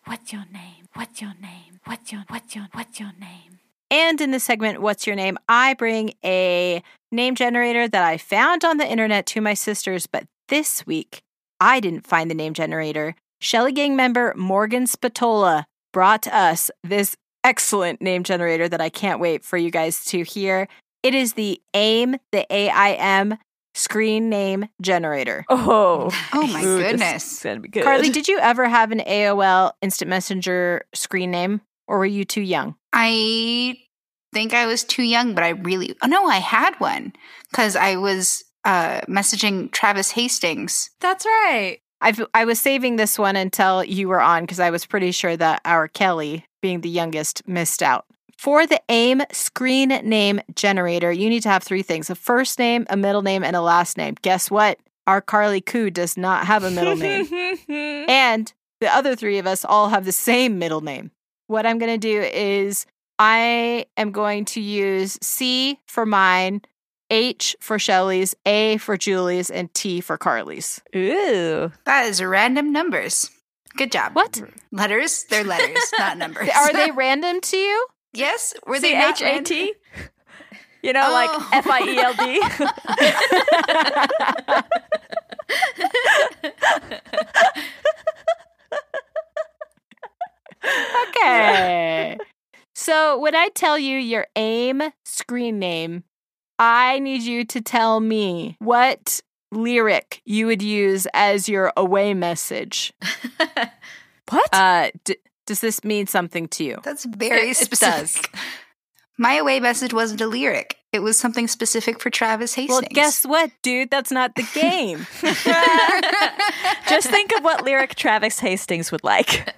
What's 0.07 0.31
your 0.31 0.45
name? 0.51 0.85
What's 0.93 1.19
your 1.19 1.33
name? 1.41 1.79
What's 1.85 2.11
your 2.11 2.25
what's 2.27 2.55
your 2.55 2.67
what's 2.73 2.99
your 2.99 3.11
name? 3.19 3.54
And 3.91 4.19
in 4.19 4.31
the 4.31 4.39
segment, 4.39 4.81
What's 4.81 5.05
Your 5.05 5.15
Name? 5.15 5.37
I 5.47 5.73
bring 5.75 6.13
a 6.23 6.81
name 7.11 7.35
generator 7.35 7.87
that 7.87 8.03
I 8.03 8.17
found 8.17 8.65
on 8.65 8.77
the 8.77 8.89
internet 8.89 9.25
to 9.27 9.41
my 9.41 9.53
sisters, 9.53 10.07
but 10.07 10.25
this 10.49 10.85
week 10.85 11.21
I 11.59 11.79
didn't 11.79 12.07
find 12.07 12.29
the 12.29 12.35
name 12.35 12.53
generator. 12.53 13.15
Shelley 13.39 13.71
Gang 13.71 13.95
member 13.95 14.33
Morgan 14.35 14.85
Spatola 14.87 15.65
brought 15.93 16.27
us 16.27 16.71
this 16.83 17.15
excellent 17.43 18.01
name 18.01 18.23
generator 18.23 18.67
that 18.67 18.81
I 18.81 18.89
can't 18.89 19.19
wait 19.19 19.45
for 19.45 19.57
you 19.57 19.69
guys 19.69 20.03
to 20.05 20.23
hear. 20.23 20.67
It 21.03 21.13
is 21.13 21.33
the 21.33 21.61
AIM, 21.75 22.17
the 22.31 22.45
AIM 22.51 23.37
screen 23.75 24.29
name 24.29 24.65
generator. 24.81 25.45
oh. 25.49 26.09
Oh 26.33 26.47
my 26.47 26.63
Ooh, 26.63 26.79
goodness. 26.79 27.43
gonna 27.43 27.59
be 27.59 27.67
good. 27.69 27.83
Carly, 27.83 28.09
did 28.09 28.27
you 28.27 28.39
ever 28.39 28.67
have 28.67 28.91
an 28.91 28.99
AOL 29.01 29.73
Instant 29.81 30.09
Messenger 30.09 30.85
screen 30.93 31.29
name, 31.29 31.61
or 31.87 31.99
were 31.99 32.05
you 32.05 32.25
too 32.25 32.41
young? 32.41 32.75
I 32.95 33.77
think 34.33 34.53
I 34.53 34.65
was 34.65 34.83
too 34.83 35.03
young, 35.03 35.35
but 35.35 35.43
I 35.43 35.49
really 35.49 35.95
oh 36.01 36.07
no, 36.07 36.25
I 36.25 36.37
had 36.37 36.75
one 36.79 37.13
because 37.51 37.75
I 37.75 37.97
was 37.97 38.43
uh, 38.63 39.01
messaging 39.01 39.71
Travis 39.71 40.11
Hastings. 40.11 40.89
That's 40.99 41.25
right. 41.25 41.79
I've, 42.01 42.21
I 42.33 42.45
was 42.45 42.59
saving 42.59 42.97
this 42.97 43.17
one 43.17 43.35
until 43.35 43.83
you 43.83 44.07
were 44.07 44.21
on 44.21 44.43
because 44.43 44.59
I 44.59 44.69
was 44.69 44.85
pretty 44.85 45.11
sure 45.11 45.37
that 45.37 45.61
our 45.65 45.87
Kelly, 45.87 46.45
being 46.61 46.81
the 46.81 46.89
youngest, 46.89 47.47
missed 47.47 47.81
out. 47.81 48.05
for 48.37 48.67
the 48.67 48.81
AIM 48.89 49.23
screen 49.31 49.89
name 49.89 50.41
generator, 50.55 51.11
you 51.11 51.29
need 51.29 51.43
to 51.43 51.49
have 51.49 51.63
three 51.63 51.83
things 51.83 52.09
a 52.09 52.15
first 52.15 52.59
name, 52.59 52.85
a 52.89 52.97
middle 52.97 53.21
name, 53.21 53.43
and 53.43 53.55
a 53.55 53.61
last 53.61 53.97
name. 53.97 54.15
Guess 54.21 54.51
what? 54.51 54.79
Our 55.07 55.21
Carly 55.21 55.61
Koo 55.61 55.89
does 55.89 56.17
not 56.17 56.47
have 56.47 56.63
a 56.63 56.71
middle 56.71 56.95
name. 56.95 57.27
and 58.09 58.51
the 58.81 58.87
other 58.87 59.15
three 59.15 59.37
of 59.37 59.47
us 59.47 59.63
all 59.63 59.89
have 59.89 60.05
the 60.05 60.11
same 60.11 60.59
middle 60.59 60.81
name. 60.81 61.11
What 61.47 61.65
I'm 61.65 61.77
going 61.77 61.91
to 61.91 61.97
do 61.97 62.21
is 62.21 62.85
I 63.19 63.85
am 63.97 64.11
going 64.11 64.45
to 64.45 64.61
use 64.61 65.17
C 65.21 65.79
for 65.87 66.05
mine, 66.05 66.61
H 67.09 67.55
for 67.59 67.77
Shelley's, 67.79 68.35
A 68.45 68.77
for 68.77 68.97
Julie's, 68.97 69.49
and 69.49 69.73
T 69.73 70.01
for 70.01 70.17
Carly's. 70.17 70.81
Ooh. 70.95 71.71
That 71.85 72.05
is 72.07 72.21
random 72.23 72.71
numbers. 72.71 73.29
Good 73.77 73.91
job. 73.91 74.15
What? 74.15 74.41
Letters? 74.71 75.25
They're 75.29 75.43
letters, 75.43 75.77
not 75.99 76.17
numbers. 76.23 76.49
Are 76.55 76.73
they 76.73 76.91
random 76.95 77.41
to 77.41 77.57
you? 77.57 77.87
yes. 78.13 78.53
Were 78.65 78.77
C 78.77 78.81
they 78.93 78.93
not 78.97 79.15
H 79.15 79.21
A 79.21 79.25
random? 79.25 79.43
T? 79.43 79.73
You 80.81 80.93
know, 80.93 81.11
like 81.11 81.29
Oh. 81.31 81.49
F 81.53 81.67
I 81.67 81.81
E 81.81 81.97
L 81.99 82.13
D. 82.13 82.41
Okay. 91.09 92.17
so 92.73 93.17
when 93.19 93.35
I 93.35 93.49
tell 93.55 93.77
you 93.79 93.97
your 93.97 94.27
AIM 94.35 94.81
screen 95.05 95.59
name, 95.59 96.03
I 96.59 96.99
need 96.99 97.21
you 97.23 97.43
to 97.45 97.61
tell 97.61 97.99
me 97.99 98.55
what 98.59 99.21
lyric 99.51 100.21
you 100.25 100.47
would 100.47 100.61
use 100.61 101.07
as 101.13 101.47
your 101.49 101.71
away 101.77 102.13
message. 102.13 102.93
What? 104.31 104.49
Uh, 104.51 104.89
d- 105.03 105.17
does 105.45 105.59
this 105.61 105.83
mean 105.83 106.07
something 106.07 106.47
to 106.47 106.63
you? 106.63 106.79
That's 106.83 107.05
very 107.05 107.49
It- 107.49 107.51
it 107.51 107.57
specific. 107.57 108.33
My 109.19 109.35
away 109.35 109.59
message 109.59 109.93
wasn't 109.93 110.19
a 110.21 110.25
lyric. 110.27 110.77
It 110.91 110.99
was 110.99 111.15
something 111.15 111.47
specific 111.47 111.99
for 112.01 112.09
Travis 112.09 112.55
Hastings. 112.55 112.81
Well, 112.81 112.89
guess 112.91 113.23
what, 113.23 113.51
dude? 113.61 113.91
That's 113.91 114.11
not 114.11 114.33
the 114.35 114.41
game. 114.55 115.05
Just 116.89 117.09
think 117.09 117.31
of 117.37 117.43
what 117.43 117.63
lyric 117.63 117.93
Travis 117.95 118.39
Hastings 118.39 118.91
would 118.91 119.03
like. 119.03 119.53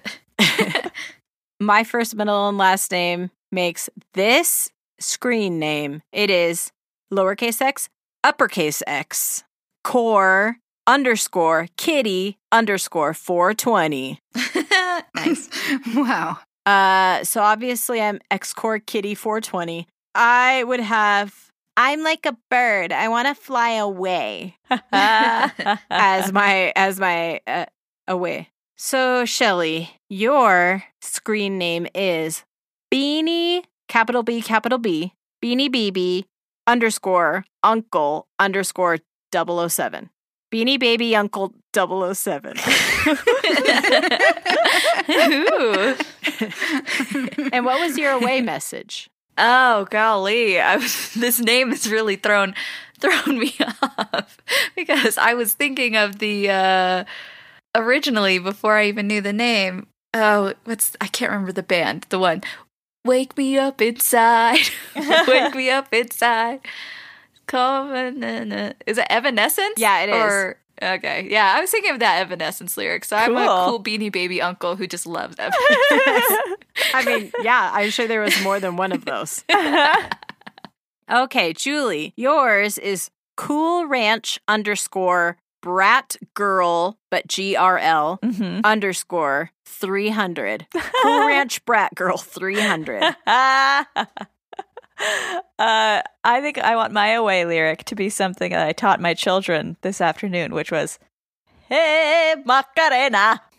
My 1.60 1.82
first, 1.82 2.14
middle, 2.14 2.48
and 2.48 2.56
last 2.56 2.92
name 2.92 3.30
makes 3.50 3.90
this 4.14 4.70
screen 5.00 5.58
name. 5.58 6.02
It 6.12 6.30
is 6.30 6.70
lowercase 7.12 7.60
x, 7.60 7.88
uppercase 8.22 8.82
x, 8.86 9.42
core 9.82 10.58
underscore 10.86 11.66
kitty 11.76 12.38
underscore 12.52 13.12
420. 13.12 14.20
nice. 15.14 15.48
wow. 15.94 16.38
Uh, 16.64 17.24
so 17.24 17.42
obviously 17.42 18.00
I'm 18.00 18.20
X 18.30 18.52
core 18.52 18.78
kitty 18.78 19.14
420. 19.14 19.86
I 20.14 20.64
would 20.64 20.80
have 20.80 21.34
I'm 21.76 22.02
like 22.02 22.26
a 22.26 22.36
bird. 22.50 22.92
I 22.92 23.08
want 23.08 23.28
to 23.28 23.34
fly 23.34 23.70
away 23.70 24.56
as 24.92 26.32
my 26.32 26.72
as 26.74 26.98
my 26.98 27.40
uh, 27.46 27.66
away. 28.06 28.48
So 28.80 29.24
Shelley, 29.24 29.90
your 30.08 30.84
screen 31.00 31.58
name 31.58 31.88
is 31.96 32.44
Beanie 32.94 33.64
capital 33.88 34.22
B 34.22 34.40
capital 34.40 34.78
B 34.78 35.14
Beanie 35.42 35.68
BB 35.68 36.26
underscore 36.64 37.44
Uncle 37.64 38.28
underscore 38.38 38.98
007. 39.34 40.10
Beanie 40.52 40.78
Baby 40.78 41.16
Uncle 41.16 41.54
007. 41.74 42.56
Ooh. 45.10 45.96
and 47.52 47.64
what 47.64 47.80
was 47.80 47.98
your 47.98 48.12
away 48.12 48.40
message? 48.42 49.10
Oh 49.36 49.88
golly, 49.90 50.60
I 50.60 50.76
was, 50.76 51.14
this 51.14 51.40
name 51.40 51.70
has 51.70 51.90
really 51.90 52.14
thrown 52.14 52.54
thrown 53.00 53.40
me 53.40 53.56
off 53.82 54.38
because 54.76 55.18
I 55.18 55.34
was 55.34 55.52
thinking 55.52 55.96
of 55.96 56.20
the 56.20 56.50
uh 56.50 57.04
originally 57.78 58.38
before 58.38 58.76
I 58.76 58.86
even 58.86 59.06
knew 59.06 59.20
the 59.20 59.32
name. 59.32 59.86
Oh, 60.14 60.54
what's 60.64 60.96
I 61.00 61.06
can't 61.06 61.30
remember 61.32 61.52
the 61.52 61.62
band. 61.62 62.06
The 62.08 62.18
one 62.18 62.42
Wake 63.04 63.36
me 63.38 63.56
up 63.56 63.80
inside. 63.80 64.58
Wake 65.28 65.54
me 65.54 65.70
up 65.70 65.92
inside. 65.94 66.60
Come 67.46 67.92
on, 67.92 68.20
na, 68.20 68.44
na. 68.44 68.72
Is 68.86 68.98
it 68.98 69.06
Evanescence? 69.08 69.74
Yeah, 69.78 70.00
it 70.02 70.10
is. 70.10 70.16
Or 70.16 70.58
okay, 70.82 71.26
yeah, 71.30 71.54
I 71.56 71.60
was 71.60 71.70
thinking 71.70 71.92
of 71.92 72.00
that 72.00 72.20
Evanescence 72.20 72.76
lyric. 72.76 73.04
So 73.06 73.16
I'm 73.16 73.34
a 73.36 73.46
Cool. 73.46 73.64
cool 73.66 73.82
beanie 73.82 74.12
baby 74.12 74.42
uncle 74.42 74.76
who 74.76 74.86
just 74.86 75.06
loves 75.06 75.36
Evanescence. 75.38 76.58
I 76.92 77.02
mean, 77.06 77.32
yeah, 77.42 77.70
I'm 77.72 77.90
sure 77.90 78.06
there 78.06 78.20
was 78.20 78.38
more 78.42 78.60
than 78.60 78.76
one 78.76 78.92
of 78.92 79.04
those. 79.04 79.44
Okay, 81.10 81.54
Julie, 81.54 82.12
yours 82.16 82.76
is 82.76 83.10
Cool 83.36 83.86
Ranch 83.86 84.38
underscore 84.46 85.38
Brat 85.60 86.16
Girl, 86.34 86.98
but 87.10 87.26
G 87.26 87.56
R 87.56 87.78
L 87.78 88.18
Mhm. 88.24 88.60
underscore 88.64 89.50
300. 89.66 90.66
Cool 91.02 91.26
Ranch 91.26 91.64
Brat 91.64 91.94
Girl 91.94 92.16
300. 92.18 93.02
uh, 93.26 93.84
I 95.58 96.40
think 96.40 96.58
I 96.58 96.74
want 96.76 96.92
my 96.92 97.10
away 97.10 97.44
lyric 97.44 97.84
to 97.84 97.94
be 97.94 98.08
something 98.10 98.50
that 98.50 98.66
I 98.66 98.72
taught 98.72 99.00
my 99.00 99.14
children 99.14 99.76
this 99.82 100.00
afternoon, 100.00 100.52
which 100.54 100.72
was, 100.72 100.98
Hey, 101.68 102.34
Macarena. 102.44 103.40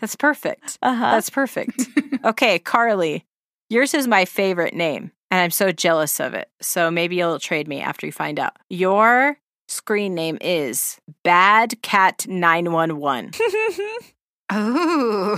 That's 0.00 0.16
perfect. 0.16 0.78
Uh-huh. 0.82 1.10
That's 1.12 1.30
perfect. 1.30 1.88
Okay, 2.24 2.58
Carly, 2.58 3.24
yours 3.70 3.94
is 3.94 4.06
my 4.06 4.24
favorite 4.24 4.74
name, 4.74 5.12
and 5.34 5.40
I'm 5.42 5.50
so 5.50 5.72
jealous 5.72 6.20
of 6.20 6.32
it. 6.34 6.48
So 6.60 6.92
maybe 6.92 7.16
you'll 7.16 7.40
trade 7.40 7.66
me 7.66 7.80
after 7.80 8.06
you 8.06 8.12
find 8.12 8.38
out. 8.38 8.52
Your 8.70 9.36
screen 9.66 10.14
name 10.14 10.38
is 10.40 11.00
Bad 11.24 11.82
Cat 11.82 12.24
911. 12.28 13.32
Ooh. 14.54 15.36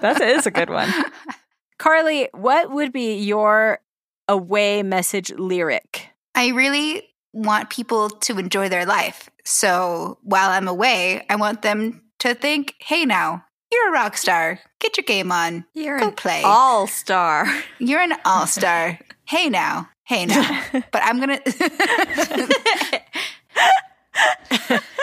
that 0.00 0.20
is 0.20 0.48
a 0.48 0.50
good 0.50 0.68
one. 0.68 0.92
Carly, 1.78 2.28
what 2.32 2.72
would 2.72 2.92
be 2.92 3.14
your 3.18 3.78
away 4.26 4.82
message 4.82 5.30
lyric? 5.30 6.08
I 6.34 6.48
really 6.48 7.04
want 7.32 7.70
people 7.70 8.10
to 8.10 8.36
enjoy 8.36 8.68
their 8.68 8.84
life. 8.84 9.30
So 9.44 10.18
while 10.22 10.50
I'm 10.50 10.66
away, 10.66 11.24
I 11.30 11.36
want 11.36 11.62
them 11.62 12.02
to 12.18 12.34
think, 12.34 12.74
hey, 12.80 13.04
now, 13.04 13.44
you're 13.72 13.88
a 13.90 13.92
rock 13.92 14.16
star. 14.16 14.60
Get 14.80 14.96
your 14.96 15.04
game 15.04 15.30
on. 15.32 15.64
You're 15.74 15.98
Go 15.98 16.08
an 16.08 16.14
play. 16.14 16.42
all 16.44 16.86
star. 16.86 17.46
You're 17.78 18.00
an 18.00 18.14
all 18.24 18.46
star. 18.46 18.98
hey, 19.26 19.48
now. 19.48 19.88
Hey, 20.04 20.26
now. 20.26 20.64
But 20.90 21.02
I'm 21.04 21.18
going 21.20 21.38
to. 21.38 23.00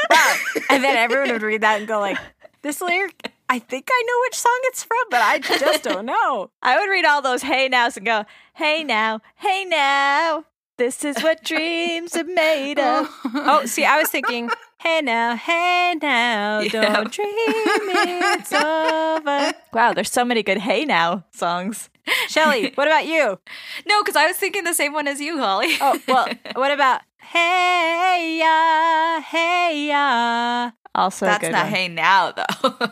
Wow. 0.10 0.36
and 0.70 0.84
then 0.84 0.98
everyone 0.98 1.32
would 1.32 1.42
read 1.42 1.62
that 1.62 1.80
and 1.80 1.88
go 1.88 2.00
like, 2.00 2.18
this 2.62 2.82
lyric, 2.82 3.32
I 3.50 3.60
think 3.60 3.88
I 3.92 4.04
know 4.08 4.14
which 4.26 4.36
song 4.36 4.60
it's 4.64 4.84
from, 4.84 4.98
but 5.12 5.22
I 5.22 5.40
just 5.40 5.84
don't 5.84 6.06
know. 6.06 6.50
I 6.62 6.80
would 6.80 6.90
read 6.90 7.06
all 7.06 7.22
those 7.22 7.44
hey 7.44 7.68
nows 7.70 7.96
and 7.98 8.06
go, 8.06 8.26
hey 8.56 8.84
now, 8.84 9.22
hey 9.36 9.66
now. 9.66 10.46
This 10.78 11.06
is 11.06 11.22
what 11.24 11.42
dreams 11.44 12.16
are 12.18 12.26
made 12.26 12.80
of. 12.80 13.10
Oh, 13.34 13.66
see, 13.66 13.86
I 13.86 13.98
was 13.98 14.10
thinking, 14.10 14.50
hey 14.80 15.02
now, 15.02 15.36
hey 15.36 15.96
now, 16.02 16.62
don't 16.70 17.12
dream 17.12 17.28
it's 17.28 18.52
over. 18.52 19.54
Wow, 19.74 19.94
there's 19.94 20.12
so 20.12 20.26
many 20.26 20.44
good 20.44 20.58
hey 20.58 20.84
now 20.84 21.24
songs. 21.32 21.90
Shelley, 22.28 22.72
what 22.76 22.88
about 22.88 23.06
you? 23.06 23.40
No, 23.88 24.04
because 24.04 24.16
I 24.16 24.28
was 24.28 24.36
thinking 24.38 24.64
the 24.64 24.74
same 24.74 24.94
one 24.94 25.08
as 25.08 25.22
you, 25.22 25.38
Holly. 25.38 25.76
Oh, 25.80 26.00
well, 26.08 26.28
what 26.56 26.72
about 26.72 27.02
hey 27.20 28.38
ya, 28.40 29.22
hey 29.22 29.88
ya? 29.88 30.72
Also, 30.94 31.26
a 31.26 31.30
that's 31.30 31.42
good 31.42 31.52
not 31.52 31.66
one. 31.66 31.74
hey 31.74 31.88
now 31.88 32.32
though. 32.32 32.90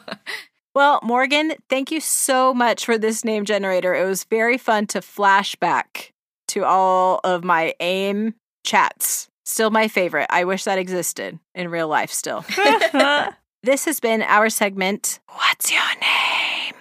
Well, 0.76 1.00
Morgan, 1.04 1.54
thank 1.70 1.92
you 1.92 2.00
so 2.00 2.54
much 2.54 2.86
for 2.86 2.98
this 2.98 3.24
name 3.24 3.46
generator. 3.46 3.94
It 3.94 4.06
was 4.08 4.24
very 4.24 4.58
fun 4.58 4.88
to 4.88 5.02
flashback 5.02 6.13
to 6.50 6.66
all 6.66 7.20
of 7.24 7.44
my 7.44 7.74
AIM 7.80 8.36
chats. 8.64 9.30
Still 9.46 9.72
my 9.72 9.88
favorite. 9.88 10.28
I 10.30 10.46
wish 10.46 10.64
that 10.64 10.78
existed 10.78 11.40
in 11.54 11.70
real 11.70 11.88
life 11.88 12.12
still. 12.12 12.46
this 13.64 13.86
has 13.86 14.00
been 14.00 14.22
our 14.22 14.50
segment, 14.50 15.20
What's 15.28 15.72
Your 15.72 15.82
Name? 16.00 16.74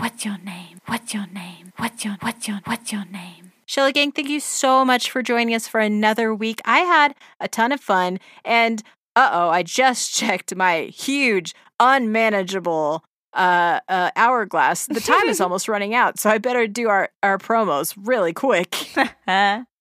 What's 0.00 0.24
your 0.24 0.38
name? 0.38 0.80
What's 0.86 1.12
your 1.12 1.26
name? 1.26 1.74
What's 1.76 2.06
your 2.06 2.16
what's 2.20 2.48
your 2.48 2.60
what's 2.64 2.90
your 2.90 3.04
name? 3.04 3.52
Shelley 3.66 3.92
Gang, 3.92 4.12
thank 4.12 4.30
you 4.30 4.40
so 4.40 4.82
much 4.82 5.10
for 5.10 5.22
joining 5.22 5.54
us 5.54 5.68
for 5.68 5.78
another 5.78 6.34
week. 6.34 6.62
I 6.64 6.78
had 6.78 7.14
a 7.38 7.48
ton 7.48 7.70
of 7.70 7.82
fun, 7.82 8.18
and 8.42 8.82
uh 9.14 9.28
oh, 9.30 9.50
I 9.50 9.62
just 9.62 10.14
checked 10.16 10.56
my 10.56 10.84
huge, 10.84 11.54
unmanageable 11.78 13.04
uh, 13.34 13.80
uh, 13.88 14.10
hourglass. 14.16 14.86
The 14.86 15.00
time 15.00 15.28
is 15.28 15.40
almost 15.40 15.68
running 15.68 15.94
out, 15.94 16.18
so 16.18 16.30
I 16.30 16.38
better 16.38 16.66
do 16.66 16.88
our, 16.88 17.10
our 17.22 17.38
promos 17.38 17.94
really 17.96 18.32
quick. 18.32 18.72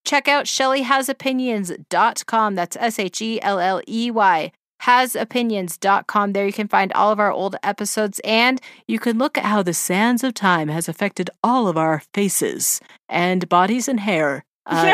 Check 0.06 0.28
out 0.28 0.46
ShelleyHasOpinions.com. 0.46 2.56
That's 2.56 2.78
S 2.80 3.00
H 3.00 3.22
E 3.22 3.42
L 3.42 3.60
L 3.60 3.82
E 3.88 4.12
Y. 4.12 4.52
hasopinions.com. 4.82 6.34
There 6.34 6.46
you 6.46 6.54
can 6.54 6.68
find 6.68 6.94
all 6.94 7.12
of 7.12 7.20
our 7.20 7.32
old 7.32 7.56
episodes 7.64 8.20
and 8.24 8.62
you 8.88 9.00
can 9.00 9.18
look 9.18 9.38
at 9.38 9.46
how 9.46 9.62
the 9.62 9.74
sands 9.74 10.24
of 10.24 10.34
time 10.34 10.70
has 10.70 10.88
affected 10.88 11.30
all 11.44 11.68
of 11.68 11.78
our 11.78 12.02
faces 12.14 12.80
and 13.10 13.48
bodies 13.50 13.88
and 13.88 14.00
hair. 14.00 14.46
Uh, 14.72 14.86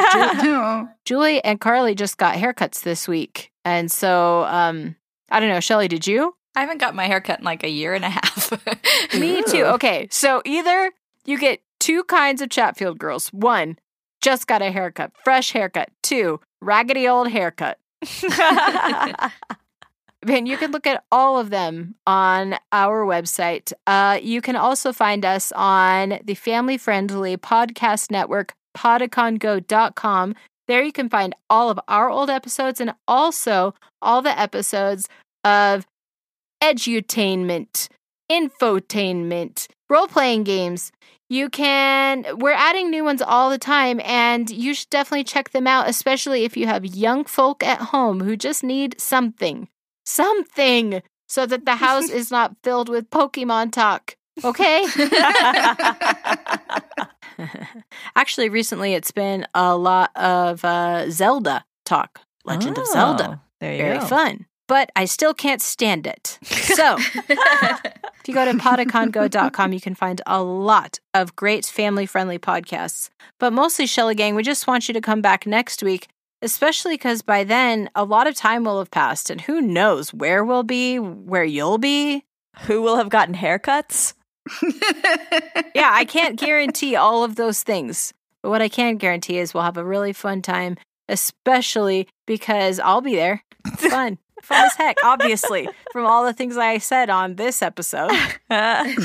Ju- 0.41 0.53
Oh. 0.53 0.87
Julie 1.03 1.43
and 1.43 1.59
Carly 1.59 1.95
just 1.95 2.17
got 2.17 2.37
haircuts 2.37 2.83
this 2.83 3.09
week. 3.09 3.51
And 3.65 3.91
so, 3.91 4.45
um, 4.45 4.95
I 5.29 5.41
don't 5.41 5.49
know, 5.49 5.59
Shelley, 5.59 5.89
did 5.89 6.07
you? 6.07 6.33
I 6.55 6.61
haven't 6.61 6.79
got 6.79 6.95
my 6.95 7.07
hair 7.07 7.21
cut 7.21 7.39
in 7.39 7.45
like 7.45 7.63
a 7.63 7.69
year 7.69 7.93
and 7.93 8.05
a 8.05 8.09
half. 8.17 8.51
Me 9.13 9.43
too. 9.43 9.65
Okay, 9.65 10.07
so 10.11 10.41
either 10.45 10.91
you 11.25 11.37
get 11.37 11.61
two 11.79 12.03
kinds 12.05 12.41
of 12.41 12.49
Chatfield 12.49 12.99
girls. 12.99 13.29
One, 13.29 13.77
just 14.21 14.47
got 14.47 14.61
a 14.61 14.71
haircut, 14.71 15.11
fresh 15.23 15.51
haircut. 15.51 15.89
Two, 16.01 16.39
raggedy 16.61 17.07
old 17.07 17.29
haircut. 17.29 17.79
And 20.27 20.47
you 20.47 20.57
can 20.57 20.71
look 20.71 20.87
at 20.87 21.03
all 21.11 21.37
of 21.37 21.49
them 21.51 21.95
on 22.07 22.55
our 22.71 23.05
website. 23.05 23.71
Uh, 23.85 24.19
you 24.21 24.41
can 24.41 24.55
also 24.55 24.91
find 24.91 25.23
us 25.23 25.51
on 25.55 26.19
the 26.23 26.33
family 26.33 26.77
friendly 26.77 27.37
podcast 27.37 28.09
network, 28.09 28.53
podicongo.com. 28.75 30.35
There 30.67 30.83
you 30.83 30.91
can 30.91 31.09
find 31.09 31.35
all 31.49 31.69
of 31.69 31.79
our 31.87 32.09
old 32.09 32.31
episodes 32.31 32.81
and 32.81 32.93
also 33.07 33.75
all 34.01 34.23
the 34.23 34.37
episodes 34.39 35.07
of 35.43 35.85
edutainment, 36.61 37.87
infotainment, 38.31 39.67
role 39.89 40.07
playing 40.07 40.43
games. 40.43 40.91
You 41.27 41.49
can, 41.49 42.25
we're 42.37 42.51
adding 42.51 42.91
new 42.91 43.03
ones 43.03 43.21
all 43.21 43.49
the 43.49 43.57
time, 43.57 43.99
and 44.03 44.47
you 44.49 44.75
should 44.75 44.89
definitely 44.91 45.23
check 45.23 45.49
them 45.51 45.65
out, 45.65 45.89
especially 45.89 46.43
if 46.43 46.55
you 46.55 46.67
have 46.67 46.85
young 46.85 47.25
folk 47.25 47.63
at 47.63 47.81
home 47.81 48.21
who 48.21 48.37
just 48.37 48.63
need 48.63 49.01
something, 49.01 49.67
something, 50.05 51.01
so 51.27 51.47
that 51.47 51.65
the 51.65 51.77
house 51.77 52.09
is 52.11 52.29
not 52.29 52.55
filled 52.63 52.89
with 52.89 53.09
Pokemon 53.09 53.71
talk. 53.71 54.15
Okay? 54.43 54.85
Actually, 58.15 58.49
recently 58.49 58.93
it's 58.93 59.11
been 59.11 59.45
a 59.53 59.75
lot 59.75 60.15
of 60.15 60.63
uh, 60.63 61.09
Zelda 61.09 61.65
talk, 61.85 62.21
Legend 62.45 62.77
of 62.77 62.87
Zelda. 62.87 63.41
Oh, 63.41 63.45
There 63.59 63.73
you 63.73 63.81
Very 63.81 63.99
go. 63.99 64.05
fun. 64.05 64.45
But 64.67 64.89
I 64.95 65.05
still 65.05 65.33
can't 65.33 65.61
stand 65.61 66.07
it. 66.07 66.39
So, 66.43 66.97
if 67.29 68.27
you 68.27 68.33
go 68.33 68.45
to 68.45 68.53
podicongo.com, 68.57 69.73
you 69.73 69.81
can 69.81 69.93
find 69.95 70.21
a 70.25 70.41
lot 70.41 70.99
of 71.13 71.35
great 71.35 71.65
family 71.65 72.05
friendly 72.05 72.39
podcasts. 72.39 73.09
But 73.39 73.53
mostly, 73.53 73.85
Shelley 73.85 74.15
Gang, 74.15 74.33
we 74.35 74.43
just 74.43 74.65
want 74.65 74.87
you 74.87 74.93
to 74.93 75.01
come 75.01 75.21
back 75.21 75.45
next 75.45 75.83
week, 75.83 76.07
especially 76.41 76.95
because 76.95 77.21
by 77.21 77.43
then 77.43 77.89
a 77.95 78.03
lot 78.03 78.25
of 78.25 78.35
time 78.35 78.63
will 78.63 78.79
have 78.79 78.89
passed, 78.91 79.29
and 79.29 79.41
who 79.41 79.61
knows 79.61 80.13
where 80.13 80.43
we'll 80.43 80.63
be, 80.63 80.97
where 80.97 81.43
you'll 81.43 81.77
be. 81.77 82.23
Who 82.61 82.81
will 82.81 82.95
have 82.97 83.09
gotten 83.09 83.35
haircuts? 83.35 84.13
Yeah, 85.75 85.91
I 85.91 86.05
can't 86.05 86.39
guarantee 86.39 86.95
all 86.95 87.25
of 87.25 87.35
those 87.35 87.61
things. 87.61 88.13
But 88.41 88.49
what 88.49 88.61
I 88.61 88.69
can 88.69 88.95
guarantee 88.95 89.39
is 89.39 89.53
we'll 89.53 89.63
have 89.63 89.75
a 89.75 89.83
really 89.83 90.13
fun 90.13 90.41
time, 90.41 90.77
especially 91.09 92.07
because 92.25 92.79
I'll 92.79 93.01
be 93.01 93.15
there. 93.15 93.43
It's 93.65 93.87
fun. 93.87 94.17
Fun 94.45 94.65
as 94.65 94.75
heck, 94.75 94.97
obviously, 95.03 95.67
from 95.91 96.05
all 96.05 96.23
the 96.23 96.33
things 96.33 96.55
I 96.55 96.77
said 96.77 97.09
on 97.09 97.35
this 97.35 97.63
episode. 97.63 98.11
and 98.49 98.95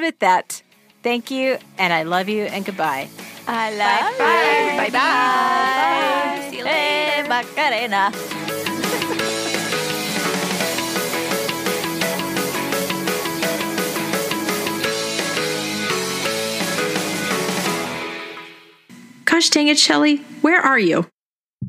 with 0.00 0.18
that, 0.18 0.62
thank 1.02 1.30
you, 1.30 1.56
and 1.78 1.92
I 1.94 2.02
love 2.02 2.28
you, 2.28 2.42
and 2.44 2.62
goodbye. 2.64 3.08
I 3.48 3.70
love 3.74 4.18
Bye. 4.18 4.84
you. 4.86 4.92
Bye. 4.92 4.98
Bye. 6.44 6.50
See 6.50 6.58
you 6.58 6.64
Hey, 6.64 7.24
Macarena. 7.26 8.12
Gosh 19.24 19.50
dang 19.50 19.68
it, 19.68 19.78
Shelley, 19.78 20.16
where 20.42 20.60
are 20.60 20.78
you? 20.78 21.06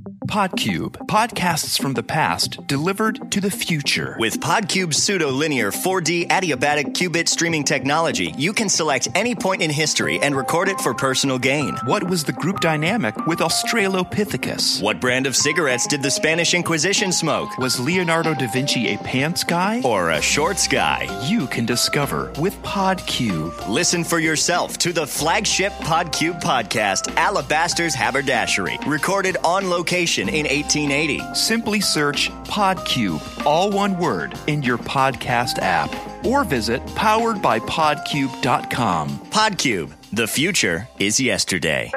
Podcube, 0.06 0.91
podcasts 1.08 1.82
from 1.82 1.93
the 1.93 2.03
past 2.03 2.68
delivered 2.68 3.32
to 3.32 3.41
the 3.41 3.49
future. 3.49 4.16
With 4.20 4.39
Podcube's 4.39 5.01
pseudo-linear 5.01 5.72
4D 5.72 6.28
adiabatic 6.28 6.93
qubit 6.93 7.28
streaming 7.28 7.64
technology, 7.64 8.32
you 8.38 8.53
can 8.53 8.70
select 8.70 9.08
any 9.16 9.34
point 9.34 9.64
in 9.64 9.72
history 9.72 10.20
and 10.22 10.36
record 10.36 10.68
it 10.68 10.80
for 10.80 10.93
personal 10.93 11.39
gain. 11.39 11.76
What 11.86 12.08
was 12.08 12.24
the 12.24 12.34
group 12.34 12.60
dynamic 12.60 13.26
with 13.26 13.39
Australopithecus? 13.39 14.80
What 14.80 14.99
brand 15.01 15.26
of 15.26 15.36
cigarettes 15.36 15.88
did 15.88 16.03
the 16.03 16.12
Spanish 16.12 16.53
Inquisition 16.53 17.12
smoke? 17.12 17.58
Was 17.58 17.80
Leonardo 17.80 18.36
da 18.36 18.47
Vinci 18.47 18.93
a 18.93 18.97
pants 18.99 19.43
guy? 19.43 19.82
Or 19.84 20.12
a 20.12 20.22
shorts 20.22 20.68
guy? 20.68 21.08
You 21.28 21.47
can 21.47 21.66
discover 21.66 22.32
with 22.38 22.56
Podcube. 22.62 23.68
Listen 23.68 24.03
for 24.03 24.20
yourself 24.20 24.78
to 24.80 24.93
the 24.93 25.08
flagship 25.08 25.72
Podcube 25.74 26.41
podcast, 26.41 27.16
Alabaster's 27.16 27.95
Haberdashery, 27.95 28.78
recorded 28.86 29.38
on 29.43 29.68
location 29.68 29.95
in 29.96 30.46
1880. 30.46 31.22
Simply 31.34 31.80
search 31.80 32.30
PodCube, 32.43 33.46
all 33.46 33.72
one 33.72 33.98
word, 33.98 34.38
in 34.48 34.62
your 34.62 34.78
podcast 34.78 35.60
app 35.60 35.89
or 36.26 36.43
visit 36.43 36.86
poweredbypodcube.com. 36.88 39.10
Podcube, 39.30 39.93
the 40.12 40.28
future 40.28 40.89
is 41.00 41.18
yesterday. 41.20 41.89